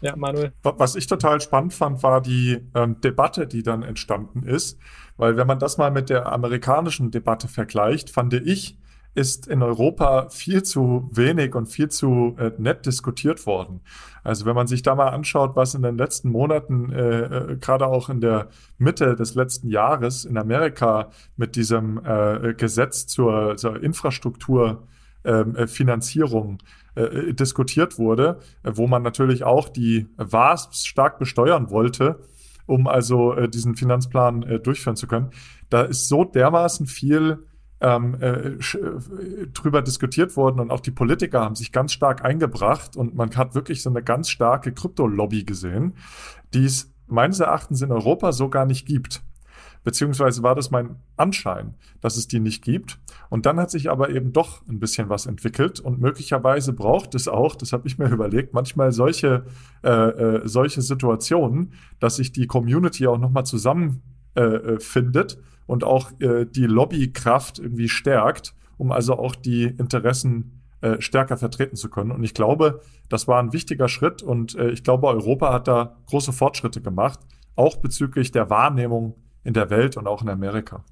ja, 0.00 0.16
Manuel. 0.16 0.52
Was 0.62 0.96
ich 0.96 1.06
total 1.06 1.40
spannend 1.40 1.74
fand, 1.74 2.02
war 2.02 2.20
die 2.20 2.60
ähm, 2.74 3.00
Debatte, 3.00 3.46
die 3.46 3.62
dann 3.62 3.82
entstanden 3.82 4.42
ist. 4.42 4.78
Weil 5.16 5.36
wenn 5.36 5.46
man 5.46 5.58
das 5.58 5.78
mal 5.78 5.90
mit 5.90 6.10
der 6.10 6.32
amerikanischen 6.32 7.10
Debatte 7.10 7.48
vergleicht, 7.48 8.10
fand 8.10 8.34
ich, 8.34 8.78
ist 9.14 9.46
in 9.46 9.62
Europa 9.62 10.30
viel 10.30 10.62
zu 10.62 11.10
wenig 11.12 11.54
und 11.54 11.66
viel 11.66 11.90
zu 11.90 12.34
äh, 12.38 12.50
nett 12.56 12.86
diskutiert 12.86 13.44
worden. 13.46 13.82
Also 14.24 14.46
wenn 14.46 14.54
man 14.54 14.66
sich 14.66 14.80
da 14.82 14.94
mal 14.94 15.08
anschaut, 15.08 15.54
was 15.54 15.74
in 15.74 15.82
den 15.82 15.98
letzten 15.98 16.30
Monaten, 16.30 16.90
äh, 16.92 17.20
äh, 17.20 17.56
gerade 17.56 17.86
auch 17.86 18.08
in 18.08 18.22
der 18.22 18.48
Mitte 18.78 19.14
des 19.14 19.34
letzten 19.34 19.68
Jahres 19.68 20.24
in 20.24 20.38
Amerika 20.38 21.10
mit 21.36 21.56
diesem 21.56 22.00
äh, 22.04 22.54
Gesetz 22.54 23.06
zur, 23.06 23.56
zur 23.56 23.82
Infrastrukturfinanzierung 23.82 26.50
ähm, 26.50 26.58
äh, 26.94 27.32
diskutiert 27.34 27.98
wurde, 27.98 28.40
äh, 28.62 28.72
wo 28.74 28.86
man 28.86 29.02
natürlich 29.02 29.44
auch 29.44 29.68
die 29.68 30.08
WASPs 30.16 30.84
stark 30.86 31.18
besteuern 31.18 31.70
wollte, 31.70 32.20
um 32.66 32.86
also 32.86 33.34
äh, 33.34 33.48
diesen 33.48 33.76
Finanzplan 33.76 34.42
äh, 34.42 34.60
durchführen 34.60 34.96
zu 34.96 35.06
können. 35.06 35.30
Da 35.70 35.82
ist 35.82 36.08
so 36.08 36.24
dermaßen 36.24 36.86
viel 36.86 37.46
ähm, 37.80 38.16
äh, 38.20 38.58
drüber 39.52 39.82
diskutiert 39.82 40.36
worden 40.36 40.60
und 40.60 40.70
auch 40.70 40.80
die 40.80 40.92
Politiker 40.92 41.40
haben 41.40 41.56
sich 41.56 41.72
ganz 41.72 41.92
stark 41.92 42.24
eingebracht 42.24 42.96
und 42.96 43.14
man 43.14 43.34
hat 43.36 43.54
wirklich 43.54 43.82
so 43.82 43.90
eine 43.90 44.02
ganz 44.02 44.28
starke 44.28 44.72
Krypto-Lobby 44.72 45.44
gesehen, 45.44 45.94
die 46.54 46.64
es 46.64 46.92
meines 47.08 47.40
Erachtens 47.40 47.82
in 47.82 47.90
Europa 47.90 48.32
so 48.32 48.48
gar 48.48 48.66
nicht 48.66 48.86
gibt. 48.86 49.22
Beziehungsweise 49.84 50.42
war 50.44 50.54
das 50.54 50.70
mein 50.70 50.96
Anschein, 51.16 51.74
dass 52.00 52.16
es 52.16 52.28
die 52.28 52.38
nicht 52.38 52.62
gibt. 52.62 53.00
Und 53.32 53.46
dann 53.46 53.58
hat 53.58 53.70
sich 53.70 53.88
aber 53.88 54.10
eben 54.10 54.34
doch 54.34 54.60
ein 54.68 54.78
bisschen 54.78 55.08
was 55.08 55.24
entwickelt. 55.24 55.80
Und 55.80 55.98
möglicherweise 55.98 56.74
braucht 56.74 57.14
es 57.14 57.28
auch, 57.28 57.56
das 57.56 57.72
habe 57.72 57.88
ich 57.88 57.96
mir 57.96 58.08
überlegt, 58.12 58.52
manchmal 58.52 58.92
solche, 58.92 59.46
äh, 59.82 59.88
äh, 59.88 60.40
solche 60.46 60.82
Situationen, 60.82 61.72
dass 61.98 62.16
sich 62.16 62.32
die 62.32 62.46
Community 62.46 63.06
auch 63.06 63.16
nochmal 63.16 63.46
zusammenfindet 63.46 65.32
äh, 65.32 65.36
äh 65.38 65.42
und 65.64 65.82
auch 65.82 66.10
äh, 66.20 66.44
die 66.44 66.66
Lobbykraft 66.66 67.58
irgendwie 67.58 67.88
stärkt, 67.88 68.54
um 68.76 68.92
also 68.92 69.14
auch 69.18 69.34
die 69.34 69.64
Interessen 69.64 70.60
äh, 70.82 71.00
stärker 71.00 71.38
vertreten 71.38 71.76
zu 71.76 71.88
können. 71.88 72.10
Und 72.10 72.24
ich 72.24 72.34
glaube, 72.34 72.82
das 73.08 73.28
war 73.28 73.42
ein 73.42 73.54
wichtiger 73.54 73.88
Schritt 73.88 74.22
und 74.22 74.56
ich 74.56 74.84
glaube, 74.84 75.06
Europa 75.06 75.54
hat 75.54 75.68
da 75.68 75.96
große 76.08 76.34
Fortschritte 76.34 76.82
gemacht, 76.82 77.20
auch 77.56 77.76
bezüglich 77.76 78.30
der 78.30 78.50
Wahrnehmung 78.50 79.14
in 79.42 79.54
der 79.54 79.70
Welt 79.70 79.96
und 79.96 80.06
auch 80.06 80.20
in 80.20 80.28
Amerika. 80.28 80.84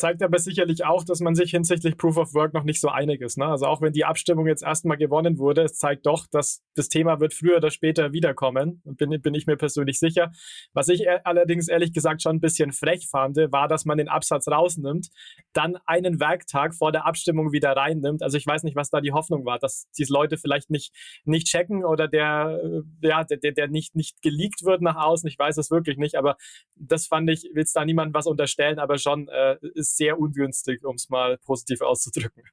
Zeigt 0.00 0.22
aber 0.22 0.38
sicherlich 0.38 0.86
auch, 0.86 1.04
dass 1.04 1.20
man 1.20 1.34
sich 1.34 1.50
hinsichtlich 1.50 1.98
Proof 1.98 2.16
of 2.16 2.32
Work 2.32 2.54
noch 2.54 2.64
nicht 2.64 2.80
so 2.80 2.88
einig 2.88 3.20
ist. 3.20 3.36
Ne? 3.36 3.44
Also 3.44 3.66
auch 3.66 3.82
wenn 3.82 3.92
die 3.92 4.06
Abstimmung 4.06 4.46
jetzt 4.46 4.62
erstmal 4.62 4.96
gewonnen 4.96 5.36
wurde, 5.36 5.60
es 5.64 5.74
zeigt 5.74 6.06
doch, 6.06 6.26
dass 6.26 6.62
das 6.74 6.88
Thema 6.88 7.20
wird 7.20 7.34
früher 7.34 7.58
oder 7.58 7.70
später 7.70 8.10
wiederkommen. 8.14 8.80
Bin, 8.84 9.20
bin 9.20 9.34
ich 9.34 9.46
mir 9.46 9.58
persönlich 9.58 9.98
sicher. 9.98 10.32
Was 10.72 10.88
ich 10.88 11.06
allerdings 11.24 11.68
ehrlich 11.68 11.92
gesagt 11.92 12.22
schon 12.22 12.36
ein 12.36 12.40
bisschen 12.40 12.72
frech 12.72 13.08
fand, 13.10 13.36
war, 13.36 13.68
dass 13.68 13.84
man 13.84 13.98
den 13.98 14.08
Absatz 14.08 14.48
rausnimmt, 14.48 15.10
dann 15.52 15.76
einen 15.84 16.18
Werktag 16.18 16.74
vor 16.74 16.92
der 16.92 17.04
Abstimmung 17.04 17.52
wieder 17.52 17.72
reinnimmt. 17.72 18.22
Also 18.22 18.38
ich 18.38 18.46
weiß 18.46 18.62
nicht, 18.62 18.76
was 18.76 18.88
da 18.88 19.02
die 19.02 19.12
Hoffnung 19.12 19.44
war, 19.44 19.58
dass 19.58 19.86
diese 19.98 20.14
Leute 20.14 20.38
vielleicht 20.38 20.70
nicht, 20.70 20.94
nicht 21.26 21.46
checken 21.46 21.84
oder 21.84 22.08
der, 22.08 22.58
ja, 23.02 23.24
der, 23.24 23.36
der, 23.36 23.52
der 23.52 23.68
nicht, 23.68 23.94
nicht 23.94 24.22
geleakt 24.22 24.64
wird 24.64 24.80
nach 24.80 24.96
außen. 24.96 25.28
Ich 25.28 25.38
weiß 25.38 25.58
es 25.58 25.70
wirklich 25.70 25.98
nicht, 25.98 26.14
aber 26.14 26.38
das 26.76 27.06
fand 27.06 27.28
ich, 27.28 27.50
will 27.52 27.64
es 27.64 27.74
da 27.74 27.84
niemandem 27.84 28.14
was 28.14 28.26
unterstellen, 28.26 28.78
aber 28.78 28.96
schon 28.96 29.28
äh, 29.28 29.58
ist 29.74 29.89
ist 29.90 29.96
sehr 29.96 30.18
ungünstig, 30.18 30.84
um 30.84 30.96
es 30.96 31.08
mal 31.08 31.38
positiv 31.38 31.80
auszudrücken. 31.80 32.44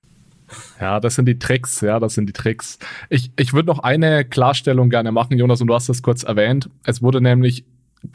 Ja, 0.79 0.99
das 0.99 1.15
sind 1.15 1.25
die 1.25 1.39
Tricks, 1.39 1.81
ja, 1.81 1.99
das 1.99 2.13
sind 2.13 2.27
die 2.27 2.33
Tricks. 2.33 2.79
Ich, 3.09 3.31
ich 3.37 3.53
würde 3.53 3.67
noch 3.67 3.79
eine 3.79 4.23
Klarstellung 4.23 4.89
gerne 4.89 5.11
machen, 5.11 5.37
Jonas, 5.37 5.59
und 5.59 5.67
du 5.67 5.73
hast 5.73 5.89
das 5.89 6.01
kurz 6.01 6.23
erwähnt. 6.23 6.69
Es 6.85 7.01
wurde 7.01 7.19
nämlich 7.19 7.65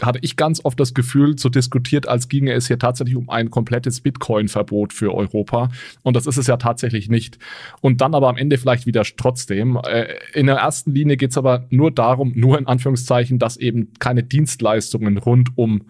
hatte 0.01 0.21
ich 0.23 0.37
ganz 0.37 0.65
oft 0.65 0.79
das 0.79 0.95
Gefühl, 0.95 1.37
so 1.39 1.49
diskutiert, 1.49 2.09
als 2.09 2.29
ginge 2.29 2.53
es 2.53 2.69
hier 2.69 2.79
tatsächlich 2.79 3.17
um 3.17 3.29
ein 3.29 3.51
komplettes 3.51 4.01
Bitcoin-Verbot 4.01 4.93
für 4.93 5.13
Europa. 5.13 5.71
Und 6.03 6.15
das 6.17 6.27
ist 6.27 6.37
es 6.37 6.47
ja 6.47 6.57
tatsächlich 6.57 7.09
nicht. 7.09 7.39
Und 7.81 8.01
dann 8.01 8.15
aber 8.15 8.29
am 8.29 8.37
Ende 8.37 8.59
vielleicht 8.59 8.87
wieder 8.87 9.03
trotzdem. 9.03 9.79
Äh, 9.85 10.15
in 10.35 10.47
der 10.47 10.57
ersten 10.57 10.95
Linie 10.95 11.17
geht 11.17 11.33
es 11.33 11.37
aber 11.37 11.67
nur 11.71 11.91
darum, 11.91 12.33
nur 12.35 12.59
in 12.59 12.67
Anführungszeichen, 12.67 13.39
dass 13.39 13.57
eben 13.57 13.93
keine 13.99 14.23
Dienstleistungen 14.23 15.19
rund 15.19 15.51
um 15.57 15.83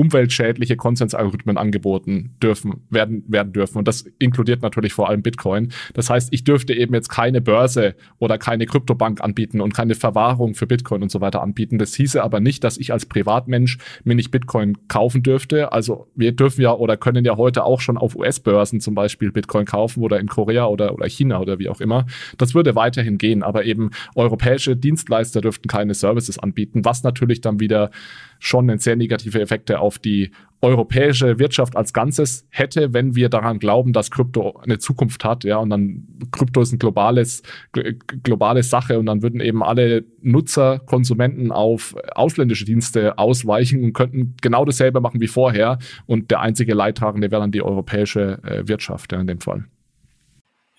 umweltschädliche 0.00 0.76
Konsensalgorithmen 0.76 1.58
angeboten 1.58 2.34
dürfen, 2.42 2.86
werden, 2.88 3.22
werden 3.28 3.52
dürfen. 3.52 3.76
Und 3.76 3.86
das 3.86 4.06
inkludiert 4.18 4.62
natürlich 4.62 4.94
vor 4.94 5.10
allem 5.10 5.20
Bitcoin. 5.20 5.72
Das 5.92 6.08
heißt, 6.08 6.32
ich 6.32 6.42
dürfte 6.42 6.72
eben 6.72 6.94
jetzt 6.94 7.10
keine 7.10 7.42
Börse 7.42 7.94
oder 8.18 8.38
keine 8.38 8.64
Kryptobank 8.64 9.20
anbieten 9.20 9.60
und 9.60 9.74
keine 9.74 9.94
Verwahrung 9.94 10.54
für 10.54 10.66
Bitcoin 10.66 11.02
und 11.02 11.10
so 11.10 11.20
weiter 11.20 11.42
anbieten. 11.42 11.76
Das 11.76 11.94
hieße 11.94 12.22
aber 12.22 12.40
nicht, 12.40 12.64
dass 12.64 12.78
ich 12.78 12.94
als 12.94 13.04
Privatmensch 13.04 13.76
mir 14.02 14.14
nicht 14.14 14.30
Bitcoin 14.30 14.78
kaufen 14.88 15.22
dürfte. 15.22 15.70
Also 15.72 16.06
wir 16.16 16.32
dürfen 16.32 16.62
ja 16.62 16.72
oder 16.72 16.96
können 16.96 17.26
ja 17.26 17.36
heute 17.36 17.64
auch 17.64 17.82
schon 17.82 17.98
auf 17.98 18.16
US-Börsen 18.16 18.80
zum 18.80 18.94
Beispiel 18.94 19.32
Bitcoin 19.32 19.66
kaufen 19.66 20.02
oder 20.02 20.18
in 20.18 20.28
Korea 20.28 20.64
oder, 20.64 20.94
oder 20.94 21.06
China 21.10 21.40
oder 21.40 21.58
wie 21.58 21.68
auch 21.68 21.82
immer. 21.82 22.06
Das 22.38 22.54
würde 22.54 22.74
weiterhin 22.74 23.18
gehen, 23.18 23.42
aber 23.42 23.66
eben 23.66 23.90
europäische 24.14 24.76
Dienstleister 24.76 25.42
dürften 25.42 25.68
keine 25.68 25.92
Services 25.92 26.38
anbieten, 26.38 26.86
was 26.86 27.02
natürlich 27.02 27.42
dann 27.42 27.60
wieder 27.60 27.90
schon 28.40 28.78
sehr 28.78 28.96
negative 28.96 29.40
Effekte 29.40 29.78
auf 29.80 29.89
die 29.98 30.30
europäische 30.62 31.38
Wirtschaft 31.38 31.76
als 31.76 31.92
Ganzes 31.92 32.46
hätte, 32.50 32.92
wenn 32.92 33.16
wir 33.16 33.28
daran 33.30 33.58
glauben, 33.58 33.92
dass 33.92 34.10
Krypto 34.10 34.60
eine 34.62 34.78
Zukunft 34.78 35.24
hat, 35.24 35.44
ja, 35.44 35.56
und 35.56 35.70
dann 35.70 36.06
Krypto 36.32 36.60
ist 36.60 36.72
ein 36.72 36.78
globales, 36.78 37.42
globale 38.22 38.62
Sache 38.62 38.98
und 38.98 39.06
dann 39.06 39.22
würden 39.22 39.40
eben 39.40 39.62
alle 39.62 40.04
Nutzer, 40.20 40.78
Konsumenten 40.80 41.50
auf 41.50 41.96
ausländische 42.14 42.66
Dienste 42.66 43.16
ausweichen 43.16 43.82
und 43.82 43.94
könnten 43.94 44.34
genau 44.42 44.64
dasselbe 44.64 45.00
machen 45.00 45.20
wie 45.20 45.28
vorher 45.28 45.78
und 46.06 46.30
der 46.30 46.40
einzige 46.40 46.74
Leidtragende 46.74 47.30
wäre 47.30 47.40
dann 47.40 47.52
die 47.52 47.62
europäische 47.62 48.42
äh, 48.44 48.68
Wirtschaft 48.68 49.12
ja, 49.12 49.20
in 49.20 49.26
dem 49.26 49.40
Fall. 49.40 49.64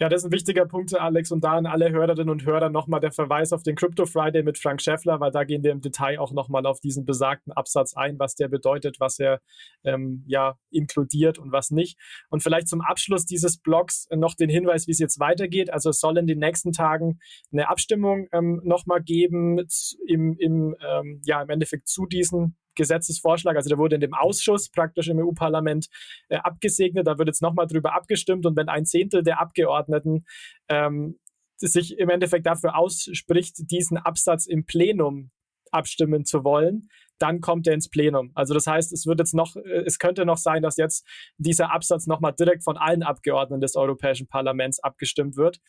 Ja, 0.01 0.09
das 0.09 0.23
ist 0.23 0.29
ein 0.29 0.31
wichtiger 0.31 0.65
Punkt, 0.65 0.99
Alex. 0.99 1.31
Und 1.31 1.43
da 1.43 1.51
an 1.51 1.67
alle 1.67 1.91
Hörerinnen 1.91 2.31
und 2.31 2.43
Hörer 2.43 2.71
nochmal 2.71 2.99
der 2.99 3.11
Verweis 3.11 3.53
auf 3.53 3.61
den 3.61 3.75
Crypto 3.75 4.07
Friday 4.07 4.41
mit 4.41 4.57
Frank 4.57 4.81
Schäffler, 4.81 5.19
weil 5.19 5.29
da 5.29 5.43
gehen 5.43 5.63
wir 5.63 5.71
im 5.71 5.79
Detail 5.79 6.17
auch 6.17 6.31
nochmal 6.31 6.65
auf 6.65 6.79
diesen 6.79 7.05
besagten 7.05 7.53
Absatz 7.53 7.95
ein, 7.95 8.17
was 8.17 8.33
der 8.33 8.47
bedeutet, 8.47 8.99
was 8.99 9.19
er 9.19 9.41
ähm, 9.83 10.23
ja 10.25 10.55
inkludiert 10.71 11.37
und 11.37 11.51
was 11.51 11.69
nicht. 11.69 11.99
Und 12.31 12.41
vielleicht 12.41 12.67
zum 12.67 12.81
Abschluss 12.81 13.27
dieses 13.27 13.59
Blogs 13.59 14.07
noch 14.11 14.33
den 14.33 14.49
Hinweis, 14.49 14.87
wie 14.87 14.91
es 14.91 14.97
jetzt 14.97 15.19
weitergeht. 15.19 15.71
Also 15.71 15.91
es 15.91 15.99
soll 15.99 16.17
in 16.17 16.25
den 16.25 16.39
nächsten 16.39 16.71
Tagen 16.71 17.19
eine 17.51 17.69
Abstimmung 17.69 18.27
ähm, 18.31 18.59
nochmal 18.63 19.03
geben 19.03 19.59
im, 20.07 20.35
im, 20.39 20.75
ähm, 20.83 21.21
ja, 21.25 21.43
im 21.43 21.49
Endeffekt 21.51 21.87
zu 21.87 22.07
diesen 22.07 22.57
Gesetzesvorschlag, 22.75 23.55
also 23.55 23.69
der 23.69 23.77
wurde 23.77 23.95
in 23.95 24.01
dem 24.01 24.13
Ausschuss 24.13 24.69
praktisch 24.69 25.07
im 25.07 25.19
EU-Parlament 25.19 25.87
äh, 26.29 26.37
abgesegnet. 26.37 27.07
Da 27.07 27.17
wird 27.17 27.27
jetzt 27.27 27.41
nochmal 27.41 27.67
drüber 27.67 27.93
abgestimmt 27.93 28.45
und 28.45 28.55
wenn 28.55 28.69
ein 28.69 28.85
Zehntel 28.85 29.23
der 29.23 29.39
Abgeordneten 29.39 30.25
ähm, 30.69 31.19
sich 31.57 31.97
im 31.97 32.09
Endeffekt 32.09 32.45
dafür 32.45 32.75
ausspricht, 32.75 33.69
diesen 33.69 33.97
Absatz 33.97 34.47
im 34.47 34.65
Plenum 34.65 35.31
abstimmen 35.71 36.25
zu 36.25 36.43
wollen, 36.43 36.89
dann 37.17 37.39
kommt 37.39 37.67
er 37.67 37.73
ins 37.73 37.89
Plenum. 37.89 38.31
Also 38.33 38.53
das 38.53 38.67
heißt, 38.67 38.91
es 38.91 39.05
wird 39.05 39.19
jetzt 39.19 39.33
noch, 39.33 39.55
äh, 39.55 39.83
es 39.85 39.99
könnte 39.99 40.25
noch 40.25 40.37
sein, 40.37 40.61
dass 40.61 40.77
jetzt 40.77 41.07
dieser 41.37 41.71
Absatz 41.71 42.07
nochmal 42.07 42.33
direkt 42.33 42.63
von 42.63 42.77
allen 42.77 43.03
Abgeordneten 43.03 43.61
des 43.61 43.75
Europäischen 43.75 44.27
Parlaments 44.27 44.79
abgestimmt 44.79 45.37
wird. 45.37 45.59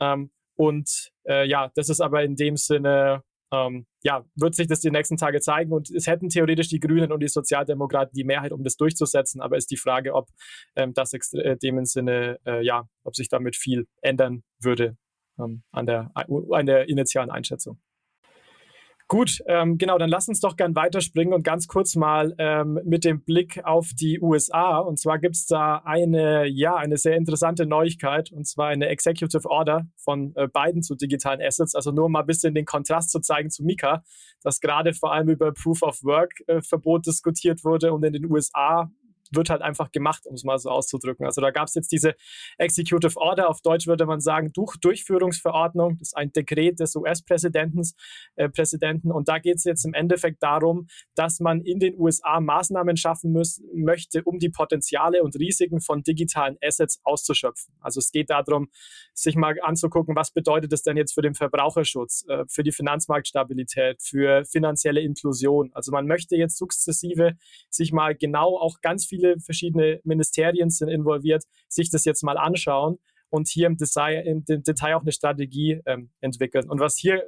Ähm, 0.00 0.30
und 0.56 1.10
äh, 1.26 1.48
ja, 1.48 1.70
das 1.74 1.88
ist 1.88 2.00
aber 2.00 2.22
in 2.22 2.36
dem 2.36 2.56
Sinne 2.56 3.22
ähm, 3.52 3.86
ja, 4.02 4.24
wird 4.34 4.54
sich 4.54 4.66
das 4.66 4.80
die 4.80 4.90
nächsten 4.90 5.16
Tage 5.16 5.40
zeigen 5.40 5.72
und 5.72 5.90
es 5.90 6.06
hätten 6.06 6.28
theoretisch 6.28 6.68
die 6.68 6.80
Grünen 6.80 7.12
und 7.12 7.20
die 7.20 7.28
Sozialdemokraten 7.28 8.14
die 8.14 8.24
Mehrheit, 8.24 8.52
um 8.52 8.62
das 8.62 8.76
durchzusetzen, 8.76 9.40
aber 9.40 9.56
ist 9.56 9.70
die 9.70 9.76
Frage, 9.76 10.14
ob 10.14 10.28
ähm, 10.76 10.94
das 10.94 11.12
äh, 11.12 11.56
dem 11.56 11.84
Sinne, 11.84 12.38
äh, 12.46 12.64
ja, 12.64 12.84
ob 13.04 13.14
sich 13.14 13.28
damit 13.28 13.56
viel 13.56 13.86
ändern 14.02 14.42
würde 14.60 14.96
ähm, 15.38 15.62
an, 15.72 15.86
der, 15.86 16.10
an 16.14 16.66
der 16.66 16.88
initialen 16.88 17.30
Einschätzung. 17.30 17.80
Gut, 19.10 19.42
ähm, 19.48 19.76
genau, 19.76 19.98
dann 19.98 20.08
lass 20.08 20.28
uns 20.28 20.38
doch 20.38 20.54
gern 20.54 20.76
weiterspringen 20.76 21.34
und 21.34 21.42
ganz 21.42 21.66
kurz 21.66 21.96
mal 21.96 22.32
ähm, 22.38 22.78
mit 22.84 23.04
dem 23.04 23.24
Blick 23.24 23.60
auf 23.64 23.88
die 23.92 24.20
USA. 24.20 24.78
Und 24.78 25.00
zwar 25.00 25.18
gibt 25.18 25.34
es 25.34 25.46
da 25.46 25.82
eine, 25.84 26.46
ja, 26.46 26.76
eine 26.76 26.96
sehr 26.96 27.16
interessante 27.16 27.66
Neuigkeit, 27.66 28.30
und 28.30 28.46
zwar 28.46 28.68
eine 28.68 28.86
Executive 28.86 29.50
Order 29.50 29.88
von 29.96 30.32
äh, 30.36 30.46
Biden 30.46 30.84
zu 30.84 30.94
digitalen 30.94 31.42
Assets. 31.42 31.74
Also 31.74 31.90
nur 31.90 32.08
mal 32.08 32.20
ein 32.20 32.26
bisschen 32.26 32.54
den 32.54 32.66
Kontrast 32.66 33.10
zu 33.10 33.18
zeigen 33.18 33.50
zu 33.50 33.64
Mika, 33.64 34.04
dass 34.44 34.60
gerade 34.60 34.92
vor 34.94 35.12
allem 35.12 35.28
über 35.28 35.52
Proof 35.54 35.82
of 35.82 36.04
Work 36.04 36.44
äh, 36.46 36.62
Verbot 36.62 37.04
diskutiert 37.04 37.64
wurde 37.64 37.92
und 37.92 38.04
in 38.04 38.12
den 38.12 38.30
USA 38.30 38.92
wird 39.30 39.50
halt 39.50 39.62
einfach 39.62 39.92
gemacht, 39.92 40.26
um 40.26 40.34
es 40.34 40.44
mal 40.44 40.58
so 40.58 40.70
auszudrücken. 40.70 41.26
Also 41.26 41.40
da 41.40 41.50
gab 41.50 41.68
es 41.68 41.74
jetzt 41.74 41.92
diese 41.92 42.14
Executive 42.58 43.16
Order, 43.16 43.48
auf 43.48 43.60
Deutsch 43.62 43.86
würde 43.86 44.06
man 44.06 44.20
sagen, 44.20 44.52
Durch 44.52 44.76
Durchführungsverordnung, 44.80 45.98
das 45.98 46.08
ist 46.08 46.16
ein 46.16 46.32
Dekret 46.32 46.80
des 46.80 46.94
US-Präsidenten. 46.96 47.82
Äh, 48.36 48.48
Präsidenten. 48.48 49.12
Und 49.12 49.28
da 49.28 49.38
geht 49.38 49.56
es 49.56 49.64
jetzt 49.64 49.84
im 49.84 49.94
Endeffekt 49.94 50.42
darum, 50.42 50.86
dass 51.14 51.40
man 51.40 51.62
in 51.62 51.78
den 51.78 51.98
USA 51.98 52.40
Maßnahmen 52.40 52.96
schaffen 52.96 53.32
muss, 53.32 53.62
möchte, 53.74 54.22
um 54.24 54.38
die 54.38 54.50
Potenziale 54.50 55.22
und 55.22 55.36
Risiken 55.36 55.80
von 55.80 56.02
digitalen 56.02 56.56
Assets 56.62 57.00
auszuschöpfen. 57.04 57.74
Also 57.80 57.98
es 57.98 58.10
geht 58.10 58.30
darum, 58.30 58.68
sich 59.14 59.36
mal 59.36 59.56
anzugucken, 59.62 60.16
was 60.16 60.30
bedeutet 60.30 60.72
das 60.72 60.82
denn 60.82 60.96
jetzt 60.96 61.12
für 61.14 61.22
den 61.22 61.34
Verbraucherschutz, 61.34 62.24
äh, 62.28 62.44
für 62.48 62.62
die 62.62 62.72
Finanzmarktstabilität, 62.72 64.02
für 64.02 64.44
finanzielle 64.44 65.00
Inklusion. 65.00 65.70
Also 65.72 65.92
man 65.92 66.06
möchte 66.06 66.36
jetzt 66.36 66.58
sukzessive 66.58 67.36
sich 67.68 67.92
mal 67.92 68.14
genau 68.14 68.58
auch 68.58 68.80
ganz 68.80 69.06
viel 69.06 69.19
viele 69.20 69.40
verschiedene 69.40 70.00
Ministerien 70.04 70.70
sind 70.70 70.88
involviert, 70.88 71.44
sich 71.68 71.90
das 71.90 72.04
jetzt 72.04 72.22
mal 72.22 72.38
anschauen 72.38 72.98
und 73.28 73.48
hier 73.48 73.68
im 73.68 73.76
Detail, 73.76 74.26
im 74.26 74.44
Detail 74.44 74.96
auch 74.96 75.02
eine 75.02 75.12
Strategie 75.12 75.80
ähm, 75.86 76.10
entwickeln. 76.20 76.68
Und 76.68 76.80
was 76.80 76.96
hier, 76.96 77.22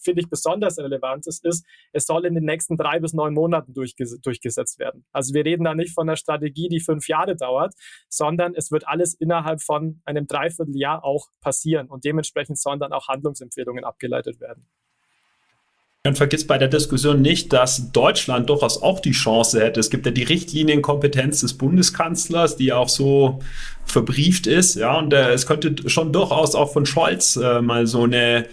finde 0.00 0.20
ich, 0.20 0.30
besonders 0.30 0.78
relevant 0.78 1.26
ist, 1.26 1.44
ist, 1.44 1.66
es 1.92 2.06
soll 2.06 2.26
in 2.26 2.34
den 2.34 2.44
nächsten 2.44 2.76
drei 2.76 3.00
bis 3.00 3.12
neun 3.12 3.34
Monaten 3.34 3.74
durchges 3.74 4.20
durchgesetzt 4.20 4.78
werden. 4.78 5.04
Also 5.12 5.34
wir 5.34 5.44
reden 5.44 5.64
da 5.64 5.74
nicht 5.74 5.92
von 5.92 6.08
einer 6.08 6.16
Strategie, 6.16 6.68
die 6.68 6.80
fünf 6.80 7.08
Jahre 7.08 7.34
dauert, 7.34 7.74
sondern 8.08 8.54
es 8.54 8.70
wird 8.70 8.86
alles 8.86 9.14
innerhalb 9.14 9.60
von 9.60 10.00
einem 10.04 10.28
Dreivierteljahr 10.28 11.04
auch 11.04 11.26
passieren 11.40 11.88
und 11.88 12.04
dementsprechend 12.04 12.58
sollen 12.58 12.78
dann 12.78 12.92
auch 12.92 13.08
Handlungsempfehlungen 13.08 13.84
abgeleitet 13.84 14.40
werden. 14.40 14.68
Man 16.08 16.16
vergisst 16.16 16.48
bei 16.48 16.56
der 16.56 16.68
Diskussion 16.68 17.20
nicht, 17.20 17.52
dass 17.52 17.92
Deutschland 17.92 18.48
durchaus 18.48 18.80
auch 18.82 19.00
die 19.00 19.10
Chance 19.10 19.62
hätte. 19.62 19.78
Es 19.78 19.90
gibt 19.90 20.06
ja 20.06 20.10
die 20.10 20.22
Richtlinienkompetenz 20.22 21.42
des 21.42 21.52
Bundeskanzlers, 21.52 22.56
die 22.56 22.72
auch 22.72 22.88
so 22.88 23.40
verbrieft 23.84 24.46
ist, 24.46 24.76
ja, 24.76 24.96
und 24.96 25.12
äh, 25.12 25.32
es 25.32 25.46
könnte 25.46 25.86
schon 25.90 26.10
durchaus 26.10 26.54
auch 26.54 26.72
von 26.72 26.86
Scholz 26.86 27.36
äh, 27.36 27.60
mal 27.60 27.86
so 27.86 28.04
eine 28.04 28.46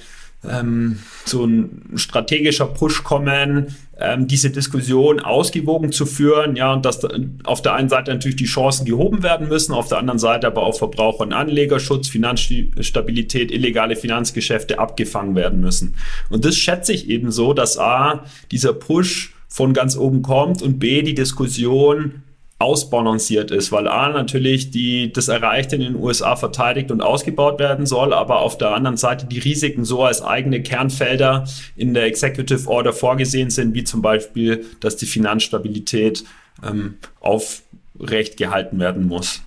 ähm, 0.43 0.99
so 1.23 1.45
ein 1.45 1.93
strategischer 1.95 2.65
Push 2.65 3.05
kommen, 3.05 3.73
ähm, 3.97 4.27
diese 4.27 4.49
Diskussion 4.49 5.19
ausgewogen 5.19 5.91
zu 5.91 6.05
führen, 6.05 6.55
ja, 6.55 6.73
und 6.73 6.85
dass 6.85 6.99
auf 7.45 7.61
der 7.61 7.73
einen 7.73 7.89
Seite 7.89 8.11
natürlich 8.11 8.35
die 8.35 8.45
Chancen 8.45 8.85
gehoben 8.85 9.23
werden 9.23 9.47
müssen, 9.47 9.73
auf 9.73 9.87
der 9.87 9.99
anderen 9.99 10.19
Seite 10.19 10.47
aber 10.47 10.63
auch 10.63 10.77
Verbraucher- 10.77 11.23
und 11.23 11.33
Anlegerschutz, 11.33 12.09
Finanzstabilität, 12.09 13.51
illegale 13.51 13.95
Finanzgeschäfte 13.95 14.79
abgefangen 14.79 15.35
werden 15.35 15.61
müssen. 15.61 15.95
Und 16.29 16.43
das 16.45 16.57
schätze 16.57 16.93
ich 16.93 17.09
eben 17.09 17.31
so, 17.31 17.53
dass 17.53 17.77
A, 17.77 18.25
dieser 18.51 18.73
Push 18.73 19.33
von 19.47 19.73
ganz 19.73 19.95
oben 19.95 20.21
kommt 20.21 20.61
und 20.61 20.79
B, 20.79 21.01
die 21.01 21.15
Diskussion 21.15 22.23
ausbalanciert 22.57 23.51
ist, 23.51 23.71
weil 23.71 23.87
A 23.87 24.09
natürlich 24.09 24.71
die, 24.71 25.11
das 25.11 25.27
Erreichte 25.27 25.75
in 25.75 25.81
den 25.81 25.95
USA 25.95 26.37
verteidigt 26.37 26.89
und 26.89 27.01
ausgebaut 27.01 27.59
werden 27.59 27.85
soll, 27.85 28.13
aber 28.13 28.39
auf 28.39 28.57
der 28.57 28.73
anderen 28.73 28.95
Seite 28.95 29.25
die 29.25 29.39
Risiken 29.39 29.83
so 29.83 30.03
als 30.03 30.21
eigene 30.21 30.63
Kernfelder 30.63 31.45
in 31.75 31.93
der 31.93 32.05
Executive 32.05 32.69
Order 32.69 32.93
vorgesehen 32.93 33.49
sind, 33.49 33.73
wie 33.73 33.83
zum 33.83 34.01
Beispiel, 34.01 34.65
dass 34.79 34.95
die 34.95 35.05
Finanzstabilität 35.05 36.23
ähm, 36.63 36.95
aufrecht 37.19 38.37
gehalten 38.37 38.79
werden 38.79 39.05
muss. 39.05 39.41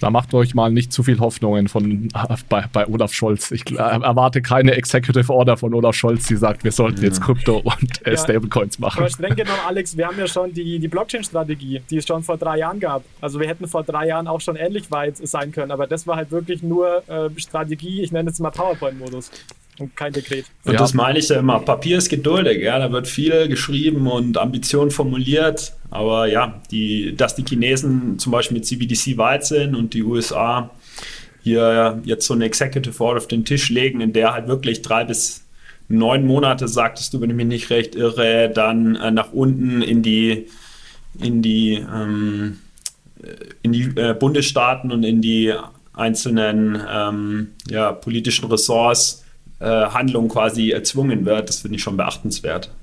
Da 0.00 0.10
macht 0.10 0.34
euch 0.34 0.54
mal 0.54 0.70
nicht 0.70 0.92
zu 0.92 1.02
viel 1.02 1.18
Hoffnungen 1.18 1.68
von, 1.68 2.08
bei, 2.48 2.64
bei 2.72 2.86
Olaf 2.86 3.12
Scholz. 3.12 3.50
Ich 3.50 3.70
äh, 3.70 3.76
erwarte 3.76 4.42
keine 4.42 4.72
Executive 4.72 5.32
Order 5.32 5.56
von 5.56 5.72
Olaf 5.72 5.94
Scholz, 5.94 6.26
die 6.26 6.36
sagt, 6.36 6.64
wir 6.64 6.72
sollten 6.72 7.02
jetzt 7.02 7.22
Krypto 7.22 7.58
und 7.64 8.06
äh, 8.06 8.10
ja. 8.10 8.16
Stablecoins 8.16 8.78
machen. 8.78 9.00
Aber 9.00 9.10
streng 9.10 9.34
genommen, 9.34 9.58
Alex, 9.66 9.96
wir 9.96 10.06
haben 10.06 10.18
ja 10.18 10.26
schon 10.26 10.52
die, 10.52 10.78
die 10.78 10.88
Blockchain-Strategie, 10.88 11.82
die 11.88 11.96
es 11.96 12.06
schon 12.06 12.22
vor 12.22 12.36
drei 12.36 12.58
Jahren 12.58 12.78
gab. 12.78 13.04
Also 13.20 13.40
wir 13.40 13.48
hätten 13.48 13.66
vor 13.66 13.84
drei 13.84 14.08
Jahren 14.08 14.26
auch 14.26 14.40
schon 14.40 14.56
ähnlich 14.56 14.90
weit 14.90 15.16
sein 15.16 15.52
können, 15.52 15.70
aber 15.70 15.86
das 15.86 16.06
war 16.06 16.16
halt 16.16 16.30
wirklich 16.30 16.62
nur 16.62 17.02
äh, 17.08 17.30
Strategie, 17.38 18.02
ich 18.02 18.12
nenne 18.12 18.30
es 18.30 18.38
mal 18.38 18.50
PowerPoint-Modus 18.50 19.30
und 19.78 19.96
kein 19.96 20.12
Dekret. 20.12 20.46
Und 20.64 20.72
ja. 20.72 20.78
das 20.78 20.94
meine 20.94 21.18
ich 21.18 21.28
ja 21.28 21.38
immer. 21.38 21.60
Papier 21.60 21.98
ist 21.98 22.08
geduldig, 22.08 22.62
ja. 22.62 22.78
Da 22.78 22.90
wird 22.92 23.08
viel 23.08 23.48
geschrieben 23.48 24.06
und 24.06 24.38
Ambitionen 24.38 24.90
formuliert. 24.90 25.72
Aber 25.90 26.26
ja, 26.26 26.60
die, 26.70 27.14
dass 27.16 27.34
die 27.34 27.44
Chinesen 27.44 28.18
zum 28.18 28.32
Beispiel 28.32 28.56
mit 28.56 28.66
CBDC 28.66 29.16
weit 29.18 29.46
sind 29.46 29.74
und 29.74 29.94
die 29.94 30.02
USA 30.02 30.70
hier 31.42 32.00
jetzt 32.04 32.26
so 32.26 32.34
eine 32.34 32.44
Executive 32.44 33.02
Order 33.02 33.18
auf 33.18 33.28
den 33.28 33.44
Tisch 33.44 33.68
legen, 33.70 34.00
in 34.00 34.12
der 34.12 34.32
halt 34.32 34.48
wirklich 34.48 34.82
drei 34.82 35.04
bis 35.04 35.44
neun 35.88 36.26
Monate, 36.26 36.66
sagtest 36.66 37.14
du, 37.14 37.20
wenn 37.20 37.30
ich 37.30 37.36
mich 37.36 37.46
nicht 37.46 37.70
recht 37.70 37.94
irre, 37.94 38.50
dann 38.52 38.96
äh, 38.96 39.10
nach 39.10 39.32
unten 39.32 39.82
in 39.82 40.02
die, 40.02 40.46
in 41.20 41.42
die, 41.42 41.74
ähm, 41.74 42.58
in 43.62 43.72
die 43.72 43.84
äh, 43.96 44.14
Bundesstaaten 44.14 44.90
und 44.90 45.04
in 45.04 45.22
die 45.22 45.54
einzelnen 45.92 46.80
ähm, 46.92 47.48
ja, 47.68 47.92
politischen 47.92 48.50
Ressorts 48.50 49.24
Handlung 49.64 50.28
quasi 50.28 50.70
erzwungen 50.70 51.24
wird. 51.24 51.48
Das 51.48 51.60
finde 51.60 51.76
ich 51.76 51.82
schon 51.82 51.96
beachtenswert. 51.96 52.74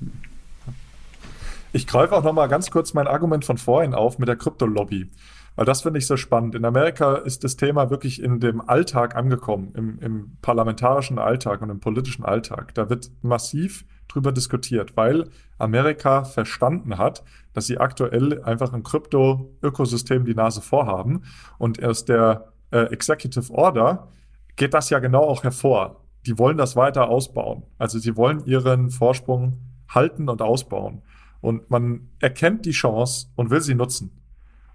Ich 1.72 1.88
greife 1.88 2.16
auch 2.16 2.24
noch 2.24 2.34
mal 2.34 2.48
ganz 2.48 2.70
kurz 2.70 2.94
mein 2.94 3.08
Argument 3.08 3.46
von 3.46 3.58
vorhin 3.58 3.94
auf 3.94 4.20
mit 4.20 4.28
der 4.28 4.36
Krypto-Lobby. 4.36 5.10
Weil 5.56 5.66
das 5.66 5.82
finde 5.82 6.00
ich 6.00 6.08
so 6.08 6.18
spannend. 6.18 6.56
In 6.56 6.66
Amerika 6.66 7.16
ist 7.16 7.44
das 7.44 7.58
Thema 7.58 7.90
wirklich 7.90 8.22
in 8.22 8.40
dem 8.40 8.62
Alltag 8.68 9.16
angekommen, 9.16 9.72
im, 9.76 10.00
im 10.00 10.38
parlamentarischen 10.42 11.20
Alltag 11.20 11.62
und 11.62 11.70
im 11.70 11.80
politischen 11.80 12.26
Alltag. 12.26 12.74
Da 12.74 12.90
wird 12.90 13.12
massiv 13.22 13.86
drüber 14.08 14.32
diskutiert, 14.32 14.98
weil 14.98 15.30
Amerika 15.58 16.24
verstanden 16.24 16.98
hat, 16.98 17.24
dass 17.54 17.68
sie 17.68 17.78
aktuell 17.78 18.44
einfach 18.44 18.74
im 18.74 18.84
Krypto-Ökosystem 18.84 20.26
die 20.26 20.36
Nase 20.36 20.62
vorhaben. 20.62 21.24
Und 21.58 21.84
aus 21.84 22.06
der 22.06 22.54
äh, 22.72 22.92
Executive 22.92 23.52
Order 23.54 24.08
geht 24.56 24.74
das 24.74 24.90
ja 24.90 25.00
genau 25.00 25.24
auch 25.24 25.44
hervor 25.44 26.03
die 26.26 26.38
wollen 26.38 26.58
das 26.58 26.76
weiter 26.76 27.10
ausbauen. 27.10 27.64
Also 27.78 28.00
sie 28.00 28.16
wollen 28.16 28.46
ihren 28.46 28.90
Vorsprung 28.90 29.58
halten 29.90 30.30
und 30.30 30.42
ausbauen. 30.42 31.02
Und 31.42 31.70
man 31.70 32.10
erkennt 32.20 32.66
die 32.66 32.72
Chance 32.72 33.28
und 33.36 33.50
will 33.50 33.62
sie 33.62 33.76
nutzen. 33.76 34.23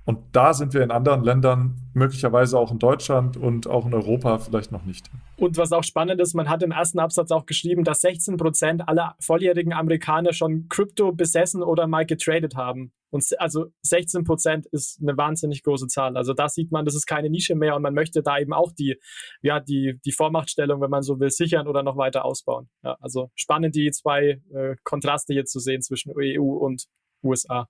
Und 0.08 0.20
da 0.32 0.54
sind 0.54 0.72
wir 0.72 0.82
in 0.82 0.90
anderen 0.90 1.22
Ländern, 1.22 1.76
möglicherweise 1.92 2.58
auch 2.58 2.72
in 2.72 2.78
Deutschland 2.78 3.36
und 3.36 3.66
auch 3.66 3.84
in 3.84 3.92
Europa 3.92 4.38
vielleicht 4.38 4.72
noch 4.72 4.86
nicht. 4.86 5.10
Und 5.36 5.58
was 5.58 5.70
auch 5.70 5.84
spannend 5.84 6.18
ist, 6.18 6.32
man 6.32 6.48
hat 6.48 6.62
im 6.62 6.70
ersten 6.70 6.98
Absatz 6.98 7.30
auch 7.30 7.44
geschrieben, 7.44 7.84
dass 7.84 8.00
16 8.00 8.38
Prozent 8.38 8.88
aller 8.88 9.16
volljährigen 9.20 9.74
Amerikaner 9.74 10.32
schon 10.32 10.66
Krypto 10.70 11.12
besessen 11.12 11.62
oder 11.62 11.86
mal 11.86 12.06
getradet 12.06 12.56
haben. 12.56 12.94
Und 13.10 13.22
also 13.38 13.66
16 13.82 14.24
Prozent 14.24 14.64
ist 14.72 14.98
eine 15.02 15.14
wahnsinnig 15.18 15.62
große 15.62 15.88
Zahl. 15.88 16.16
Also 16.16 16.32
da 16.32 16.48
sieht 16.48 16.72
man, 16.72 16.86
das 16.86 16.94
ist 16.94 17.04
keine 17.04 17.28
Nische 17.28 17.54
mehr 17.54 17.76
und 17.76 17.82
man 17.82 17.92
möchte 17.92 18.22
da 18.22 18.38
eben 18.38 18.54
auch 18.54 18.72
die, 18.72 18.98
ja, 19.42 19.60
die, 19.60 20.00
die 20.06 20.12
Vormachtstellung, 20.12 20.80
wenn 20.80 20.88
man 20.88 21.02
so 21.02 21.20
will, 21.20 21.28
sichern 21.28 21.68
oder 21.68 21.82
noch 21.82 21.98
weiter 21.98 22.24
ausbauen. 22.24 22.70
Ja, 22.82 22.96
also 23.00 23.30
spannend, 23.34 23.74
die 23.74 23.90
zwei 23.90 24.40
äh, 24.54 24.76
Kontraste 24.84 25.34
hier 25.34 25.44
zu 25.44 25.60
sehen 25.60 25.82
zwischen 25.82 26.14
EU 26.16 26.54
und 26.54 26.86
USA. 27.22 27.68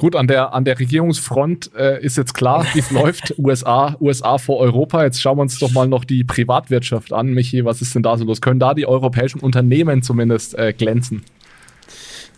Gut, 0.00 0.16
an 0.16 0.26
der, 0.28 0.54
an 0.54 0.64
der 0.64 0.80
Regierungsfront 0.80 1.72
äh, 1.76 2.02
ist 2.02 2.16
jetzt 2.16 2.32
klar, 2.32 2.64
wie 2.72 2.78
es 2.78 2.90
läuft. 2.90 3.34
USA, 3.36 3.96
USA 4.00 4.38
vor 4.38 4.56
Europa. 4.56 5.04
Jetzt 5.04 5.20
schauen 5.20 5.36
wir 5.36 5.42
uns 5.42 5.58
doch 5.58 5.72
mal 5.72 5.86
noch 5.86 6.06
die 6.06 6.24
Privatwirtschaft 6.24 7.12
an. 7.12 7.34
Michi, 7.34 7.66
was 7.66 7.82
ist 7.82 7.94
denn 7.94 8.02
da 8.02 8.16
so 8.16 8.24
los? 8.24 8.40
Können 8.40 8.58
da 8.58 8.72
die 8.72 8.86
europäischen 8.86 9.40
Unternehmen 9.40 10.00
zumindest 10.00 10.58
äh, 10.58 10.72
glänzen? 10.72 11.22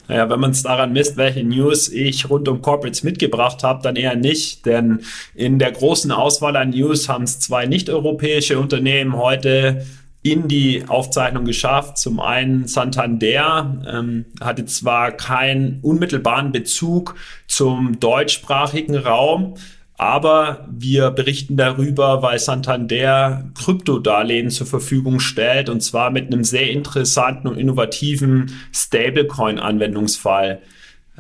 Naja, 0.09 0.29
wenn 0.29 0.41
man 0.41 0.51
es 0.51 0.65
daran 0.65 0.93
misst, 0.93 1.17
welche 1.17 1.45
News 1.45 1.89
ich 1.89 2.29
rund 2.29 2.49
um 2.49 2.63
Corporates 2.63 3.05
mitgebracht 3.05 3.63
habe, 3.63 3.81
dann 3.81 3.95
eher 3.95 4.17
nicht. 4.17 4.67
Denn 4.67 4.99
in 5.37 5.61
der 5.61 5.71
großen 5.71 6.11
Auswahl 6.11 6.57
an 6.57 6.71
News 6.71 7.09
haben 7.09 7.23
es 7.23 7.39
zwei 7.39 7.67
nicht-europäische 7.67 8.59
Unternehmen 8.59 9.17
heute 9.17 9.87
in 10.23 10.47
die 10.47 10.85
Aufzeichnung 10.87 11.45
geschafft. 11.45 11.99
Zum 11.99 12.20
einen 12.20 12.68
Santander 12.68 13.83
ähm, 13.87 14.27
hatte 14.41 14.64
zwar 14.66 15.12
keinen 15.12 15.81
unmittelbaren 15.83 16.53
Bezug 16.53 17.16
zum 17.49 17.99
deutschsprachigen 17.99 18.97
Raum, 18.97 19.55
aber 19.99 20.66
wir 20.70 21.11
berichten 21.11 21.57
darüber, 21.57 22.23
weil 22.23 22.39
Santander 22.39 23.51
Kryptodarlehen 23.57 24.51
zur 24.51 24.66
Verfügung 24.66 25.20
stellt 25.20 25.68
und 25.68 25.81
zwar 25.81 26.11
mit 26.11 26.33
einem 26.33 26.45
sehr 26.45 26.70
interessanten 26.70 27.49
und 27.49 27.59
innovativen 27.59 28.53
Stablecoin-Anwendungsfall. 28.73 30.61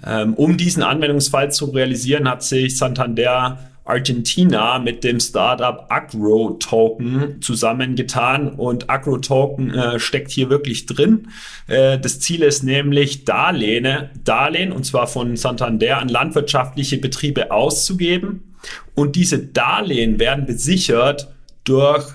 Ähm, 0.04 0.34
um 0.34 0.56
diesen 0.56 0.82
Anwendungsfall 0.82 1.52
zu 1.52 1.66
realisieren, 1.66 2.28
hat 2.28 2.42
sich 2.42 2.78
Santander 2.78 3.71
Argentina 3.84 4.78
mit 4.78 5.02
dem 5.02 5.18
Startup 5.18 5.86
Agro 5.88 6.56
Token 6.60 7.42
zusammengetan 7.42 8.50
und 8.50 8.88
Agro 8.88 9.18
Token 9.18 9.74
äh, 9.74 9.98
steckt 9.98 10.30
hier 10.30 10.50
wirklich 10.50 10.86
drin. 10.86 11.28
Äh, 11.66 11.98
das 11.98 12.20
Ziel 12.20 12.42
ist 12.42 12.62
nämlich 12.62 13.24
Darlehen, 13.24 14.10
Darlehen 14.24 14.72
und 14.72 14.84
zwar 14.84 15.06
von 15.06 15.36
Santander 15.36 15.98
an 15.98 16.08
landwirtschaftliche 16.08 16.98
Betriebe 16.98 17.50
auszugeben 17.50 18.54
und 18.94 19.16
diese 19.16 19.38
Darlehen 19.38 20.20
werden 20.20 20.46
besichert 20.46 21.32
durch 21.64 22.14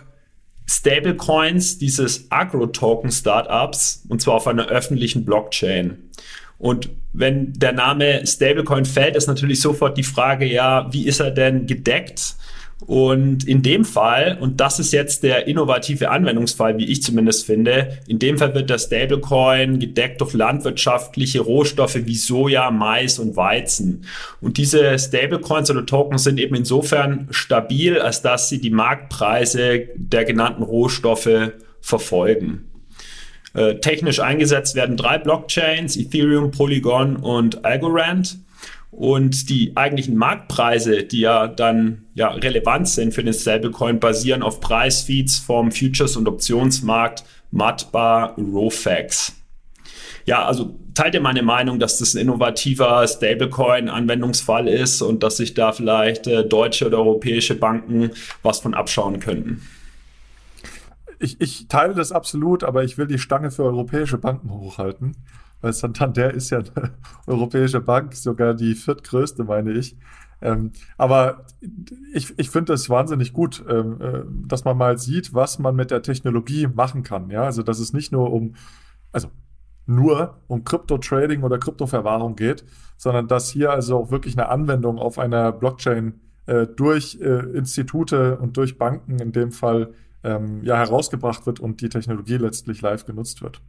Stablecoins 0.70 1.78
dieses 1.78 2.30
Agro 2.30 2.68
Token 2.68 3.12
Startups 3.12 4.04
und 4.10 4.22
zwar 4.22 4.36
auf 4.36 4.48
einer 4.48 4.68
öffentlichen 4.68 5.26
Blockchain. 5.26 5.98
Und 6.60 6.90
wenn 7.14 7.54
der 7.54 7.72
Name 7.72 8.26
Stablecoin 8.26 8.86
fällt, 8.86 9.16
ist 9.16 9.28
natürlich 9.28 9.62
sofort 9.62 9.98
die 9.98 10.04
Frage, 10.04 10.46
ja, 10.46 10.92
wie 10.92 11.06
ist 11.06 11.20
er 11.20 11.32
denn 11.32 11.68
gedeckt? 11.68 12.36
Und 12.86 13.48
in 13.48 13.64
dem 13.64 13.86
Fall, 13.86 14.38
und 14.40 14.62
das 14.62 14.80
ist 14.80 14.94
jetzt 14.94 15.24
der 15.24 15.48
innovative 15.48 16.12
Anwendungsfall, 16.12 16.78
wie 16.78 16.86
ich 16.86 17.02
zumindest 17.02 17.46
finde, 17.46 17.98
in 18.08 18.20
dem 18.20 18.38
Fall 18.38 18.54
wird 18.54 18.70
der 18.70 18.78
Stablecoin 18.78 19.80
gedeckt 19.80 20.22
durch 20.22 20.34
landwirtschaftliche 20.34 21.42
Rohstoffe 21.42 21.98
wie 22.06 22.16
Soja, 22.16 22.70
Mais 22.70 23.18
und 23.18 23.36
Weizen. 23.36 24.06
Und 24.42 24.58
diese 24.58 24.98
Stablecoins 25.00 25.72
oder 25.72 25.88
Tokens 25.88 26.24
sind 26.24 26.40
eben 26.40 26.56
insofern 26.56 27.28
stabil, 27.32 28.00
als 28.00 28.22
dass 28.22 28.48
sie 28.50 28.62
die 28.62 28.70
Marktpreise 28.70 29.88
der 29.96 30.26
genannten 30.26 30.62
Rohstoffe 30.62 31.54
verfolgen. 31.82 32.70
Äh, 33.56 33.80
technisch 33.80 34.20
eingesetzt 34.20 34.76
werden 34.76 34.98
drei 34.98 35.18
Blockchains, 35.18 35.98
Ethereum, 35.98 36.52
Polygon 36.52 37.16
und 37.16 37.66
Algorand. 37.66 38.38
Und 38.98 39.50
die 39.52 39.78
eigentlichen 39.78 40.18
Marktpreise, 40.18 41.04
die 41.04 41.20
ja 41.20 41.48
dann 41.48 42.08
ja, 42.16 42.30
relevant 42.30 42.88
sind 42.88 43.14
für 43.14 43.24
den 43.24 43.34
Stablecoin, 43.34 44.00
basieren 44.00 44.42
auf 44.42 44.60
Preisfeeds 44.60 45.38
vom 45.38 45.72
Futures- 45.72 46.18
und 46.18 46.28
Optionsmarkt 46.28 47.24
Matbar 47.52 48.36
Rofax. 48.38 49.36
Ja, 50.26 50.46
also 50.46 50.80
teilt 50.96 51.14
ihr 51.14 51.22
meine 51.22 51.44
Meinung, 51.44 51.78
dass 51.78 52.00
das 52.00 52.16
ein 52.16 52.22
innovativer 52.22 53.08
Stablecoin-Anwendungsfall 53.08 54.68
ist 54.68 55.04
und 55.04 55.22
dass 55.22 55.38
sich 55.38 55.54
da 55.54 55.72
vielleicht 55.74 56.26
äh, 56.26 56.44
deutsche 56.44 56.88
oder 56.88 56.98
europäische 56.98 57.54
Banken 57.54 58.10
was 58.42 58.60
von 58.60 58.74
abschauen 58.74 59.20
könnten? 59.20 59.62
ich, 61.20 61.40
ich 61.42 61.68
teile 61.68 61.94
das 61.94 62.12
absolut, 62.12 62.64
aber 62.64 62.84
ich 62.84 62.98
will 62.98 63.08
die 63.08 63.20
Stange 63.20 63.52
für 63.52 63.64
europäische 63.64 64.18
Banken 64.18 64.52
hochhalten. 64.52 65.16
Weil 65.62 65.74
Santander 65.74 66.34
ist 66.34 66.50
ja 66.50 66.60
eine 66.60 66.94
europäische 67.28 67.82
Bank, 67.82 68.16
sogar 68.16 68.54
die 68.54 68.76
viertgrößte, 68.76 69.44
meine 69.44 69.72
ich. 69.72 69.98
Ähm, 70.42 70.72
aber 70.98 71.46
ich, 72.14 72.38
ich 72.38 72.50
finde 72.50 72.74
es 72.74 72.90
wahnsinnig 72.90 73.34
gut, 73.34 73.64
ähm, 73.68 74.00
äh, 74.02 74.24
dass 74.48 74.66
man 74.66 74.78
mal 74.78 74.98
sieht, 74.98 75.34
was 75.34 75.58
man 75.58 75.76
mit 75.76 75.90
der 75.90 76.04
Technologie 76.04 76.68
machen 76.68 77.04
kann. 77.04 77.30
Ja, 77.32 77.44
also 77.44 77.64
dass 77.64 77.80
es 77.80 77.94
nicht 77.94 78.12
nur 78.12 78.32
um, 78.32 78.54
also 79.12 79.30
nur 79.88 80.42
um 80.48 80.64
Krypto-Trading 80.64 81.44
oder 81.44 81.58
Kryptoverwahrung 81.58 82.36
geht, 82.36 82.66
sondern 82.98 83.28
dass 83.28 83.50
hier 83.50 83.72
also 83.72 83.98
auch 83.98 84.12
wirklich 84.12 84.38
eine 84.38 84.50
Anwendung 84.50 85.00
auf 85.00 85.18
einer 85.18 85.52
Blockchain 85.52 86.20
äh, 86.46 86.68
durch 86.68 87.18
äh, 87.22 87.58
Institute 87.58 88.38
und 88.38 88.58
durch 88.58 88.78
Banken 88.78 89.20
in 89.20 89.32
dem 89.32 89.52
Fall 89.52 89.94
ähm, 90.24 90.64
ja 90.64 90.78
herausgebracht 90.78 91.46
wird 91.46 91.60
und 91.60 91.82
die 91.82 91.90
Technologie 91.90 92.38
letztlich 92.38 92.82
live 92.82 93.06
genutzt 93.06 93.42
wird. 93.42 93.62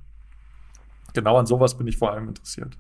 Genau 1.19 1.37
an 1.37 1.47
sowas 1.47 1.77
bin 1.77 1.89
ich 1.89 1.97
vor 1.97 2.13
allem 2.13 2.29
interessiert. 2.29 2.77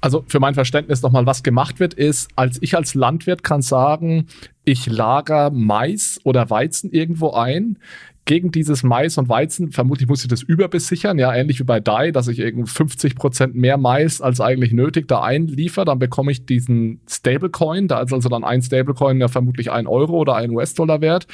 Also 0.00 0.24
für 0.28 0.38
mein 0.38 0.54
Verständnis 0.54 1.02
nochmal, 1.02 1.26
was 1.26 1.42
gemacht 1.42 1.80
wird, 1.80 1.94
ist, 1.94 2.30
als 2.36 2.60
ich 2.62 2.76
als 2.76 2.94
Landwirt 2.94 3.42
kann 3.42 3.60
sagen, 3.60 4.28
ich 4.64 4.86
lager 4.86 5.50
Mais 5.50 6.20
oder 6.22 6.48
Weizen 6.50 6.92
irgendwo 6.92 7.32
ein, 7.32 7.78
gegen 8.24 8.52
dieses 8.52 8.84
Mais 8.84 9.18
und 9.18 9.28
Weizen, 9.28 9.72
vermutlich 9.72 10.08
muss 10.08 10.22
ich 10.22 10.28
das 10.28 10.42
überbesichern, 10.42 11.18
ja, 11.18 11.34
ähnlich 11.34 11.58
wie 11.58 11.64
bei 11.64 11.80
DAI, 11.80 12.12
dass 12.12 12.28
ich 12.28 12.38
irgendwie 12.38 12.70
50 12.70 13.16
Prozent 13.16 13.54
mehr 13.56 13.76
Mais 13.78 14.20
als 14.20 14.40
eigentlich 14.40 14.72
nötig 14.72 15.08
da 15.08 15.22
einliefer, 15.22 15.84
dann 15.84 15.98
bekomme 15.98 16.30
ich 16.30 16.46
diesen 16.46 17.00
Stablecoin, 17.08 17.88
da 17.88 18.00
ist 18.00 18.12
also 18.12 18.28
dann 18.28 18.44
ein 18.44 18.62
Stablecoin 18.62 19.20
ja 19.20 19.26
vermutlich 19.26 19.72
ein 19.72 19.88
Euro 19.88 20.18
oder 20.18 20.36
ein 20.36 20.50
US-Dollar 20.50 21.00
wert. 21.00 21.26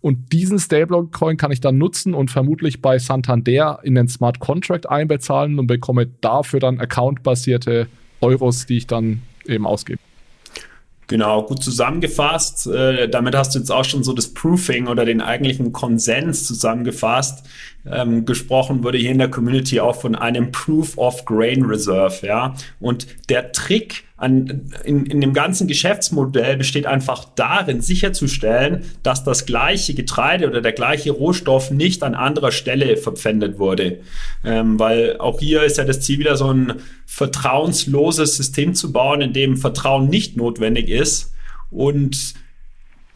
Und 0.00 0.32
diesen 0.32 0.60
Stablecoin 0.60 1.36
kann 1.36 1.50
ich 1.50 1.60
dann 1.60 1.78
nutzen 1.78 2.14
und 2.14 2.30
vermutlich 2.30 2.80
bei 2.80 2.98
Santander 2.98 3.80
in 3.82 3.96
den 3.96 4.06
Smart 4.06 4.38
Contract 4.38 4.88
einbezahlen 4.88 5.58
und 5.58 5.66
bekomme 5.66 6.06
dafür 6.20 6.60
dann 6.60 6.78
accountbasierte 6.78 7.88
Euros, 8.20 8.66
die 8.66 8.76
ich 8.76 8.86
dann 8.86 9.22
eben 9.46 9.66
ausgebe. 9.66 9.98
Genau, 11.08 11.44
gut 11.44 11.62
zusammengefasst. 11.62 12.66
Äh, 12.66 13.08
damit 13.08 13.36
hast 13.36 13.54
du 13.54 13.60
jetzt 13.60 13.70
auch 13.70 13.84
schon 13.84 14.02
so 14.02 14.12
das 14.12 14.34
Proofing 14.34 14.88
oder 14.88 15.04
den 15.04 15.20
eigentlichen 15.20 15.72
Konsens 15.72 16.46
zusammengefasst. 16.46 17.44
Ähm, 17.90 18.24
gesprochen 18.24 18.82
wurde 18.82 18.98
hier 18.98 19.12
in 19.12 19.18
der 19.18 19.30
Community 19.30 19.80
auch 19.80 20.00
von 20.00 20.14
einem 20.14 20.50
Proof 20.50 20.98
of 20.98 21.24
Grain 21.24 21.64
Reserve, 21.64 22.26
ja. 22.26 22.54
Und 22.80 23.06
der 23.28 23.52
Trick 23.52 24.04
an, 24.16 24.70
in, 24.84 25.06
in 25.06 25.20
dem 25.20 25.34
ganzen 25.34 25.68
Geschäftsmodell 25.68 26.56
besteht 26.56 26.86
einfach 26.86 27.26
darin, 27.36 27.80
sicherzustellen, 27.80 28.84
dass 29.02 29.24
das 29.24 29.44
gleiche 29.44 29.94
Getreide 29.94 30.48
oder 30.48 30.62
der 30.62 30.72
gleiche 30.72 31.12
Rohstoff 31.12 31.70
nicht 31.70 32.02
an 32.02 32.14
anderer 32.14 32.50
Stelle 32.50 32.96
verpfändet 32.96 33.58
wurde. 33.58 34.00
Ähm, 34.42 34.78
weil 34.78 35.18
auch 35.18 35.38
hier 35.38 35.62
ist 35.64 35.76
ja 35.76 35.84
das 35.84 36.00
Ziel 36.00 36.18
wieder 36.18 36.36
so 36.36 36.52
ein 36.52 36.74
vertrauensloses 37.04 38.36
System 38.36 38.74
zu 38.74 38.90
bauen, 38.90 39.20
in 39.20 39.32
dem 39.32 39.56
Vertrauen 39.56 40.08
nicht 40.08 40.36
notwendig 40.36 40.88
ist. 40.88 41.34
Und 41.70 42.34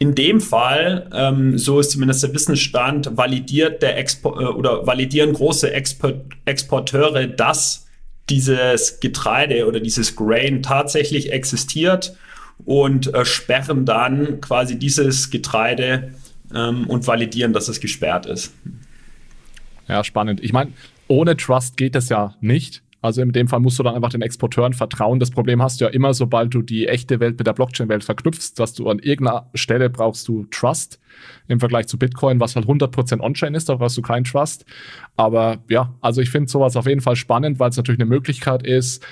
in 0.01 0.15
dem 0.15 0.41
Fall, 0.41 1.07
ähm, 1.13 1.59
so 1.59 1.79
ist 1.79 1.91
zumindest 1.91 2.23
der 2.23 2.33
Wissensstand, 2.33 3.15
validiert 3.17 3.83
der 3.83 3.99
Expo 3.99 4.31
äh, 4.31 4.45
oder 4.45 4.87
validieren 4.87 5.31
große 5.31 5.71
Export 5.71 6.23
Exporteure, 6.45 7.27
dass 7.27 7.87
dieses 8.27 8.99
Getreide 8.99 9.67
oder 9.67 9.79
dieses 9.79 10.15
Grain 10.15 10.63
tatsächlich 10.63 11.31
existiert 11.31 12.17
und 12.65 13.13
äh, 13.13 13.25
sperren 13.25 13.85
dann 13.85 14.41
quasi 14.41 14.79
dieses 14.79 15.29
Getreide 15.29 16.15
ähm, 16.51 16.87
und 16.87 17.05
validieren, 17.05 17.53
dass 17.53 17.67
es 17.67 17.79
gesperrt 17.79 18.25
ist. 18.25 18.55
Ja, 19.87 20.03
spannend. 20.03 20.43
Ich 20.43 20.51
meine, 20.51 20.73
ohne 21.09 21.37
Trust 21.37 21.77
geht 21.77 21.95
es 21.95 22.09
ja 22.09 22.33
nicht. 22.41 22.81
Also 23.01 23.21
in 23.21 23.31
dem 23.31 23.47
Fall 23.47 23.59
musst 23.59 23.79
du 23.79 23.83
dann 23.83 23.95
einfach 23.95 24.09
den 24.09 24.21
Exporteuren 24.21 24.73
vertrauen. 24.73 25.19
Das 25.19 25.31
Problem 25.31 25.61
hast 25.61 25.81
du 25.81 25.85
ja 25.85 25.91
immer, 25.91 26.13
sobald 26.13 26.53
du 26.53 26.61
die 26.61 26.87
echte 26.87 27.19
Welt 27.19 27.37
mit 27.37 27.47
der 27.47 27.53
Blockchain-Welt 27.53 28.03
verknüpfst, 28.03 28.53
dass 28.57 28.73
du 28.73 28.89
an 28.89 28.99
irgendeiner 28.99 29.49
Stelle 29.55 29.89
brauchst 29.89 30.27
du 30.27 30.45
Trust 30.51 30.99
im 31.47 31.59
Vergleich 31.59 31.87
zu 31.87 31.97
Bitcoin, 31.97 32.39
was 32.39 32.55
halt 32.55 32.67
100% 32.67 33.19
On-Chain 33.19 33.55
ist, 33.55 33.69
da 33.69 33.75
brauchst 33.75 33.97
du 33.97 34.01
keinen 34.01 34.23
Trust. 34.23 34.65
Aber 35.15 35.63
ja, 35.69 35.93
also 36.01 36.21
ich 36.21 36.29
finde 36.29 36.49
sowas 36.49 36.75
auf 36.75 36.87
jeden 36.87 37.01
Fall 37.01 37.15
spannend, 37.15 37.59
weil 37.59 37.69
es 37.69 37.77
natürlich 37.77 37.99
eine 37.99 38.09
Möglichkeit 38.09 38.63
ist, 38.65 39.05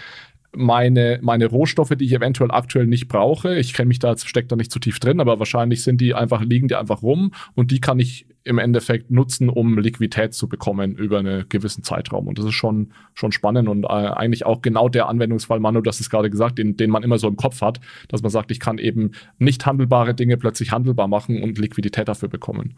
meine, 0.56 1.20
meine 1.22 1.46
Rohstoffe, 1.46 1.96
die 1.96 2.06
ich 2.06 2.14
eventuell 2.14 2.52
aktuell 2.52 2.88
nicht 2.88 3.08
brauche. 3.08 3.56
Ich 3.56 3.74
kenne 3.74 3.88
mich 3.88 4.00
da, 4.00 4.18
steckt 4.18 4.52
da 4.52 4.56
nicht 4.56 4.72
zu 4.72 4.80
tief 4.80 5.00
drin, 5.00 5.20
aber 5.20 5.40
wahrscheinlich 5.40 5.84
sind 5.84 6.02
die 6.02 6.14
einfach, 6.14 6.42
liegen 6.42 6.68
die 6.68 6.76
einfach 6.76 7.04
rum 7.04 7.32
und 7.56 7.72
die 7.72 7.80
kann 7.80 8.00
ich 8.00 8.26
im 8.44 8.58
Endeffekt 8.58 9.12
nutzen, 9.12 9.50
um 9.50 9.78
Liquidität 9.78 10.34
zu 10.34 10.48
bekommen 10.48 10.96
über 10.96 11.20
einen 11.20 11.48
gewissen 11.50 11.84
Zeitraum. 11.84 12.28
Und 12.28 12.40
das 12.40 12.46
ist 12.46 12.54
schon, 12.54 12.94
schon 13.14 13.32
spannend 13.32 13.68
und 13.68 13.84
äh, 13.84 13.88
eigentlich 13.88 14.46
auch 14.46 14.62
genau 14.62 14.90
der 14.90 15.08
Anwendungsfall, 15.08 15.60
Manu, 15.60 15.82
das 15.82 16.00
ist 16.00 16.10
gerade 16.10 16.30
gesagt, 16.30 16.58
den, 16.58 16.76
den 16.76 16.90
man 16.90 17.04
immer 17.04 17.20
so 17.20 17.28
im 17.28 17.36
Kopf 17.36 17.62
hat, 17.62 17.80
dass 18.08 18.24
man 18.24 18.32
sagt, 18.32 18.50
ich 18.50 18.60
kann 18.60 18.78
eben 18.78 19.12
nicht 19.38 19.66
handelbare 19.66 20.16
Dinge 20.16 20.38
plötzlich 20.38 20.72
handelbar 20.72 21.08
machen 21.08 21.44
und 21.44 21.60
Liquidität 21.60 22.08
dafür 22.08 22.30
bekommen. 22.30 22.76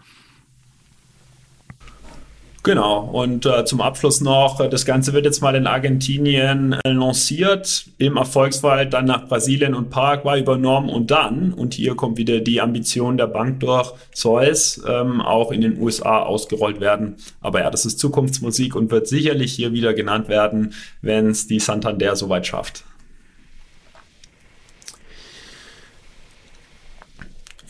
Genau, 2.63 2.99
und 2.99 3.47
äh, 3.47 3.65
zum 3.65 3.81
Abschluss 3.81 4.21
noch, 4.21 4.59
äh, 4.59 4.69
das 4.69 4.85
Ganze 4.85 5.13
wird 5.13 5.25
jetzt 5.25 5.41
mal 5.41 5.55
in 5.55 5.65
Argentinien 5.65 6.73
äh, 6.73 6.91
lanciert, 6.91 7.85
im 7.97 8.17
Erfolgsfall 8.17 8.85
dann 8.87 9.05
nach 9.05 9.27
Brasilien 9.27 9.73
und 9.73 9.89
Paraguay 9.89 10.39
übernommen 10.39 10.89
und 10.89 11.09
dann, 11.09 11.53
und 11.53 11.73
hier 11.73 11.95
kommt 11.95 12.17
wieder 12.17 12.39
die 12.39 12.61
Ambition 12.61 13.17
der 13.17 13.25
Bank 13.27 13.61
durch, 13.61 13.93
es 14.43 14.79
ähm, 14.87 15.21
auch 15.21 15.51
in 15.51 15.61
den 15.61 15.81
USA 15.81 16.21
ausgerollt 16.21 16.79
werden. 16.79 17.15
Aber 17.41 17.61
ja, 17.61 17.71
das 17.71 17.85
ist 17.85 17.97
Zukunftsmusik 17.97 18.75
und 18.75 18.91
wird 18.91 19.07
sicherlich 19.07 19.53
hier 19.53 19.73
wieder 19.73 19.95
genannt 19.95 20.29
werden, 20.29 20.73
wenn 21.01 21.31
es 21.31 21.47
die 21.47 21.59
Santander 21.59 22.15
soweit 22.15 22.45
schafft. 22.45 22.83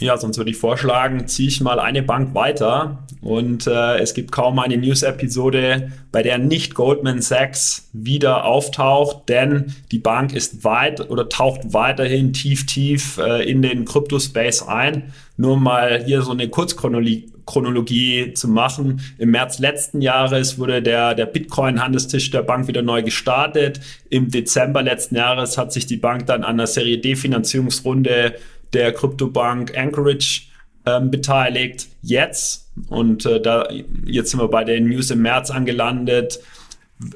Ja, 0.01 0.17
sonst 0.17 0.39
würde 0.39 0.49
ich 0.49 0.57
vorschlagen, 0.57 1.27
ziehe 1.27 1.47
ich 1.47 1.61
mal 1.61 1.79
eine 1.79 2.01
Bank 2.01 2.33
weiter. 2.33 3.03
Und 3.21 3.67
äh, 3.67 3.99
es 3.99 4.15
gibt 4.15 4.31
kaum 4.31 4.57
eine 4.57 4.75
News-Episode, 4.75 5.91
bei 6.11 6.23
der 6.23 6.39
nicht 6.39 6.73
Goldman 6.73 7.21
Sachs 7.21 7.87
wieder 7.93 8.45
auftaucht, 8.45 9.29
denn 9.29 9.75
die 9.91 9.99
Bank 9.99 10.33
ist 10.33 10.63
weit 10.63 11.07
oder 11.11 11.29
taucht 11.29 11.73
weiterhin 11.73 12.33
tief, 12.33 12.65
tief 12.65 13.19
äh, 13.19 13.47
in 13.47 13.61
den 13.61 13.85
Crypto-Space 13.85 14.63
ein. 14.63 15.13
Nur 15.37 15.59
mal 15.59 16.03
hier 16.03 16.23
so 16.23 16.31
eine 16.31 16.49
Kurzchronologie 16.49 18.33
zu 18.33 18.47
machen. 18.47 19.01
Im 19.19 19.29
März 19.29 19.59
letzten 19.59 20.01
Jahres 20.01 20.57
wurde 20.57 20.81
der, 20.81 21.13
der 21.13 21.27
Bitcoin-Handelstisch 21.27 22.31
der 22.31 22.41
Bank 22.41 22.67
wieder 22.67 22.81
neu 22.81 23.03
gestartet. 23.03 23.79
Im 24.09 24.31
Dezember 24.31 24.81
letzten 24.81 25.15
Jahres 25.15 25.59
hat 25.59 25.71
sich 25.71 25.85
die 25.85 25.97
Bank 25.97 26.25
dann 26.25 26.43
an 26.43 26.57
der 26.57 26.65
Serie 26.65 26.97
D-Finanzierungsrunde 26.97 28.33
der 28.73 28.93
Kryptobank 28.93 29.77
Anchorage 29.77 30.43
ähm, 30.85 31.11
beteiligt. 31.11 31.87
Jetzt, 32.01 32.71
und 32.89 33.25
äh, 33.25 33.41
da 33.41 33.67
jetzt 34.05 34.31
sind 34.31 34.39
wir 34.39 34.47
bei 34.47 34.63
den 34.63 34.87
News 34.87 35.11
im 35.11 35.21
März 35.21 35.51
angelandet, 35.51 36.39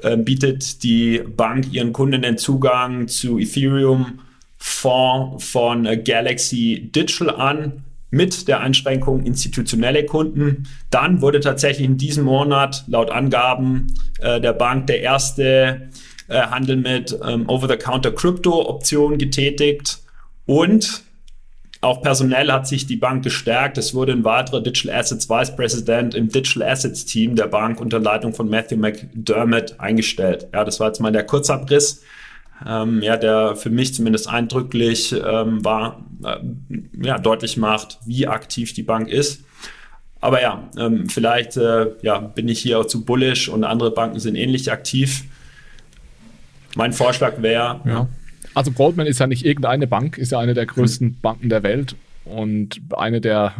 äh, 0.02 0.16
bietet 0.16 0.82
die 0.82 1.20
Bank 1.20 1.72
ihren 1.72 1.92
Kunden 1.92 2.22
den 2.22 2.38
Zugang 2.38 3.08
zu 3.08 3.38
Ethereum 3.38 4.20
Fonds 4.58 5.44
von 5.44 5.84
Galaxy 6.04 6.90
Digital 6.94 7.30
an 7.30 7.84
mit 8.10 8.48
der 8.48 8.60
Einschränkung 8.60 9.24
institutionelle 9.24 10.06
Kunden. 10.06 10.68
Dann 10.90 11.20
wurde 11.20 11.40
tatsächlich 11.40 11.86
in 11.86 11.98
diesem 11.98 12.24
Monat 12.24 12.84
laut 12.86 13.10
Angaben 13.10 13.94
äh, 14.20 14.40
der 14.40 14.52
Bank 14.52 14.86
der 14.86 15.02
erste 15.02 15.90
äh, 16.28 16.40
Handel 16.40 16.76
mit 16.76 17.16
ähm, 17.24 17.48
Over-the-Counter 17.48 18.12
Krypto-Optionen 18.12 19.18
getätigt 19.18 19.98
und 20.46 21.02
auch 21.86 22.02
personell 22.02 22.50
hat 22.50 22.66
sich 22.66 22.86
die 22.86 22.96
Bank 22.96 23.22
gestärkt. 23.22 23.78
Es 23.78 23.94
wurde 23.94 24.12
ein 24.12 24.24
weiterer 24.24 24.60
Digital 24.60 24.98
Assets 24.98 25.30
Vice 25.30 25.54
President 25.54 26.14
im 26.14 26.28
Digital 26.28 26.68
Assets 26.68 27.04
Team 27.04 27.36
der 27.36 27.46
Bank 27.46 27.80
unter 27.80 28.00
Leitung 28.00 28.34
von 28.34 28.48
Matthew 28.48 28.76
McDermott 28.76 29.78
eingestellt. 29.78 30.48
Ja, 30.52 30.64
das 30.64 30.80
war 30.80 30.88
jetzt 30.88 31.00
mal 31.00 31.12
der 31.12 31.24
Kurzabriss. 31.24 32.02
Ähm, 32.66 33.02
ja, 33.02 33.16
der 33.16 33.54
für 33.54 33.70
mich 33.70 33.94
zumindest 33.94 34.28
eindrücklich 34.28 35.12
ähm, 35.12 35.64
war, 35.64 36.04
äh, 36.24 36.38
ja, 37.02 37.18
deutlich 37.18 37.56
macht, 37.56 37.98
wie 38.04 38.26
aktiv 38.26 38.72
die 38.72 38.82
Bank 38.82 39.08
ist. 39.08 39.44
Aber 40.20 40.42
ja, 40.42 40.68
ähm, 40.78 41.08
vielleicht 41.08 41.56
äh, 41.56 41.92
ja, 42.02 42.18
bin 42.18 42.48
ich 42.48 42.58
hier 42.58 42.80
auch 42.80 42.86
zu 42.86 43.04
bullish 43.04 43.48
und 43.48 43.62
andere 43.62 43.90
Banken 43.90 44.18
sind 44.18 44.34
ähnlich 44.34 44.72
aktiv. 44.72 45.24
Mein 46.74 46.92
Vorschlag 46.92 47.42
wäre, 47.42 47.80
ja. 47.84 48.08
Also 48.56 48.70
Goldman 48.70 49.06
ist 49.06 49.20
ja 49.20 49.26
nicht 49.26 49.44
irgendeine 49.44 49.86
Bank, 49.86 50.16
ist 50.16 50.32
ja 50.32 50.38
eine 50.38 50.54
der 50.54 50.64
größten 50.64 51.08
mhm. 51.08 51.16
Banken 51.20 51.50
der 51.50 51.62
Welt 51.62 51.94
und 52.24 52.80
eine 52.96 53.20
der 53.20 53.52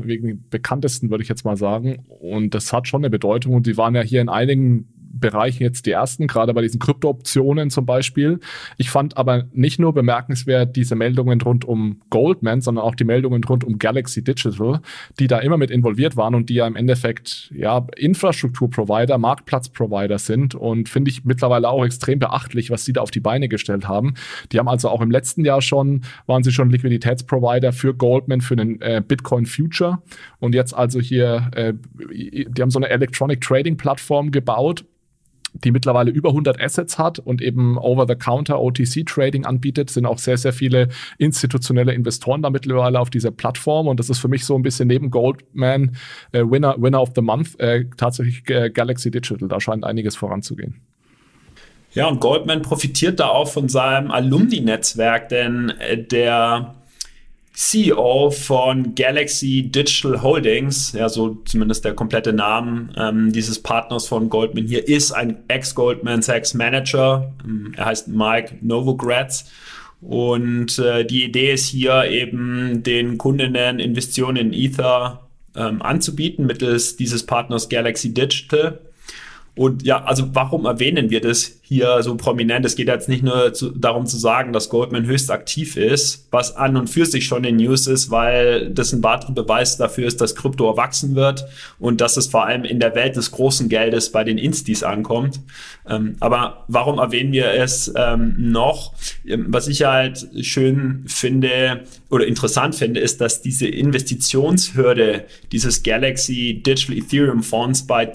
bekanntesten, 0.49 1.11
würde 1.11 1.22
ich 1.22 1.28
jetzt 1.28 1.44
mal 1.44 1.59
sagen. 1.59 2.07
Und 2.09 2.55
das 2.55 2.72
hat 2.72 2.88
schon 2.88 3.03
eine 3.03 3.11
Bedeutung. 3.11 3.53
Und 3.53 3.66
die 3.66 3.76
waren 3.76 3.94
ja 3.94 4.01
hier 4.01 4.22
in 4.22 4.30
einigen 4.30 4.88
Bereichen 5.19 5.62
jetzt 5.62 5.87
die 5.87 5.93
ersten, 5.93 6.27
gerade 6.27 6.55
bei 6.55 6.62
diesen 6.62 6.81
Krypto-Optionen 6.81 7.71
zum 7.71 7.87
Beispiel. 7.87 8.41
Ich 8.77 8.91
fand 8.91 9.17
aber 9.17 9.45
nicht 9.53 9.79
nur 9.79 9.93
bemerkenswert 9.95 10.77
diese 10.77 10.95
Meldungen 10.95 11.41
rund 11.41 11.64
um 11.64 12.01
Goldman, 12.11 12.61
sondern 12.61 12.85
auch 12.85 12.95
die 12.95 13.05
Meldungen 13.05 13.43
rund 13.45 13.64
um 13.64 13.79
Galaxy 13.79 14.23
Digital, 14.23 14.81
die 15.19 15.27
da 15.27 15.39
immer 15.39 15.57
mit 15.57 15.71
involviert 15.71 16.17
waren 16.17 16.35
und 16.35 16.51
die 16.51 16.55
ja 16.55 16.67
im 16.67 16.77
Endeffekt 16.77 17.53
ja 17.55 17.87
Infrastrukturprovider, 17.97 19.19
Marktplatzprovider 19.19 20.19
sind 20.19 20.55
und 20.55 20.89
finde 20.89 21.11
ich 21.11 21.25
mittlerweile 21.25 21.69
auch 21.69 21.85
extrem 21.85 22.19
beachtlich, 22.19 22.71
was 22.71 22.85
sie 22.85 22.93
da 22.93 23.01
auf 23.01 23.11
die 23.11 23.21
Beine 23.21 23.49
gestellt 23.49 23.89
haben. 23.89 24.14
Die 24.53 24.59
haben 24.59 24.69
also 24.69 24.89
auch 24.89 25.01
im 25.01 25.11
letzten 25.11 25.45
Jahr 25.45 25.62
schon, 25.62 26.03
waren 26.27 26.43
sie 26.43 26.53
schon 26.53 26.71
Liquiditätsprovider 26.71 27.73
für 27.73 27.95
Goldman, 27.95 28.41
für 28.41 28.57
den 28.57 28.81
äh, 28.81 29.03
Bitcoin 29.07 29.47
Future 29.47 30.03
und 30.39 30.55
jetzt 30.55 30.75
also 30.75 31.01
hier, 31.01 31.51
äh, 31.55 31.75
die 32.11 32.62
haben 32.62 32.71
so 32.71 32.79
eine 32.79 32.89
Electronic 32.89 33.41
Trading 33.41 33.77
Plattform 33.77 34.31
gebaut 34.31 34.85
die 35.65 35.71
mittlerweile 35.73 36.11
über 36.11 36.31
100 36.31 36.61
Assets 36.61 36.99
hat 36.99 37.19
und 37.19 37.43
eben 37.43 37.79
Over-the-Counter 37.79 38.61
OTC-Trading 38.61 39.45
anbietet, 39.45 39.91
sind 39.91 40.07
auch 40.07 40.19
sehr, 40.19 40.37
sehr 40.37 40.53
viele 40.53 40.89
institutionelle 41.19 41.93
Investoren 41.93 42.43
da 42.43 42.51
mittlerweile 42.51 43.01
auf 43.01 43.11
dieser 43.11 43.31
Plattform 43.31 43.89
und 43.89 43.99
das 44.01 44.11
ist 44.11 44.19
für 44.19 44.29
mich 44.29 44.45
so 44.45 44.55
ein 44.57 44.63
bisschen 44.63 44.89
neben 44.89 45.11
Goldman 45.11 45.97
äh, 46.33 46.43
Winner, 46.43 46.77
Winner 46.79 47.01
of 47.01 47.13
the 47.15 47.23
Month 47.23 47.59
äh, 47.61 47.85
tatsächlich 47.97 48.49
äh, 48.49 48.71
Galaxy 48.71 49.11
Digital. 49.11 49.49
Da 49.49 49.61
scheint 49.61 49.85
einiges 49.85 50.17
voranzugehen. 50.17 50.81
Ja, 51.93 52.09
und 52.09 52.21
Goldman 52.21 52.63
profitiert 52.63 53.21
da 53.21 53.29
auch 53.29 53.49
von 53.49 53.69
seinem 53.71 54.11
Alumni-Netzwerk, 54.11 55.31
denn 55.31 55.71
äh, 55.81 55.97
der 56.03 56.76
CEO 57.57 58.31
von 58.31 58.95
Galaxy 58.95 59.63
Digital 59.63 60.21
Holdings, 60.21 60.93
ja, 60.93 61.09
so 61.09 61.39
zumindest 61.47 61.87
der 61.87 61.95
komplette 61.95 62.35
Name 62.35 62.91
ähm, 62.99 63.33
dieses 63.33 63.63
Partners 63.63 64.07
von 64.07 64.29
Goldman 64.29 64.67
hier, 64.67 64.87
ist 64.87 65.13
ein 65.13 65.39
Ex-Goldman 65.49 66.21
Sachs 66.21 66.53
Manager. 66.53 67.33
Ähm, 67.43 67.73
er 67.75 67.87
heißt 67.87 68.09
Mike 68.09 68.57
Novogratz. 68.61 69.51
Und 70.03 70.79
äh, 70.79 71.07
die 71.07 71.25
Idee 71.25 71.55
ist 71.55 71.67
hier 71.69 72.05
eben 72.05 72.83
den 72.83 73.17
Kundinnen 73.17 73.79
Investitionen 73.79 74.37
in 74.37 74.53
Ether 74.53 75.27
ähm, 75.57 75.81
anzubieten 75.81 76.45
mittels 76.45 76.97
dieses 76.97 77.25
Partners 77.25 77.71
Galaxy 77.71 78.13
Digital. 78.13 78.81
Und 79.57 79.85
ja, 79.85 80.05
also 80.05 80.29
warum 80.35 80.67
erwähnen 80.67 81.09
wir 81.09 81.23
das 81.23 81.61
hier 81.63 82.03
so 82.03 82.15
prominent? 82.17 82.67
Es 82.67 82.77
geht 82.77 82.89
jetzt 82.89 83.09
nicht 83.09 83.23
nur 83.23 83.55
zu, 83.55 83.71
darum 83.71 84.05
zu 84.07 84.19
sagen, 84.19 84.53
dass 84.53 84.69
Goldman 84.69 85.07
höchst 85.07 85.31
aktiv 85.31 85.79
ist, 85.79 86.29
was 86.31 86.55
an 86.57 86.77
und 86.77 86.91
für 86.91 87.07
sich 87.07 87.25
schon 87.25 87.43
in 87.43 87.57
News 87.57 87.87
ist, 87.87 88.11
weil 88.11 88.69
das 88.71 88.93
ein 88.93 89.03
weiterer 89.03 89.33
Beweis 89.33 89.79
dafür 89.79 90.07
ist, 90.07 90.21
dass 90.21 90.35
Krypto 90.35 90.69
erwachsen 90.69 91.15
wird 91.15 91.47
und 91.79 92.03
dass 92.03 92.19
es 92.19 92.27
vor 92.27 92.45
allem 92.45 92.65
in 92.65 92.81
der 92.81 92.95
Welt 92.95 93.17
des 93.17 93.31
großen 93.31 93.71
Geldes 93.71 94.13
bei 94.13 94.25
den 94.25 94.37
Instis 94.37 94.83
ankommt. 94.83 95.41
Ähm, 95.89 96.17
aber 96.21 96.65
warum 96.69 96.99
erwähnen 96.99 97.33
wir 97.33 97.51
es 97.53 97.91
ähm, 97.97 98.35
noch? 98.37 98.93
Ähm, 99.27 99.47
was 99.49 99.69
ich 99.69 99.85
halt 99.85 100.29
schön 100.43 101.05
finde 101.07 101.85
oder 102.11 102.27
interessant 102.27 102.75
finde, 102.75 103.01
ist, 103.01 103.23
dass 103.23 103.41
diese 103.41 103.67
Investitionshürde 103.67 105.25
dieses 105.51 105.83
Galaxy 105.83 106.63
Digital 106.63 106.99
Ethereum 106.99 107.43
Fonds 107.43 107.87
bei 107.87 108.07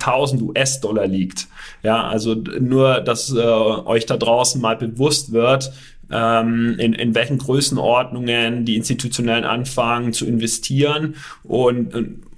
250.000 0.00 0.42
US-Dollar 0.42 1.06
liegt. 1.06 1.48
Ja, 1.82 2.08
also 2.08 2.34
nur, 2.34 3.00
dass 3.00 3.32
äh, 3.32 3.38
euch 3.38 4.06
da 4.06 4.16
draußen 4.16 4.60
mal 4.60 4.76
bewusst 4.76 5.32
wird, 5.32 5.72
ähm, 6.10 6.76
in, 6.78 6.92
in 6.92 7.14
welchen 7.14 7.38
Größenordnungen 7.38 8.64
die 8.64 8.76
Institutionellen 8.76 9.44
anfangen 9.44 10.12
zu 10.12 10.26
investieren 10.26 11.16
und, 11.44 11.94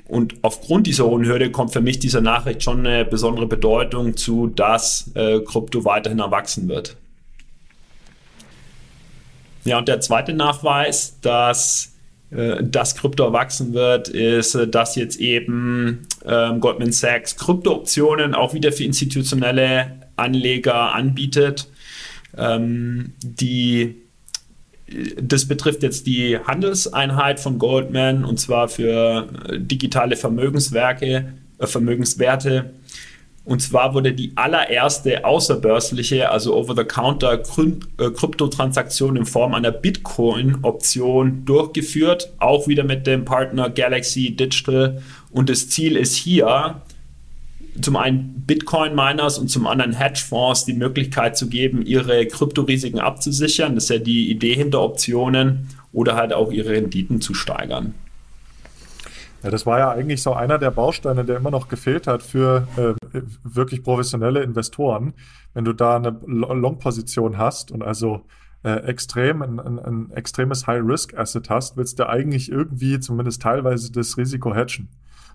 und 0.07 0.35
aufgrund 0.43 0.87
dieser 0.87 1.07
hohen 1.07 1.25
Hürde 1.25 1.51
kommt 1.51 1.73
für 1.73 1.81
mich 1.81 1.99
diese 1.99 2.21
Nachricht 2.21 2.63
schon 2.63 2.87
eine 2.87 3.05
besondere 3.05 3.47
Bedeutung 3.47 4.17
zu, 4.17 4.49
dass 4.49 5.11
äh, 5.15 5.41
Krypto 5.41 5.85
weiterhin 5.85 6.19
erwachsen 6.19 6.69
wird. 6.69 6.97
Ja, 9.65 9.79
und 9.79 9.89
der 9.89 10.01
zweite 10.01 10.35
Nachweis, 10.35 11.19
dass 11.21 11.92
äh, 12.35 12.63
das 12.63 12.95
Krypto 12.95 13.25
erwachsen 13.25 13.75
wird, 13.75 14.09
ist, 14.09 14.55
äh, 14.55 14.67
dass 14.69 14.97
jetzt 14.97 15.21
eben 15.21 16.07
ähm, 16.25 16.61
Goldman 16.61 16.93
Sachs 16.93 17.37
Krypto-Optionen 17.37 18.35
auch 18.35 18.55
wieder 18.55 18.73
für 18.73 18.85
institutionelle 18.85 20.01
Anleger 20.17 20.95
anbietet. 20.95 21.69
Ähm, 22.37 23.13
die, 23.23 23.97
das 25.21 25.47
betrifft 25.47 25.83
jetzt 25.83 26.07
die 26.07 26.39
Handelseinheit 26.39 27.41
von 27.41 27.59
Goldman 27.59 28.25
und 28.25 28.41
zwar 28.41 28.69
für 28.69 29.29
äh, 29.49 29.59
digitale 29.59 30.17
Vermögenswerke, 30.17 31.35
äh, 31.59 31.67
Vermögenswerte 31.67 32.73
und 33.45 33.61
zwar 33.61 33.93
wurde 33.93 34.13
die 34.13 34.33
allererste 34.37 35.25
außerbörsliche, 35.25 36.31
also 36.31 36.55
Over-the-Counter 36.55 37.33
äh, 37.33 38.11
Kryptotransaktion 38.11 39.17
in 39.17 39.27
Form 39.27 39.55
einer 39.55 39.73
Bitcoin-Option 39.73 41.45
durchgeführt, 41.45 42.33
auch 42.39 42.69
wieder 42.69 42.85
mit 42.85 43.07
dem 43.07 43.25
Partner 43.25 43.69
Galaxy 43.69 44.37
Digital. 44.37 45.03
Und 45.33 45.51
das 45.51 45.69
Ziel 45.69 45.97
ist 45.97 46.15
hier, 46.15 46.83
zum 47.81 47.97
einen 47.97 48.45
Bitcoin-Miners 48.47 49.39
und 49.39 49.49
zum 49.49 49.67
anderen 49.67 49.95
Hedgefonds 49.95 50.65
die 50.65 50.75
Möglichkeit 50.75 51.37
zu 51.37 51.49
geben, 51.49 51.85
ihre 51.85 52.27
Kryptorisiken 52.27 53.01
abzusichern. 53.01 53.75
Das 53.75 53.85
ist 53.85 53.91
ja 53.91 53.99
die 53.99 54.31
Idee 54.31 54.55
hinter 54.55 54.83
Optionen 54.83 55.69
oder 55.93 56.15
halt 56.15 56.33
auch 56.33 56.53
ihre 56.53 56.71
Renditen 56.71 57.21
zu 57.21 57.35
steigern. 57.35 57.95
Ja, 59.43 59.51
das 59.51 59.67
war 59.67 59.81
ja 59.81 59.91
eigentlich 59.91 60.23
so 60.23 60.35
einer 60.35 60.59
der 60.59 60.71
Bausteine, 60.71 61.25
der 61.25 61.39
immer 61.39 61.51
noch 61.51 61.67
gefehlt 61.67 62.07
hat 62.07 62.23
für 62.23 62.69
äh, 62.77 63.02
wirklich 63.43 63.83
professionelle 63.83 64.43
Investoren. 64.43 65.15
Wenn 65.55 65.65
du 65.65 65.73
da 65.73 65.97
eine 65.97 66.19
Long-Position 66.27 67.39
hast 67.39 67.71
und 67.71 67.83
also 67.83 68.27
äh, 68.63 68.77
extrem 68.87 69.43
ein, 69.43 69.61
ein, 69.61 69.79
ein 69.79 70.11
extremes 70.13 70.67
High-Risk-Asset 70.67 71.51
hast, 71.51 71.77
willst 71.77 71.99
du 71.99 72.09
eigentlich 72.09 72.51
irgendwie 72.51 73.01
zumindest 73.01 73.43
teilweise 73.43 73.93
das 73.93 74.17
Risiko 74.17 74.55
hedgen. 74.55 74.89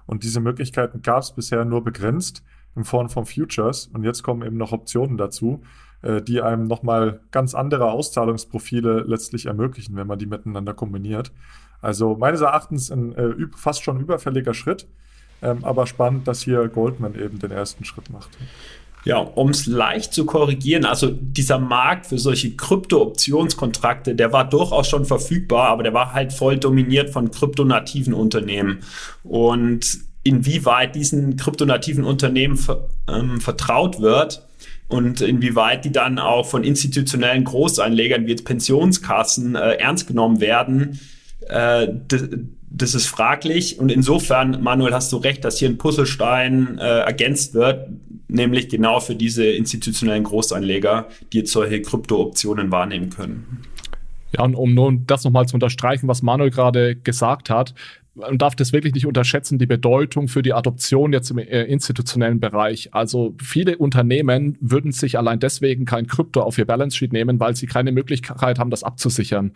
Und 0.05 0.23
diese 0.23 0.39
Möglichkeiten 0.39 1.01
gab 1.01 1.23
es 1.23 1.31
bisher 1.33 1.65
nur 1.65 1.83
begrenzt 1.83 2.43
in 2.75 2.85
Form 2.85 3.09
von 3.09 3.25
Futures. 3.25 3.87
Und 3.87 4.03
jetzt 4.03 4.23
kommen 4.23 4.45
eben 4.45 4.57
noch 4.57 4.71
Optionen 4.71 5.17
dazu, 5.17 5.61
äh, 6.01 6.21
die 6.21 6.41
einem 6.41 6.67
nochmal 6.67 7.19
ganz 7.31 7.53
andere 7.53 7.91
Auszahlungsprofile 7.91 9.01
letztlich 9.01 9.47
ermöglichen, 9.47 9.95
wenn 9.97 10.07
man 10.07 10.19
die 10.19 10.25
miteinander 10.25 10.73
kombiniert. 10.73 11.31
Also 11.81 12.15
meines 12.15 12.41
Erachtens 12.41 12.89
ein 12.91 13.13
äh, 13.13 13.33
fast 13.55 13.83
schon 13.83 13.99
überfälliger 13.99 14.53
Schritt, 14.53 14.87
ähm, 15.41 15.63
aber 15.63 15.87
spannend, 15.87 16.27
dass 16.27 16.43
hier 16.43 16.67
Goldman 16.67 17.15
eben 17.15 17.39
den 17.39 17.51
ersten 17.51 17.85
Schritt 17.85 18.09
macht. 18.09 18.29
Ja, 19.05 19.19
um 19.19 19.49
es 19.49 19.67
leicht 19.67 20.13
zu 20.13 20.25
korrigieren, 20.25 20.83
also 20.83 21.09
dieser 21.09 21.59
Markt 21.59 22.07
für 22.07 22.17
solche 22.17 22.55
Krypto-Optionskontrakte, 22.55 24.15
der 24.15 24.33
war 24.33 24.49
durchaus 24.49 24.89
schon 24.89 25.05
verfügbar, 25.05 25.69
aber 25.69 25.83
der 25.83 25.93
war 25.93 26.13
halt 26.13 26.33
voll 26.33 26.57
dominiert 26.57 27.11
von 27.11 27.31
kryptonativen 27.31 28.13
Unternehmen. 28.13 28.79
Und 29.23 29.99
inwieweit 30.23 30.95
diesen 30.95 31.37
kryptonativen 31.37 32.03
Unternehmen 32.03 32.59
ähm, 33.07 33.39
vertraut 33.39 34.01
wird, 34.01 34.43
und 34.89 35.21
inwieweit 35.21 35.83
die 35.83 35.91
dann 35.91 36.17
auch 36.17 36.45
von 36.45 36.63
institutionellen 36.63 37.43
Großeinlegern 37.43 38.25
wie 38.25 38.31
jetzt 38.31 38.45
Pensionskassen 38.45 39.55
äh, 39.55 39.73
ernst 39.73 40.07
genommen 40.07 40.39
werden, 40.39 40.99
äh, 41.47 41.87
das, 42.69 42.95
ist 42.95 43.07
fraglich. 43.07 43.79
Und 43.79 43.91
insofern, 43.91 44.61
Manuel, 44.61 44.93
hast 44.93 45.11
du 45.11 45.17
recht, 45.17 45.43
dass 45.43 45.57
hier 45.57 45.69
ein 45.69 45.77
Puzzlestein 45.77 46.77
äh, 46.79 46.99
ergänzt 46.99 47.53
wird, 47.53 47.89
nämlich 48.27 48.69
genau 48.69 48.99
für 48.99 49.15
diese 49.15 49.45
institutionellen 49.45 50.23
Großanleger, 50.23 51.07
die 51.31 51.39
jetzt 51.39 51.51
solche 51.51 51.81
Krypto-Optionen 51.81 52.71
wahrnehmen 52.71 53.09
können. 53.09 53.63
Ja, 54.35 54.43
und 54.43 54.55
um 54.55 54.73
nun 54.73 55.05
das 55.07 55.23
nochmal 55.23 55.47
zu 55.47 55.55
unterstreichen, 55.55 56.07
was 56.07 56.21
Manuel 56.21 56.51
gerade 56.51 56.95
gesagt 56.95 57.49
hat, 57.49 57.73
man 58.17 58.37
darf 58.37 58.55
das 58.55 58.73
wirklich 58.73 58.93
nicht 58.93 59.05
unterschätzen, 59.05 59.59
die 59.59 59.65
Bedeutung 59.65 60.27
für 60.27 60.41
die 60.41 60.53
Adoption 60.53 61.13
jetzt 61.13 61.29
im 61.31 61.37
äh, 61.37 61.63
institutionellen 61.63 62.39
Bereich. 62.39 62.93
Also 62.93 63.35
viele 63.41 63.77
Unternehmen 63.77 64.57
würden 64.59 64.91
sich 64.91 65.17
allein 65.17 65.39
deswegen 65.39 65.85
kein 65.85 66.07
Krypto 66.07 66.41
auf 66.41 66.57
ihr 66.57 66.65
Balance 66.65 66.97
Sheet 66.97 67.13
nehmen, 67.13 67.39
weil 67.39 67.55
sie 67.55 67.67
keine 67.67 67.91
Möglichkeit 67.91 68.59
haben, 68.59 68.69
das 68.69 68.83
abzusichern. 68.83 69.51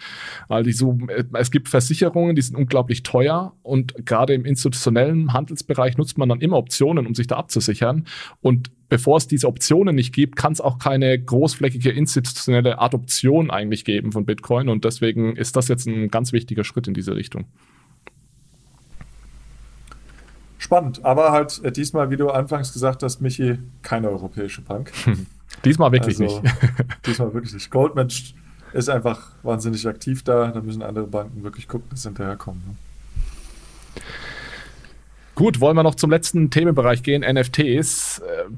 Weil 0.47 0.63
die 0.63 0.73
so, 0.73 0.97
äh, 1.07 1.23
es 1.33 1.51
gibt 1.51 1.69
Versicherungen, 1.69 2.35
die 2.35 2.41
sind 2.41 2.55
unglaublich 2.55 3.03
teuer 3.03 3.53
und 3.63 4.05
gerade 4.05 4.33
im 4.33 4.45
institutionellen 4.45 5.33
Handelsbereich 5.33 5.97
nutzt 5.97 6.17
man 6.17 6.29
dann 6.29 6.41
immer 6.41 6.57
Optionen, 6.57 7.07
um 7.07 7.15
sich 7.15 7.27
da 7.27 7.37
abzusichern. 7.37 8.05
Und 8.41 8.71
bevor 8.89 9.17
es 9.17 9.27
diese 9.27 9.47
Optionen 9.47 9.95
nicht 9.95 10.13
gibt, 10.13 10.35
kann 10.35 10.53
es 10.53 10.61
auch 10.61 10.77
keine 10.77 11.17
großflächige 11.17 11.89
institutionelle 11.91 12.79
Adoption 12.79 13.49
eigentlich 13.49 13.85
geben 13.85 14.11
von 14.11 14.25
Bitcoin. 14.25 14.69
Und 14.69 14.85
deswegen 14.85 15.35
ist 15.35 15.55
das 15.55 15.67
jetzt 15.67 15.87
ein 15.87 16.09
ganz 16.09 16.33
wichtiger 16.33 16.63
Schritt 16.63 16.87
in 16.87 16.93
diese 16.93 17.15
Richtung 17.15 17.45
spannend. 20.61 21.03
Aber 21.03 21.31
halt 21.31 21.61
äh, 21.63 21.71
diesmal, 21.71 22.09
wie 22.11 22.17
du 22.17 22.29
anfangs 22.29 22.71
gesagt 22.71 23.03
hast, 23.03 23.19
Michi, 23.19 23.57
keine 23.81 24.09
europäische 24.09 24.61
Bank. 24.61 24.91
diesmal 25.65 25.91
wirklich 25.91 26.19
also, 26.21 26.41
nicht. 26.41 26.55
diesmal 27.05 27.33
wirklich 27.33 27.53
nicht. 27.53 27.71
Goldman 27.71 28.09
ist 28.73 28.89
einfach 28.89 29.31
wahnsinnig 29.43 29.87
aktiv 29.87 30.23
da. 30.23 30.51
Da 30.51 30.61
müssen 30.61 30.83
andere 30.83 31.07
Banken 31.07 31.43
wirklich 31.43 31.67
gucken, 31.67 31.87
dass 31.89 32.03
sie 32.03 32.09
hinterherkommen. 32.09 32.61
Ne? 32.65 32.75
Gut, 35.35 35.59
wollen 35.59 35.75
wir 35.75 35.83
noch 35.83 35.95
zum 35.95 36.11
letzten 36.11 36.51
Themenbereich 36.51 37.01
gehen, 37.01 37.23
NFTs. 37.23 38.19
Äh, 38.19 38.51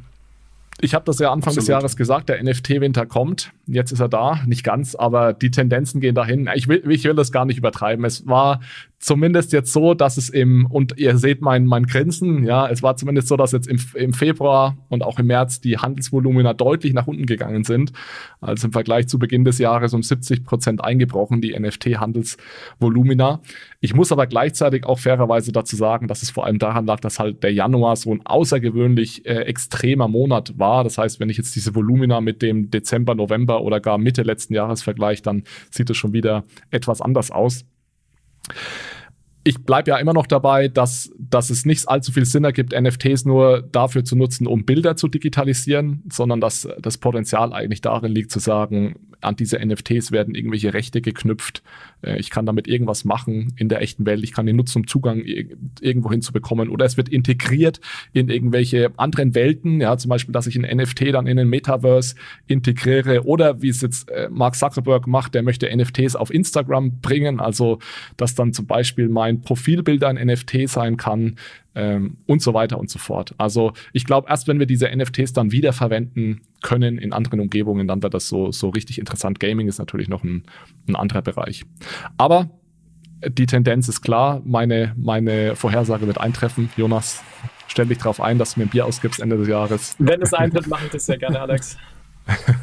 ich 0.81 0.93
habe 0.93 1.05
das 1.05 1.19
ja 1.19 1.31
Anfang 1.31 1.51
Absolut. 1.51 1.61
des 1.61 1.67
Jahres 1.69 1.95
gesagt, 1.95 2.27
der 2.27 2.43
NFT-Winter 2.43 3.05
kommt. 3.05 3.53
Jetzt 3.67 3.91
ist 3.93 4.01
er 4.01 4.09
da, 4.09 4.41
nicht 4.45 4.65
ganz, 4.65 4.95
aber 4.95 5.31
die 5.31 5.51
Tendenzen 5.51 6.01
gehen 6.01 6.15
dahin. 6.15 6.49
Ich 6.55 6.67
will, 6.67 6.83
ich 6.89 7.05
will 7.05 7.15
das 7.15 7.31
gar 7.31 7.45
nicht 7.45 7.57
übertreiben. 7.57 8.03
Es 8.03 8.27
war 8.27 8.59
zumindest 9.03 9.51
jetzt 9.51 9.73
so, 9.73 9.93
dass 9.93 10.15
es 10.15 10.29
im, 10.29 10.65
und 10.65 10.97
ihr 10.97 11.17
seht 11.17 11.41
mein, 11.41 11.65
mein 11.65 11.85
Grinsen, 11.85 12.45
ja, 12.45 12.69
es 12.69 12.81
war 12.81 12.95
zumindest 12.95 13.27
so, 13.27 13.35
dass 13.35 13.51
jetzt 13.51 13.67
im, 13.67 13.77
im 13.95 14.13
Februar 14.13 14.77
und 14.87 15.03
auch 15.03 15.19
im 15.19 15.27
März 15.27 15.59
die 15.59 15.77
Handelsvolumina 15.77 16.53
deutlich 16.53 16.93
nach 16.93 17.05
unten 17.05 17.25
gegangen 17.25 17.65
sind. 17.65 17.91
Also 18.39 18.67
im 18.67 18.71
Vergleich 18.71 19.07
zu 19.09 19.19
Beginn 19.19 19.43
des 19.43 19.57
Jahres 19.57 19.93
um 19.93 20.03
70 20.03 20.45
Prozent 20.45 20.83
eingebrochen, 20.83 21.41
die 21.41 21.53
NFT-Handelsvolumina. 21.53 23.41
Ich 23.81 23.93
muss 23.93 24.13
aber 24.13 24.25
gleichzeitig 24.25 24.85
auch 24.85 24.99
fairerweise 24.99 25.51
dazu 25.51 25.75
sagen, 25.75 26.07
dass 26.07 26.23
es 26.23 26.29
vor 26.29 26.45
allem 26.45 26.57
daran 26.57 26.85
lag, 26.85 27.01
dass 27.01 27.19
halt 27.19 27.43
der 27.43 27.51
Januar 27.51 27.97
so 27.97 28.13
ein 28.13 28.25
außergewöhnlich 28.25 29.25
äh, 29.25 29.41
extremer 29.41 30.07
Monat 30.07 30.57
war. 30.57 30.85
Das 30.85 30.97
heißt, 30.97 31.19
wenn 31.19 31.29
ich 31.29 31.35
jetzt 31.35 31.53
diese 31.57 31.75
Volumina 31.75 32.21
mit 32.21 32.41
dem 32.41 32.71
Dezember, 32.71 33.15
November 33.15 33.63
oder 33.63 33.81
gar 33.81 33.97
Mitte 33.97 34.21
letzten 34.21 34.53
Jahres 34.53 34.81
vergleiche, 34.81 35.23
dann 35.23 35.43
sieht 35.71 35.89
es 35.89 35.97
schon 35.97 36.13
wieder 36.13 36.45
etwas 36.71 37.01
anders 37.01 37.31
aus 37.31 37.65
ich 39.43 39.63
bleibe 39.63 39.91
ja 39.91 39.97
immer 39.97 40.13
noch 40.13 40.27
dabei, 40.27 40.69
dass, 40.69 41.11
dass 41.17 41.49
es 41.49 41.65
nicht 41.65 41.87
allzu 41.89 42.11
viel 42.11 42.25
Sinn 42.25 42.45
ergibt, 42.45 42.73
NFTs 42.79 43.25
nur 43.25 43.61
dafür 43.61 44.05
zu 44.05 44.15
nutzen, 44.15 44.47
um 44.47 44.65
Bilder 44.65 44.95
zu 44.95 45.07
digitalisieren, 45.07 46.03
sondern 46.09 46.39
dass 46.39 46.67
das 46.81 46.97
Potenzial 46.97 47.51
eigentlich 47.51 47.81
darin 47.81 48.11
liegt, 48.11 48.31
zu 48.31 48.39
sagen, 48.39 48.95
an 49.23 49.35
diese 49.35 49.63
NFTs 49.63 50.11
werden 50.11 50.35
irgendwelche 50.35 50.73
Rechte 50.73 51.01
geknüpft. 51.01 51.63
Äh, 52.01 52.19
ich 52.19 52.29
kann 52.29 52.45
damit 52.45 52.67
irgendwas 52.67 53.05
machen 53.05 53.53
in 53.57 53.69
der 53.69 53.81
echten 53.81 54.05
Welt. 54.05 54.23
Ich 54.23 54.33
kann 54.33 54.45
den 54.45 54.55
Nutzen, 54.55 54.79
um 54.79 54.87
Zugang 54.87 55.23
irgendwo 55.81 56.11
hinzubekommen. 56.11 56.69
Oder 56.69 56.85
es 56.85 56.97
wird 56.97 57.09
integriert 57.09 57.79
in 58.13 58.29
irgendwelche 58.29 58.91
anderen 58.97 59.35
Welten. 59.35 59.81
Ja, 59.81 59.97
zum 59.97 60.09
Beispiel, 60.09 60.33
dass 60.33 60.47
ich 60.47 60.55
ein 60.55 60.77
NFT 60.77 61.13
dann 61.13 61.27
in 61.27 61.39
ein 61.39 61.49
Metaverse 61.49 62.15
integriere. 62.47 63.25
Oder 63.25 63.61
wie 63.61 63.69
es 63.69 63.81
jetzt 63.81 64.09
äh, 64.09 64.29
Mark 64.29 64.55
Zuckerberg 64.55 65.07
macht, 65.07 65.33
der 65.33 65.43
möchte 65.43 65.75
NFTs 65.75 66.15
auf 66.15 66.33
Instagram 66.33 66.99
bringen. 66.99 67.39
Also, 67.39 67.79
dass 68.17 68.35
dann 68.35 68.53
zum 68.53 68.67
Beispiel 68.67 69.09
mein 69.09 69.41
Profilbild 69.41 70.03
ein 70.03 70.15
NFT 70.15 70.69
sein 70.69 70.97
kann 70.97 71.35
ähm, 71.75 72.17
und 72.25 72.41
so 72.41 72.53
weiter 72.53 72.77
und 72.79 72.89
so 72.89 72.99
fort. 72.99 73.33
Also 73.37 73.73
ich 73.93 74.05
glaube, 74.05 74.27
erst 74.29 74.47
wenn 74.47 74.59
wir 74.59 74.65
diese 74.65 74.89
NFTs 74.95 75.33
dann 75.33 75.51
wiederverwenden 75.51 76.41
können 76.61 76.97
in 76.97 77.13
anderen 77.13 77.39
Umgebungen, 77.39 77.87
dann 77.87 78.03
wird 78.03 78.13
das 78.13 78.27
so, 78.27 78.51
so 78.51 78.69
richtig 78.69 78.99
interessant. 78.99 79.39
Gaming 79.39 79.67
ist 79.67 79.79
natürlich 79.79 80.09
noch 80.09 80.23
ein, 80.23 80.43
ein 80.87 80.95
anderer 80.95 81.21
Bereich. 81.21 81.65
Aber 82.17 82.49
die 83.27 83.45
Tendenz 83.45 83.87
ist 83.87 84.01
klar, 84.01 84.41
meine, 84.45 84.93
meine 84.97 85.55
Vorhersage 85.55 86.07
wird 86.07 86.19
eintreffen. 86.19 86.69
Jonas, 86.77 87.23
stell 87.67 87.85
dich 87.85 87.97
darauf 87.99 88.19
ein, 88.19 88.37
dass 88.37 88.53
du 88.53 88.59
mir 88.59 88.65
ein 88.65 88.69
Bier 88.69 88.85
ausgibst 88.85 89.19
Ende 89.19 89.37
des 89.37 89.47
Jahres. 89.47 89.95
Wenn 89.99 90.21
es 90.21 90.33
eintritt, 90.33 90.67
mache 90.67 90.85
ich 90.85 90.91
das 90.91 91.05
sehr 91.05 91.17
gerne, 91.17 91.39
Alex. 91.39 91.77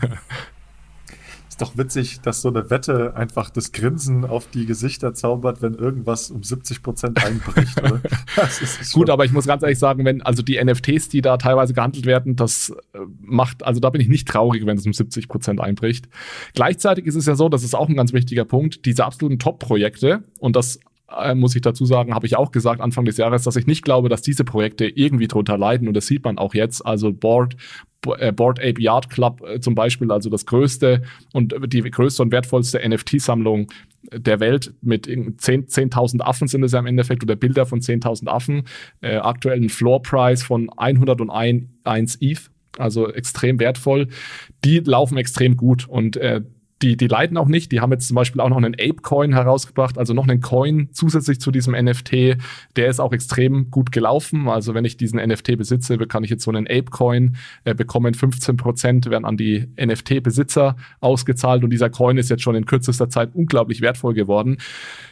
doch 1.61 1.77
witzig, 1.77 2.21
dass 2.21 2.43
so 2.43 2.49
eine 2.49 2.71
Wette 2.71 3.15
einfach 3.17 3.51
das 3.51 3.73
Grinsen 3.73 4.25
auf 4.25 4.49
die 4.49 4.67
Gesichter 4.67 5.15
zaubert, 5.15 5.63
wenn 5.63 5.75
irgendwas 5.75 6.31
um 6.31 6.43
70 6.43 6.83
Prozent 6.83 7.25
einbricht. 7.25 7.81
Gut, 8.93 9.11
aber 9.11 9.25
ich 9.25 9.33
muss 9.33 9.47
ganz 9.47 9.63
ehrlich 9.63 9.79
sagen, 9.79 10.05
wenn 10.05 10.23
also 10.23 10.43
die 10.43 10.63
NFTs, 10.63 11.09
die 11.09 11.21
da 11.21 11.37
teilweise 11.37 11.75
gehandelt 11.75 12.07
werden, 12.07 12.37
das 12.37 12.71
äh, 12.93 12.99
macht, 13.21 13.63
also 13.65 13.81
da 13.81 13.91
bin 13.91 14.01
ich 14.01 14.09
nicht 14.09 14.29
traurig, 14.29 14.67
wenn 14.67 14.77
es 14.77 14.87
um 14.87 14.93
70 14.93 15.29
Prozent 15.29 15.61
einbricht. 15.61 16.09
Gleichzeitig 16.55 17.07
ist 17.07 17.15
es 17.15 17.27
ja 17.27 17.35
so, 17.35 17.49
das 17.49 17.63
ist 17.63 17.75
auch 17.75 17.89
ein 17.89 17.97
ganz 17.97 18.13
wichtiger 18.13 18.45
Punkt, 18.45 18.87
diese 18.87 19.05
absoluten 19.05 19.39
Top-Projekte 19.39 20.25
und 20.39 20.57
das 20.57 20.81
äh, 21.19 21.35
muss 21.35 21.55
ich 21.55 21.63
dazu 21.63 21.85
sagen, 21.85 22.15
habe 22.15 22.27
ich 22.27 22.37
auch 22.37 22.53
gesagt 22.53 22.81
Anfang 22.81 23.05
des 23.05 23.17
Jahres, 23.17 23.43
dass 23.43 23.57
ich 23.57 23.67
nicht 23.67 23.85
glaube, 23.85 24.09
dass 24.09 24.23
diese 24.23 24.45
Projekte 24.45 24.87
irgendwie 24.87 25.29
drunter 25.29 25.59
leiden 25.59 25.89
und 25.89 25.95
das 25.95 26.07
sieht 26.07 26.25
man 26.25 26.39
auch 26.39 26.55
jetzt. 26.55 26.85
Also 26.85 27.13
Board, 27.13 27.57
äh, 28.19 28.33
Board 28.33 28.61
Ape 28.61 28.81
Yard 28.81 29.11
Club 29.11 29.43
äh, 29.47 29.61
zum 29.61 29.75
Beispiel, 29.75 30.11
also 30.13 30.31
das 30.31 30.47
größte 30.47 31.03
und 31.33 31.55
die 31.67 31.83
größte 31.83 32.23
und 32.23 32.33
wertvollste 32.33 32.81
NFT-Sammlung 32.87 33.69
der 34.13 34.41
Welt 34.41 34.75
mit 34.81 35.07
10.000 35.07 35.67
10 35.69 36.21
Affen 36.23 36.49
sind 36.49 36.63
es 36.63 36.73
ja 36.73 36.79
im 36.79 36.87
Endeffekt 36.87 37.23
oder 37.23 37.37
Bilder 37.37 37.67
von 37.67 37.81
10.000 37.81 38.29
Affen, 38.29 38.65
äh, 39.03 39.17
aktuell 39.17 39.61
ein 39.61 39.69
Floor 39.69 40.03
Price 40.03 40.43
von 40.43 40.71
101 40.77 42.17
ETH, 42.21 42.51
also 42.79 43.13
extrem 43.13 43.61
wertvoll. 43.61 44.09
Die 44.65 44.79
laufen 44.79 45.19
extrem 45.19 45.57
gut 45.57 45.87
und 45.87 46.17
äh, 46.17 46.43
die, 46.83 46.97
die 46.97 47.09
leiden 47.09 47.37
auch 47.37 47.49
nicht. 47.49 47.73
Die 47.73 47.81
haben 47.81 47.93
jetzt 47.93 48.09
zum 48.09 48.15
Beispiel 48.15 48.41
auch 48.41 48.49
noch 48.49 48.57
einen 48.57 48.75
Ape-Coin 48.75 49.33
herausgebracht, 49.33 49.99
also 49.99 50.15
noch 50.15 50.27
einen 50.27 50.41
Coin 50.41 50.89
zusätzlich 50.93 51.41
zu 51.41 51.51
diesem 51.51 51.75
NFT. 51.75 52.39
Der 52.77 52.89
ist 52.89 53.01
auch 53.01 53.13
extrem 53.13 53.71
gut 53.71 53.93
gelaufen. 53.93 54.49
Also 54.49 54.75
wenn 54.75 54.85
ich 54.85 54.97
diesen 54.97 55.21
NFT 55.21 55.59
besitze, 55.59 55.99
kann 55.99 56.25
ich 56.25 56.31
jetzt 56.31 56.45
so 56.45 56.51
einen 56.51 56.67
Ape-Coin 56.67 57.37
äh, 57.65 57.75
bekommen. 57.75 58.15
15 58.15 58.57
Prozent 58.57 59.11
werden 59.11 59.25
an 59.25 59.37
die 59.37 59.69
NFT-Besitzer 59.79 60.77
ausgezahlt 61.01 61.65
und 61.65 61.71
dieser 61.71 61.91
Coin 61.91 62.17
ist 62.17 62.31
jetzt 62.31 62.43
schon 62.43 62.55
in 62.55 62.65
kürzester 62.65 63.11
Zeit 63.11 63.31
unglaublich 63.35 63.83
wertvoll 63.83 64.15
geworden 64.15 64.57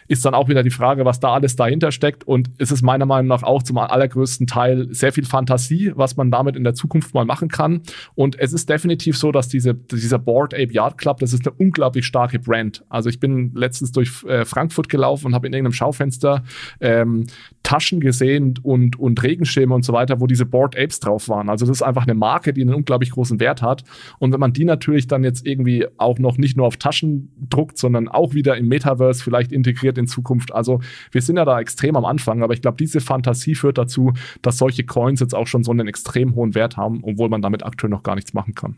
ist 0.09 0.25
dann 0.25 0.35
auch 0.35 0.49
wieder 0.49 0.63
die 0.63 0.71
Frage, 0.71 1.05
was 1.05 1.21
da 1.21 1.35
alles 1.35 1.55
dahinter 1.55 1.93
steckt. 1.93 2.25
Und 2.27 2.51
es 2.59 2.73
ist 2.73 2.83
meiner 2.83 3.07
Meinung 3.07 3.29
nach 3.29 3.43
auch 3.43 3.63
zum 3.63 3.77
allergrößten 3.77 4.47
Teil 4.47 4.89
sehr 4.91 5.13
viel 5.13 5.27
Fantasie, 5.27 5.93
was 5.95 6.17
man 6.17 6.31
damit 6.31 6.57
in 6.57 6.65
der 6.65 6.75
Zukunft 6.75 7.15
mal 7.15 7.27
machen 7.27 7.49
kann. 7.49 7.83
Und 8.15 8.39
es 8.39 8.55
ist 8.55 8.69
definitiv 8.69 9.19
so, 9.19 9.31
dass 9.31 9.49
diese, 9.49 9.75
dieser 9.75 10.19
Board 10.19 10.55
Ape 10.55 10.73
Yard 10.73 10.97
Club, 10.97 11.19
das 11.19 11.35
ist 11.35 11.47
eine 11.47 11.55
unglaublich 11.59 12.07
starke 12.07 12.39
Brand. 12.39 12.85
Also 12.89 13.09
ich 13.09 13.21
bin 13.21 13.53
letztens 13.55 13.93
durch 13.93 14.25
äh, 14.25 14.45
Frankfurt 14.45 14.89
gelaufen 14.89 15.27
und 15.27 15.35
habe 15.35 15.47
in 15.47 15.53
irgendeinem 15.53 15.73
Schaufenster 15.73 16.43
ähm, 16.81 17.27
Taschen 17.63 18.01
gesehen 18.01 18.55
und, 18.63 18.99
und 18.99 19.23
Regenschirme 19.23 19.75
und 19.75 19.85
so 19.85 19.93
weiter, 19.93 20.21
wo 20.21 20.27
diese 20.27 20.47
Board 20.47 20.77
Apes 20.77 21.01
drauf 21.01 21.29
waren. 21.29 21.49
Also 21.49 21.67
das 21.67 21.79
ist 21.79 21.83
einfach 21.83 22.05
eine 22.05 22.15
Marke, 22.15 22.53
die 22.53 22.63
einen 22.63 22.75
unglaublich 22.75 23.11
großen 23.11 23.41
Wert 23.41 23.63
hat. 23.63 23.85
Und 24.19 24.33
wenn 24.33 24.41
man 24.41 24.53
die 24.53 24.65
natürlich 24.65 25.07
dann 25.07 25.25
jetzt 25.25 25.47
irgendwie 25.47 25.87
auch 25.99 26.19
noch 26.19 26.39
nicht 26.39 26.57
nur 26.57 26.67
auf 26.67 26.77
Taschen 26.77 27.31
druckt, 27.49 27.79
sondern 27.79 28.09
auch 28.09 28.35
wieder 28.35 28.57
im 28.57 28.69
Metaverse 28.69 29.23
vielleicht 29.23 29.53
integriert 29.53 29.99
in 29.99 30.07
Zukunft. 30.07 30.55
Also 30.55 30.81
wir 31.11 31.23
sind 31.23 31.37
ja 31.37 31.45
da 31.45 31.61
extrem 31.61 31.97
am 31.97 32.05
Anfang, 32.05 32.43
aber 32.43 32.55
ich 32.55 32.63
glaube, 32.63 32.77
diese 32.77 33.01
Fantasie 33.01 33.55
führt 33.55 33.79
dazu, 33.79 34.13
dass 34.43 34.59
solche 34.59 34.85
Coins 34.85 35.21
jetzt 35.21 35.35
auch 35.35 35.47
schon 35.47 35.65
so 35.65 35.71
einen 35.71 35.89
extrem 35.89 36.35
hohen 36.35 36.55
Wert 36.55 36.77
haben, 36.77 37.01
obwohl 37.03 37.29
man 37.29 37.43
damit 37.43 37.65
aktuell 37.65 37.91
noch 37.91 38.03
gar 38.03 38.15
nichts 38.15 38.33
machen 38.35 38.55
kann. 38.55 38.77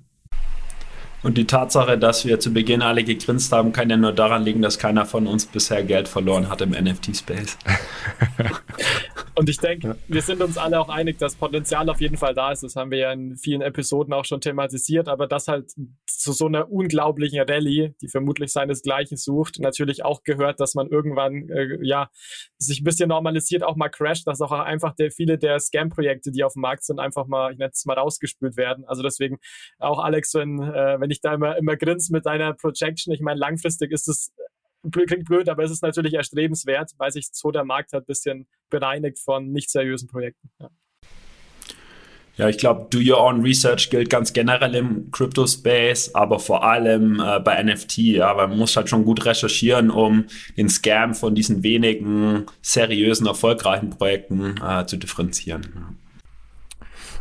Und 1.23 1.37
die 1.37 1.47
Tatsache, 1.47 1.99
dass 1.99 2.25
wir 2.25 2.41
zu 2.41 2.53
Beginn 2.53 2.83
alle 2.83 3.05
gegrinst 3.05 3.53
haben, 3.53 3.73
kann 3.73 3.91
ja 3.91 3.97
nur 3.97 4.13
daran 4.13 4.43
liegen, 4.43 4.63
dass 4.63 4.79
keiner 4.79 5.05
von 5.05 5.27
uns 5.27 5.45
bisher 5.45 5.83
Geld 5.83 6.09
verloren 6.09 6.49
hat 6.49 6.63
im 6.63 6.71
NFT-Space. 6.71 7.59
Und 9.35 9.49
ich 9.49 9.59
denke, 9.59 9.97
wir 10.09 10.23
sind 10.23 10.43
uns 10.43 10.59
alle 10.59 10.81
auch 10.81 10.89
einig, 10.89 11.19
dass 11.19 11.35
Potenzial 11.35 11.89
auf 11.89 12.01
jeden 12.01 12.17
Fall 12.17 12.35
da 12.35 12.53
ist. 12.53 12.63
Das 12.63 12.77
haben 12.77 12.91
wir 12.91 12.99
ja 12.99 13.13
in 13.13 13.37
vielen 13.37 13.63
Episoden 13.63 14.13
auch 14.13 14.25
schon 14.25 14.41
thematisiert, 14.41 15.09
aber 15.09 15.27
das 15.27 15.49
halt 15.49 15.71
zu 16.07 16.33
so 16.33 16.47
einer 16.47 16.71
unglaublichen 16.71 17.41
Rallye, 17.41 17.95
die 18.03 18.09
vermutlich 18.09 18.53
seinesgleichen 18.53 19.17
sucht, 19.17 19.59
natürlich 19.61 20.05
auch 20.05 20.23
gehört, 20.25 20.61
dass 20.61 20.75
man 20.75 20.89
irgendwann 20.89 21.49
äh, 21.49 21.79
ja 21.83 22.11
sich 22.59 22.81
ein 22.81 22.85
bisschen 22.85 23.09
normalisiert, 23.09 23.63
auch 23.63 23.77
mal 23.77 23.89
crasht, 23.89 24.27
dass 24.27 24.41
auch 24.41 24.53
einfach 24.53 24.95
der, 24.95 25.11
viele 25.11 25.39
der 25.39 25.59
Scam-Projekte, 25.61 26.31
die 26.31 26.45
auf 26.45 26.55
dem 26.55 26.63
Markt 26.63 26.85
sind, 26.85 26.99
einfach 26.99 27.27
mal, 27.27 27.53
ich 27.53 27.59
nenne 27.59 27.71
es 27.73 27.85
mal 27.87 27.99
rausgespült 27.99 28.57
werden. 28.57 28.85
Also 28.87 29.03
deswegen 29.03 29.39
auch 29.79 30.01
Alex, 30.01 30.35
wenn, 30.35 30.61
äh, 30.61 31.01
wenn 31.01 31.11
ich 31.11 31.21
da 31.21 31.35
immer, 31.35 31.57
immer 31.57 31.77
grinst 31.77 32.11
mit 32.11 32.27
deiner 32.27 32.53
Projection, 32.55 33.15
ich 33.15 33.21
meine, 33.21 33.39
langfristig 33.41 33.93
ist 33.93 34.09
es 34.09 34.33
klingt 34.91 35.25
blöd, 35.27 35.49
aber 35.49 35.65
es 35.65 35.71
ist 35.71 35.83
natürlich 35.83 36.15
erstrebenswert, 36.15 36.93
weil 36.97 37.11
sich 37.11 37.29
so 37.33 37.51
der 37.51 37.65
Markt 37.65 37.93
hat 37.93 38.05
ein 38.05 38.07
bisschen 38.07 38.47
bereinigt 38.71 39.19
von 39.19 39.53
nicht 39.53 39.71
seriösen 39.71 40.09
Projekten. 40.09 40.51
Ja. 40.59 40.71
Ja, 42.41 42.49
ich 42.49 42.57
glaube, 42.57 42.87
do 42.89 42.99
your 42.99 43.21
own 43.21 43.43
research 43.43 43.91
gilt 43.91 44.09
ganz 44.09 44.33
generell 44.33 44.75
im 44.75 45.11
Crypto-Space, 45.11 46.15
aber 46.15 46.39
vor 46.39 46.65
allem 46.65 47.21
äh, 47.21 47.39
bei 47.39 47.63
NFT, 47.63 47.99
ja, 47.99 48.35
weil 48.35 48.49
man 48.49 48.57
muss 48.57 48.75
halt 48.77 48.89
schon 48.89 49.05
gut 49.05 49.27
recherchieren, 49.27 49.91
um 49.91 50.25
den 50.57 50.71
Scam 50.71 51.15
von 51.15 51.35
diesen 51.35 51.63
wenigen 51.63 52.47
seriösen, 52.63 53.27
erfolgreichen 53.27 53.91
Projekten 53.91 54.55
äh, 54.57 54.87
zu 54.87 54.97
differenzieren. 54.97 55.99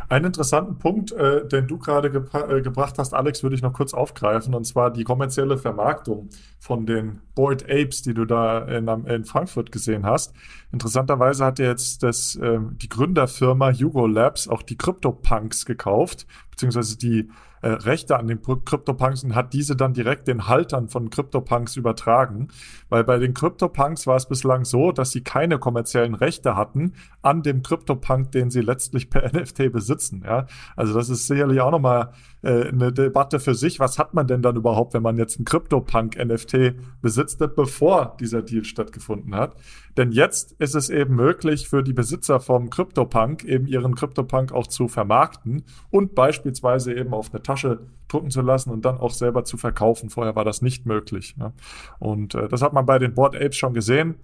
Einen 0.09 0.25
interessanten 0.25 0.79
Punkt, 0.79 1.11
äh, 1.11 1.47
den 1.47 1.67
du 1.67 1.77
gerade 1.77 2.09
ge 2.09 2.23
äh, 2.33 2.61
gebracht 2.61 2.97
hast, 2.97 3.13
Alex, 3.13 3.43
würde 3.43 3.55
ich 3.55 3.61
noch 3.61 3.73
kurz 3.73 3.93
aufgreifen, 3.93 4.55
und 4.55 4.65
zwar 4.65 4.91
die 4.91 5.03
kommerzielle 5.03 5.59
Vermarktung 5.59 6.29
von 6.59 6.87
den 6.87 7.21
Boyd 7.35 7.63
Apes, 7.69 8.01
die 8.01 8.15
du 8.15 8.25
da 8.25 8.65
in, 8.65 8.87
in 8.87 9.23
Frankfurt 9.25 9.71
gesehen 9.71 10.07
hast. 10.07 10.33
Interessanterweise 10.71 11.45
hat 11.45 11.59
jetzt 11.59 12.01
das, 12.01 12.35
äh, 12.37 12.57
die 12.71 12.89
Gründerfirma 12.89 13.71
Hugo 13.71 14.07
Labs 14.07 14.47
auch 14.47 14.63
die 14.63 14.77
CryptoPunks 14.77 15.67
gekauft, 15.67 16.25
beziehungsweise 16.49 16.97
die 16.97 17.29
äh, 17.61 17.69
Rechte 17.69 18.17
an 18.17 18.27
den 18.27 18.41
CryptoPunks 18.41 19.23
und 19.23 19.35
hat 19.35 19.53
diese 19.53 19.75
dann 19.75 19.93
direkt 19.93 20.27
den 20.27 20.47
Haltern 20.47 20.89
von 20.89 21.09
CryptoPunks 21.09 21.75
übertragen. 21.75 22.49
Weil 22.89 23.03
bei 23.03 23.17
den 23.17 23.33
CryptoPunks 23.33 24.07
war 24.07 24.15
es 24.15 24.27
bislang 24.27 24.65
so, 24.65 24.91
dass 24.91 25.11
sie 25.11 25.21
keine 25.21 25.59
kommerziellen 25.59 26.15
Rechte 26.15 26.55
hatten 26.55 26.93
an 27.21 27.43
dem 27.43 27.63
CryptoPunk, 27.63 28.31
den 28.31 28.49
sie 28.49 28.61
letztlich 28.61 29.09
per 29.09 29.29
NFT 29.33 29.71
besitzen. 29.71 30.23
Ja? 30.25 30.47
Also 30.75 30.93
das 30.93 31.09
ist 31.09 31.27
sicherlich 31.27 31.61
auch 31.61 31.71
nochmal 31.71 32.13
äh, 32.41 32.69
eine 32.69 32.91
Debatte 32.91 33.39
für 33.39 33.55
sich. 33.55 33.79
Was 33.79 33.99
hat 33.99 34.13
man 34.13 34.27
denn 34.27 34.41
dann 34.41 34.55
überhaupt, 34.55 34.93
wenn 34.93 35.03
man 35.03 35.17
jetzt 35.17 35.37
einen 35.37 35.45
CryptoPunk-NFT 35.45 37.01
besitzt, 37.01 37.39
bevor 37.55 38.15
dieser 38.19 38.41
Deal 38.41 38.63
stattgefunden 38.63 39.35
hat? 39.35 39.55
Denn 39.97 40.11
jetzt 40.11 40.53
ist 40.53 40.75
es 40.75 40.89
eben 40.89 41.15
möglich 41.15 41.67
für 41.67 41.83
die 41.83 41.93
Besitzer 41.93 42.39
vom 42.39 42.69
CryptoPunk 42.69 43.43
eben 43.43 43.67
ihren 43.67 43.95
CryptoPunk 43.95 44.51
auch 44.53 44.67
zu 44.67 44.87
vermarkten 44.87 45.63
und 45.89 46.15
beispielsweise 46.15 46.93
eben 46.93 47.13
auf 47.13 47.33
eine 47.33 47.43
Tasche 47.43 47.81
drucken 48.07 48.31
zu 48.31 48.41
lassen 48.41 48.69
und 48.69 48.85
dann 48.85 48.97
auch 48.97 49.11
selber 49.11 49.43
zu 49.43 49.57
verkaufen. 49.57 50.09
Vorher 50.09 50.35
war 50.35 50.45
das 50.45 50.61
nicht 50.61 50.85
möglich. 50.85 51.35
Ja. 51.37 51.53
Und 51.99 52.35
äh, 52.35 52.47
das 52.47 52.61
hat 52.61 52.73
man 52.73 52.85
bei 52.85 52.99
den 52.99 53.13
Board 53.13 53.35
Apes 53.35 53.57
schon 53.57 53.73
gesehen. 53.73 54.15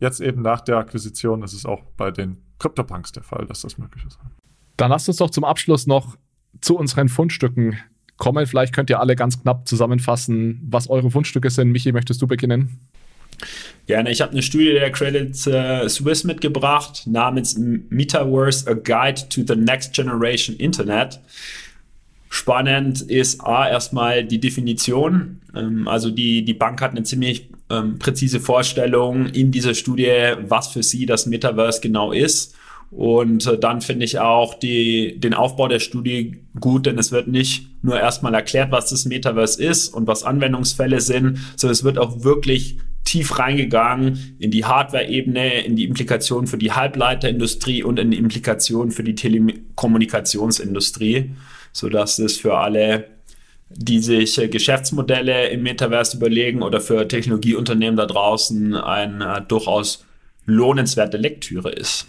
Jetzt 0.00 0.20
eben 0.20 0.42
nach 0.42 0.60
der 0.60 0.78
Akquisition 0.78 1.42
ist 1.42 1.52
es 1.52 1.66
auch 1.66 1.82
bei 1.96 2.10
den 2.10 2.38
CryptoPunks 2.58 3.12
der 3.12 3.22
Fall, 3.22 3.46
dass 3.46 3.62
das 3.62 3.78
möglich 3.78 4.04
ist. 4.06 4.18
Dann 4.76 4.90
lasst 4.90 5.08
uns 5.08 5.18
doch 5.18 5.30
zum 5.30 5.44
Abschluss 5.44 5.86
noch 5.86 6.16
zu 6.60 6.76
unseren 6.76 7.08
Fundstücken 7.08 7.78
kommen. 8.16 8.46
Vielleicht 8.46 8.74
könnt 8.74 8.90
ihr 8.90 9.00
alle 9.00 9.16
ganz 9.16 9.40
knapp 9.40 9.66
zusammenfassen, 9.66 10.60
was 10.68 10.90
eure 10.90 11.10
Fundstücke 11.10 11.50
sind. 11.50 11.70
Michi, 11.70 11.92
möchtest 11.92 12.20
du 12.20 12.26
beginnen? 12.26 12.80
Gerne. 13.86 14.10
Ich 14.10 14.20
habe 14.20 14.32
eine 14.32 14.42
Studie 14.42 14.72
der 14.72 14.90
Credit 14.90 15.46
äh, 15.46 15.88
Suisse 15.88 16.26
mitgebracht 16.26 17.06
namens 17.06 17.56
Metaverse: 17.56 18.68
A 18.68 18.74
Guide 18.74 19.28
to 19.28 19.42
the 19.46 19.58
Next 19.58 19.94
Generation 19.94 20.56
Internet. 20.56 21.20
Spannend 22.30 23.00
ist 23.00 23.40
A, 23.40 23.68
erstmal 23.68 24.24
die 24.24 24.40
Definition. 24.40 25.40
Ähm, 25.54 25.88
also 25.88 26.10
die, 26.10 26.44
die 26.44 26.52
Bank 26.52 26.82
hat 26.82 26.90
eine 26.90 27.04
ziemlich 27.04 27.48
ähm, 27.70 27.98
präzise 27.98 28.40
Vorstellung 28.40 29.26
in 29.26 29.50
dieser 29.50 29.74
Studie, 29.74 30.34
was 30.40 30.68
für 30.68 30.82
sie 30.82 31.06
das 31.06 31.26
Metaverse 31.26 31.80
genau 31.80 32.12
ist. 32.12 32.54
Und 32.90 33.46
äh, 33.46 33.58
dann 33.58 33.82
finde 33.82 34.04
ich 34.04 34.18
auch 34.18 34.54
die, 34.54 35.20
den 35.20 35.34
Aufbau 35.34 35.68
der 35.68 35.80
Studie 35.80 36.44
gut, 36.58 36.86
denn 36.86 36.98
es 36.98 37.12
wird 37.12 37.28
nicht 37.28 37.68
nur 37.82 38.00
erstmal 38.00 38.32
erklärt, 38.34 38.72
was 38.72 38.90
das 38.90 39.04
Metaverse 39.04 39.62
ist 39.62 39.88
und 39.88 40.06
was 40.06 40.24
Anwendungsfälle 40.24 41.00
sind, 41.00 41.38
sondern 41.56 41.72
es 41.72 41.84
wird 41.84 41.98
auch 41.98 42.24
wirklich 42.24 42.78
tief 43.04 43.38
reingegangen 43.38 44.36
in 44.38 44.50
die 44.50 44.64
Hardware-Ebene, 44.64 45.64
in 45.64 45.76
die 45.76 45.84
Implikationen 45.84 46.46
für 46.46 46.56
die 46.58 46.72
Halbleiterindustrie 46.72 47.82
und 47.82 47.98
in 47.98 48.10
die 48.10 48.18
Implikationen 48.18 48.90
für 48.90 49.04
die 49.04 49.14
Telekommunikationsindustrie, 49.14 51.30
sodass 51.72 52.18
es 52.18 52.38
für 52.38 52.58
alle, 52.58 53.06
die 53.70 54.00
sich 54.00 54.38
äh, 54.38 54.48
Geschäftsmodelle 54.48 55.48
im 55.48 55.62
Metaverse 55.62 56.16
überlegen 56.16 56.62
oder 56.62 56.80
für 56.80 57.06
Technologieunternehmen 57.06 57.96
da 57.96 58.06
draußen 58.06 58.74
eine 58.74 59.36
äh, 59.36 59.42
durchaus 59.46 60.04
lohnenswerte 60.46 61.18
Lektüre 61.18 61.70
ist. 61.70 62.08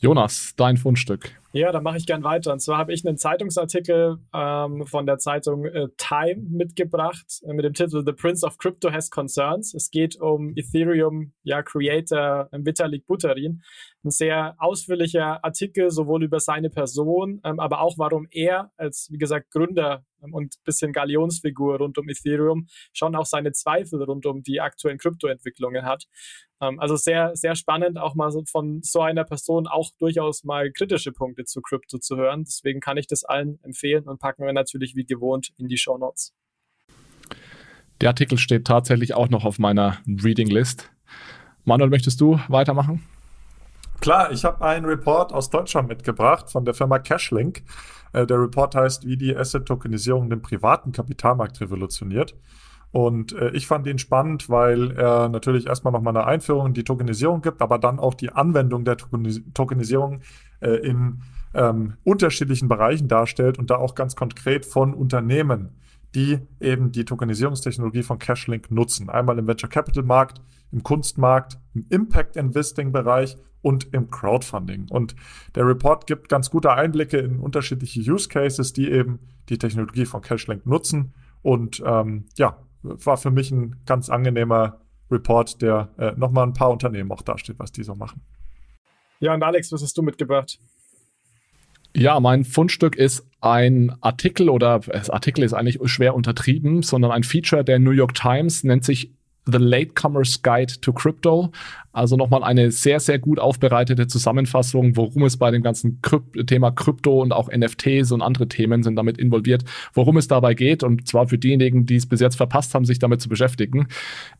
Jonas, 0.00 0.54
dein 0.56 0.76
Fundstück. 0.76 1.32
Ja, 1.52 1.72
dann 1.72 1.82
mache 1.82 1.96
ich 1.96 2.06
gern 2.06 2.22
weiter. 2.22 2.52
Und 2.52 2.60
zwar 2.60 2.78
habe 2.78 2.92
ich 2.92 3.04
einen 3.06 3.16
Zeitungsartikel 3.16 4.18
ähm, 4.32 4.86
von 4.86 5.06
der 5.06 5.18
Zeitung 5.18 5.64
äh, 5.64 5.88
Time 5.96 6.46
mitgebracht 6.48 7.40
äh, 7.42 7.52
mit 7.52 7.64
dem 7.64 7.72
Titel 7.72 8.04
The 8.06 8.12
Prince 8.12 8.46
of 8.46 8.58
Crypto 8.58 8.92
Has 8.92 9.10
Concerns. 9.10 9.74
Es 9.74 9.90
geht 9.90 10.20
um 10.20 10.52
Ethereum 10.56 11.32
ja, 11.42 11.62
Creator 11.62 12.48
äh, 12.52 12.58
Vitalik 12.64 13.06
Buterin. 13.06 13.62
Ein 14.04 14.10
sehr 14.10 14.54
ausführlicher 14.58 15.42
Artikel, 15.42 15.90
sowohl 15.90 16.22
über 16.22 16.38
seine 16.38 16.70
Person, 16.70 17.40
ähm, 17.42 17.58
aber 17.58 17.80
auch 17.80 17.98
warum 17.98 18.28
er 18.30 18.70
als, 18.76 19.08
wie 19.10 19.18
gesagt, 19.18 19.50
Gründer 19.50 20.04
und 20.20 20.56
bisschen 20.64 20.92
Galionsfigur 20.92 21.78
rund 21.78 21.98
um 21.98 22.08
Ethereum 22.08 22.66
schon 22.92 23.14
auch 23.14 23.26
seine 23.26 23.52
Zweifel 23.52 24.02
rund 24.02 24.26
um 24.26 24.42
die 24.42 24.60
aktuellen 24.60 24.98
Kryptoentwicklungen 24.98 25.84
hat. 25.84 26.04
Ähm, 26.60 26.80
also 26.80 26.96
sehr, 26.96 27.34
sehr 27.34 27.54
spannend, 27.54 27.98
auch 27.98 28.14
mal 28.14 28.30
von 28.50 28.82
so 28.82 29.00
einer 29.00 29.24
Person 29.24 29.66
auch 29.66 29.90
durchaus 29.98 30.44
mal 30.44 30.70
kritische 30.72 31.12
Punkte 31.12 31.44
zu 31.44 31.60
Krypto 31.60 31.98
zu 31.98 32.16
hören. 32.16 32.44
Deswegen 32.44 32.80
kann 32.80 32.96
ich 32.96 33.06
das 33.06 33.24
allen 33.24 33.58
empfehlen 33.62 34.04
und 34.04 34.18
packen 34.18 34.44
wir 34.44 34.52
natürlich 34.52 34.94
wie 34.96 35.04
gewohnt 35.04 35.50
in 35.56 35.68
die 35.68 35.78
Show 35.78 35.98
Notes. 35.98 36.34
Der 38.00 38.10
Artikel 38.10 38.38
steht 38.38 38.66
tatsächlich 38.66 39.14
auch 39.14 39.28
noch 39.28 39.44
auf 39.44 39.58
meiner 39.58 39.98
Reading 40.06 40.48
List. 40.48 40.90
Manuel, 41.64 41.90
möchtest 41.90 42.20
du 42.20 42.38
weitermachen? 42.48 43.02
Klar, 44.00 44.30
ich 44.30 44.44
habe 44.44 44.64
einen 44.64 44.86
Report 44.86 45.32
aus 45.32 45.50
Deutschland 45.50 45.88
mitgebracht 45.88 46.50
von 46.50 46.64
der 46.64 46.74
Firma 46.74 46.98
Cashlink. 46.98 47.62
Äh, 48.12 48.26
der 48.26 48.40
Report 48.40 48.74
heißt, 48.74 49.06
wie 49.06 49.16
die 49.16 49.36
Asset-Tokenisierung 49.36 50.30
den 50.30 50.40
privaten 50.40 50.92
Kapitalmarkt 50.92 51.60
revolutioniert. 51.60 52.36
Und 52.90 53.32
äh, 53.32 53.50
ich 53.50 53.66
fand 53.66 53.86
ihn 53.86 53.98
spannend, 53.98 54.48
weil 54.48 54.92
er 54.92 55.28
natürlich 55.28 55.66
erstmal 55.66 55.92
nochmal 55.92 56.16
eine 56.16 56.26
Einführung 56.26 56.68
in 56.68 56.74
die 56.74 56.84
Tokenisierung 56.84 57.42
gibt, 57.42 57.60
aber 57.60 57.78
dann 57.78 57.98
auch 57.98 58.14
die 58.14 58.30
Anwendung 58.30 58.84
der 58.84 58.96
Tokenis 58.96 59.42
Tokenisierung 59.52 60.20
äh, 60.60 60.76
in 60.76 61.20
ähm, 61.54 61.94
unterschiedlichen 62.04 62.68
Bereichen 62.68 63.08
darstellt 63.08 63.58
und 63.58 63.70
da 63.70 63.76
auch 63.76 63.94
ganz 63.94 64.16
konkret 64.16 64.64
von 64.64 64.94
Unternehmen, 64.94 65.76
die 66.14 66.38
eben 66.60 66.92
die 66.92 67.04
Tokenisierungstechnologie 67.04 68.02
von 68.02 68.18
Cashlink 68.18 68.70
nutzen. 68.70 69.10
Einmal 69.10 69.38
im 69.38 69.46
Venture 69.46 69.68
Capital 69.68 70.04
Markt, 70.04 70.40
im 70.72 70.82
Kunstmarkt, 70.82 71.58
im 71.74 71.86
Impact 71.90 72.36
Investing 72.36 72.92
Bereich 72.92 73.36
und 73.62 73.92
im 73.92 74.10
Crowdfunding. 74.10 74.86
Und 74.90 75.14
der 75.54 75.66
Report 75.66 76.06
gibt 76.06 76.28
ganz 76.28 76.50
gute 76.50 76.72
Einblicke 76.72 77.18
in 77.18 77.40
unterschiedliche 77.40 78.00
Use 78.00 78.28
Cases, 78.28 78.72
die 78.72 78.90
eben 78.90 79.18
die 79.48 79.58
Technologie 79.58 80.06
von 80.06 80.22
Cashlink 80.22 80.66
nutzen. 80.66 81.12
Und 81.42 81.82
ähm, 81.84 82.26
ja, 82.36 82.58
war 82.82 83.16
für 83.16 83.30
mich 83.30 83.50
ein 83.50 83.76
ganz 83.86 84.08
angenehmer 84.08 84.80
Report, 85.10 85.60
der 85.62 85.90
äh, 85.98 86.12
nochmal 86.12 86.46
ein 86.46 86.52
paar 86.52 86.70
Unternehmen 86.70 87.10
auch 87.10 87.22
darstellt, 87.22 87.58
was 87.58 87.72
die 87.72 87.82
so 87.82 87.94
machen. 87.94 88.22
Ja, 89.20 89.34
und 89.34 89.42
Alex, 89.42 89.72
was 89.72 89.82
hast 89.82 89.96
du 89.96 90.02
mitgebracht? 90.02 90.60
Ja, 91.98 92.20
mein 92.20 92.44
Fundstück 92.44 92.94
ist 92.94 93.26
ein 93.40 93.92
Artikel 94.00 94.50
oder 94.50 94.78
das 94.78 95.10
Artikel 95.10 95.42
ist 95.42 95.52
eigentlich 95.52 95.78
schwer 95.90 96.14
untertrieben, 96.14 96.82
sondern 96.82 97.10
ein 97.10 97.24
Feature 97.24 97.64
der 97.64 97.80
New 97.80 97.90
York 97.90 98.14
Times 98.14 98.62
nennt 98.62 98.84
sich 98.84 99.12
The 99.50 99.58
Latecomers 99.58 100.42
Guide 100.42 100.80
to 100.80 100.92
Crypto. 100.92 101.50
Also 101.92 102.16
nochmal 102.16 102.44
eine 102.44 102.70
sehr, 102.70 103.00
sehr 103.00 103.18
gut 103.18 103.40
aufbereitete 103.40 104.06
Zusammenfassung, 104.06 104.96
worum 104.96 105.24
es 105.24 105.38
bei 105.38 105.50
dem 105.50 105.62
ganzen 105.62 106.00
Krypt 106.00 106.46
Thema 106.46 106.70
Krypto 106.70 107.20
und 107.20 107.32
auch 107.32 107.50
NFTs 107.50 108.12
und 108.12 108.22
andere 108.22 108.46
Themen 108.46 108.84
sind 108.84 108.94
damit 108.94 109.18
involviert, 109.18 109.64
worum 109.92 110.18
es 110.18 110.28
dabei 110.28 110.54
geht. 110.54 110.84
Und 110.84 111.08
zwar 111.08 111.26
für 111.26 111.38
diejenigen, 111.38 111.84
die 111.84 111.96
es 111.96 112.06
bis 112.06 112.20
jetzt 112.20 112.36
verpasst 112.36 112.74
haben, 112.74 112.84
sich 112.84 113.00
damit 113.00 113.20
zu 113.20 113.28
beschäftigen. 113.28 113.88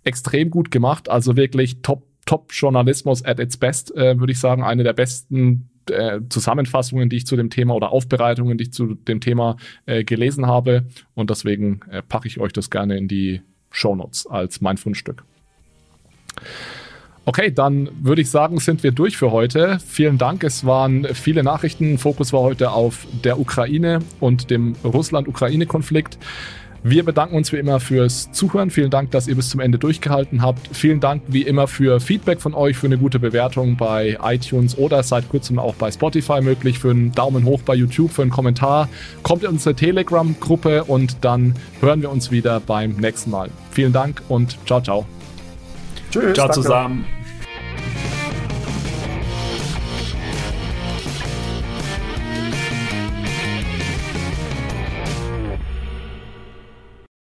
Extrem 0.05 0.51
gut 0.51 0.71
gemacht, 0.71 1.09
also 1.09 1.37
wirklich 1.37 1.83
top, 1.83 2.05
top 2.25 2.53
Journalismus 2.53 3.25
at 3.25 3.41
its 3.41 3.57
best, 3.57 3.97
äh, 3.97 4.21
würde 4.21 4.33
ich 4.33 4.39
sagen. 4.39 4.63
Eine 4.63 4.85
der 4.85 4.93
besten 4.93 5.71
äh, 5.91 6.21
Zusammenfassungen, 6.29 7.09
die 7.09 7.17
ich 7.17 7.27
zu 7.27 7.37
dem 7.37 7.51
Thema 7.51 7.75
oder 7.75 7.93
Aufbereitungen, 7.93 8.59
die 8.59 8.65
ich 8.65 8.73
zu 8.73 8.95
dem 8.95 9.21
Thema 9.21 9.57
äh, 9.87 10.05
gelesen 10.05 10.47
habe. 10.47 10.85
Und 11.15 11.31
deswegen 11.31 11.81
äh, 11.91 12.03
packe 12.03 12.29
ich 12.29 12.41
euch 12.41 12.53
das 12.53 12.71
gerne 12.71 12.97
in 12.97 13.09
die 13.09 13.43
Shownotes 13.71 14.27
als 14.27 14.61
mein 14.61 14.77
Fundstück. 14.77 15.25
Okay, 17.29 17.53
dann 17.53 17.91
würde 18.01 18.23
ich 18.23 18.31
sagen, 18.31 18.59
sind 18.59 18.83
wir 18.83 18.91
durch 18.91 19.19
für 19.19 19.33
heute. 19.33 19.79
Vielen 19.87 20.17
Dank. 20.17 20.45
Es 20.45 20.65
waren 20.65 21.07
viele 21.13 21.43
Nachrichten. 21.43 21.99
Fokus 21.99 22.33
war 22.33 22.41
heute 22.41 22.71
auf 22.71 23.07
der 23.23 23.39
Ukraine 23.39 23.99
und 24.19 24.49
dem 24.49 24.77
Russland-Ukraine-Konflikt. 24.83 26.17
Wir 26.83 27.05
bedanken 27.05 27.37
uns 27.37 27.53
wie 27.53 27.57
immer 27.57 27.81
fürs 27.81 28.31
Zuhören. 28.33 28.71
Vielen 28.71 28.91
Dank, 28.91 29.11
dass 29.11 29.27
ihr 29.27 29.35
bis 29.35 29.51
zum 29.51 29.61
Ende 29.61 29.79
durchgehalten 29.79 30.43
habt. 30.43 30.69
Vielen 30.77 31.01
Dank 31.01 31.23
wie 31.27 31.43
immer 31.43 31.67
für 31.67 32.01
Feedback 32.01 32.41
von 32.41 32.55
euch, 32.55 32.77
für 32.77 32.87
eine 32.87 32.99
gute 32.99 33.19
Bewertung 33.19 33.77
bei 33.77 34.19
iTunes 34.23 34.79
oder 34.79 35.03
seit 35.03 35.29
kurzem 35.29 35.59
auch 35.59 35.75
bei 35.75 35.91
Spotify 35.91 36.41
möglich, 36.41 36.79
für 36.79 36.91
einen 36.91 37.13
Daumen 37.13 37.45
hoch 37.45 37.63
bei 37.63 37.75
YouTube, 37.75 38.13
für 38.13 38.23
einen 38.23 38.31
Kommentar. 38.31 38.89
Kommt 39.23 39.43
in 39.43 39.51
unsere 39.51 39.75
Telegram-Gruppe 39.75 40.85
und 40.85 41.17
dann 41.23 41.55
hören 41.81 42.03
wir 42.03 42.11
uns 42.11 42.31
wieder 42.31 42.61
beim 42.61 42.93
nächsten 42.93 43.31
Mal. 43.31 43.51
Vielen 43.71 43.93
Dank 43.93 44.23
und 44.29 44.57
ciao, 44.67 44.81
ciao. 44.81 45.07
Tschüss. 46.11 46.35
Ciao 46.35 46.47
danke. 46.47 46.53
zusammen. 46.53 47.18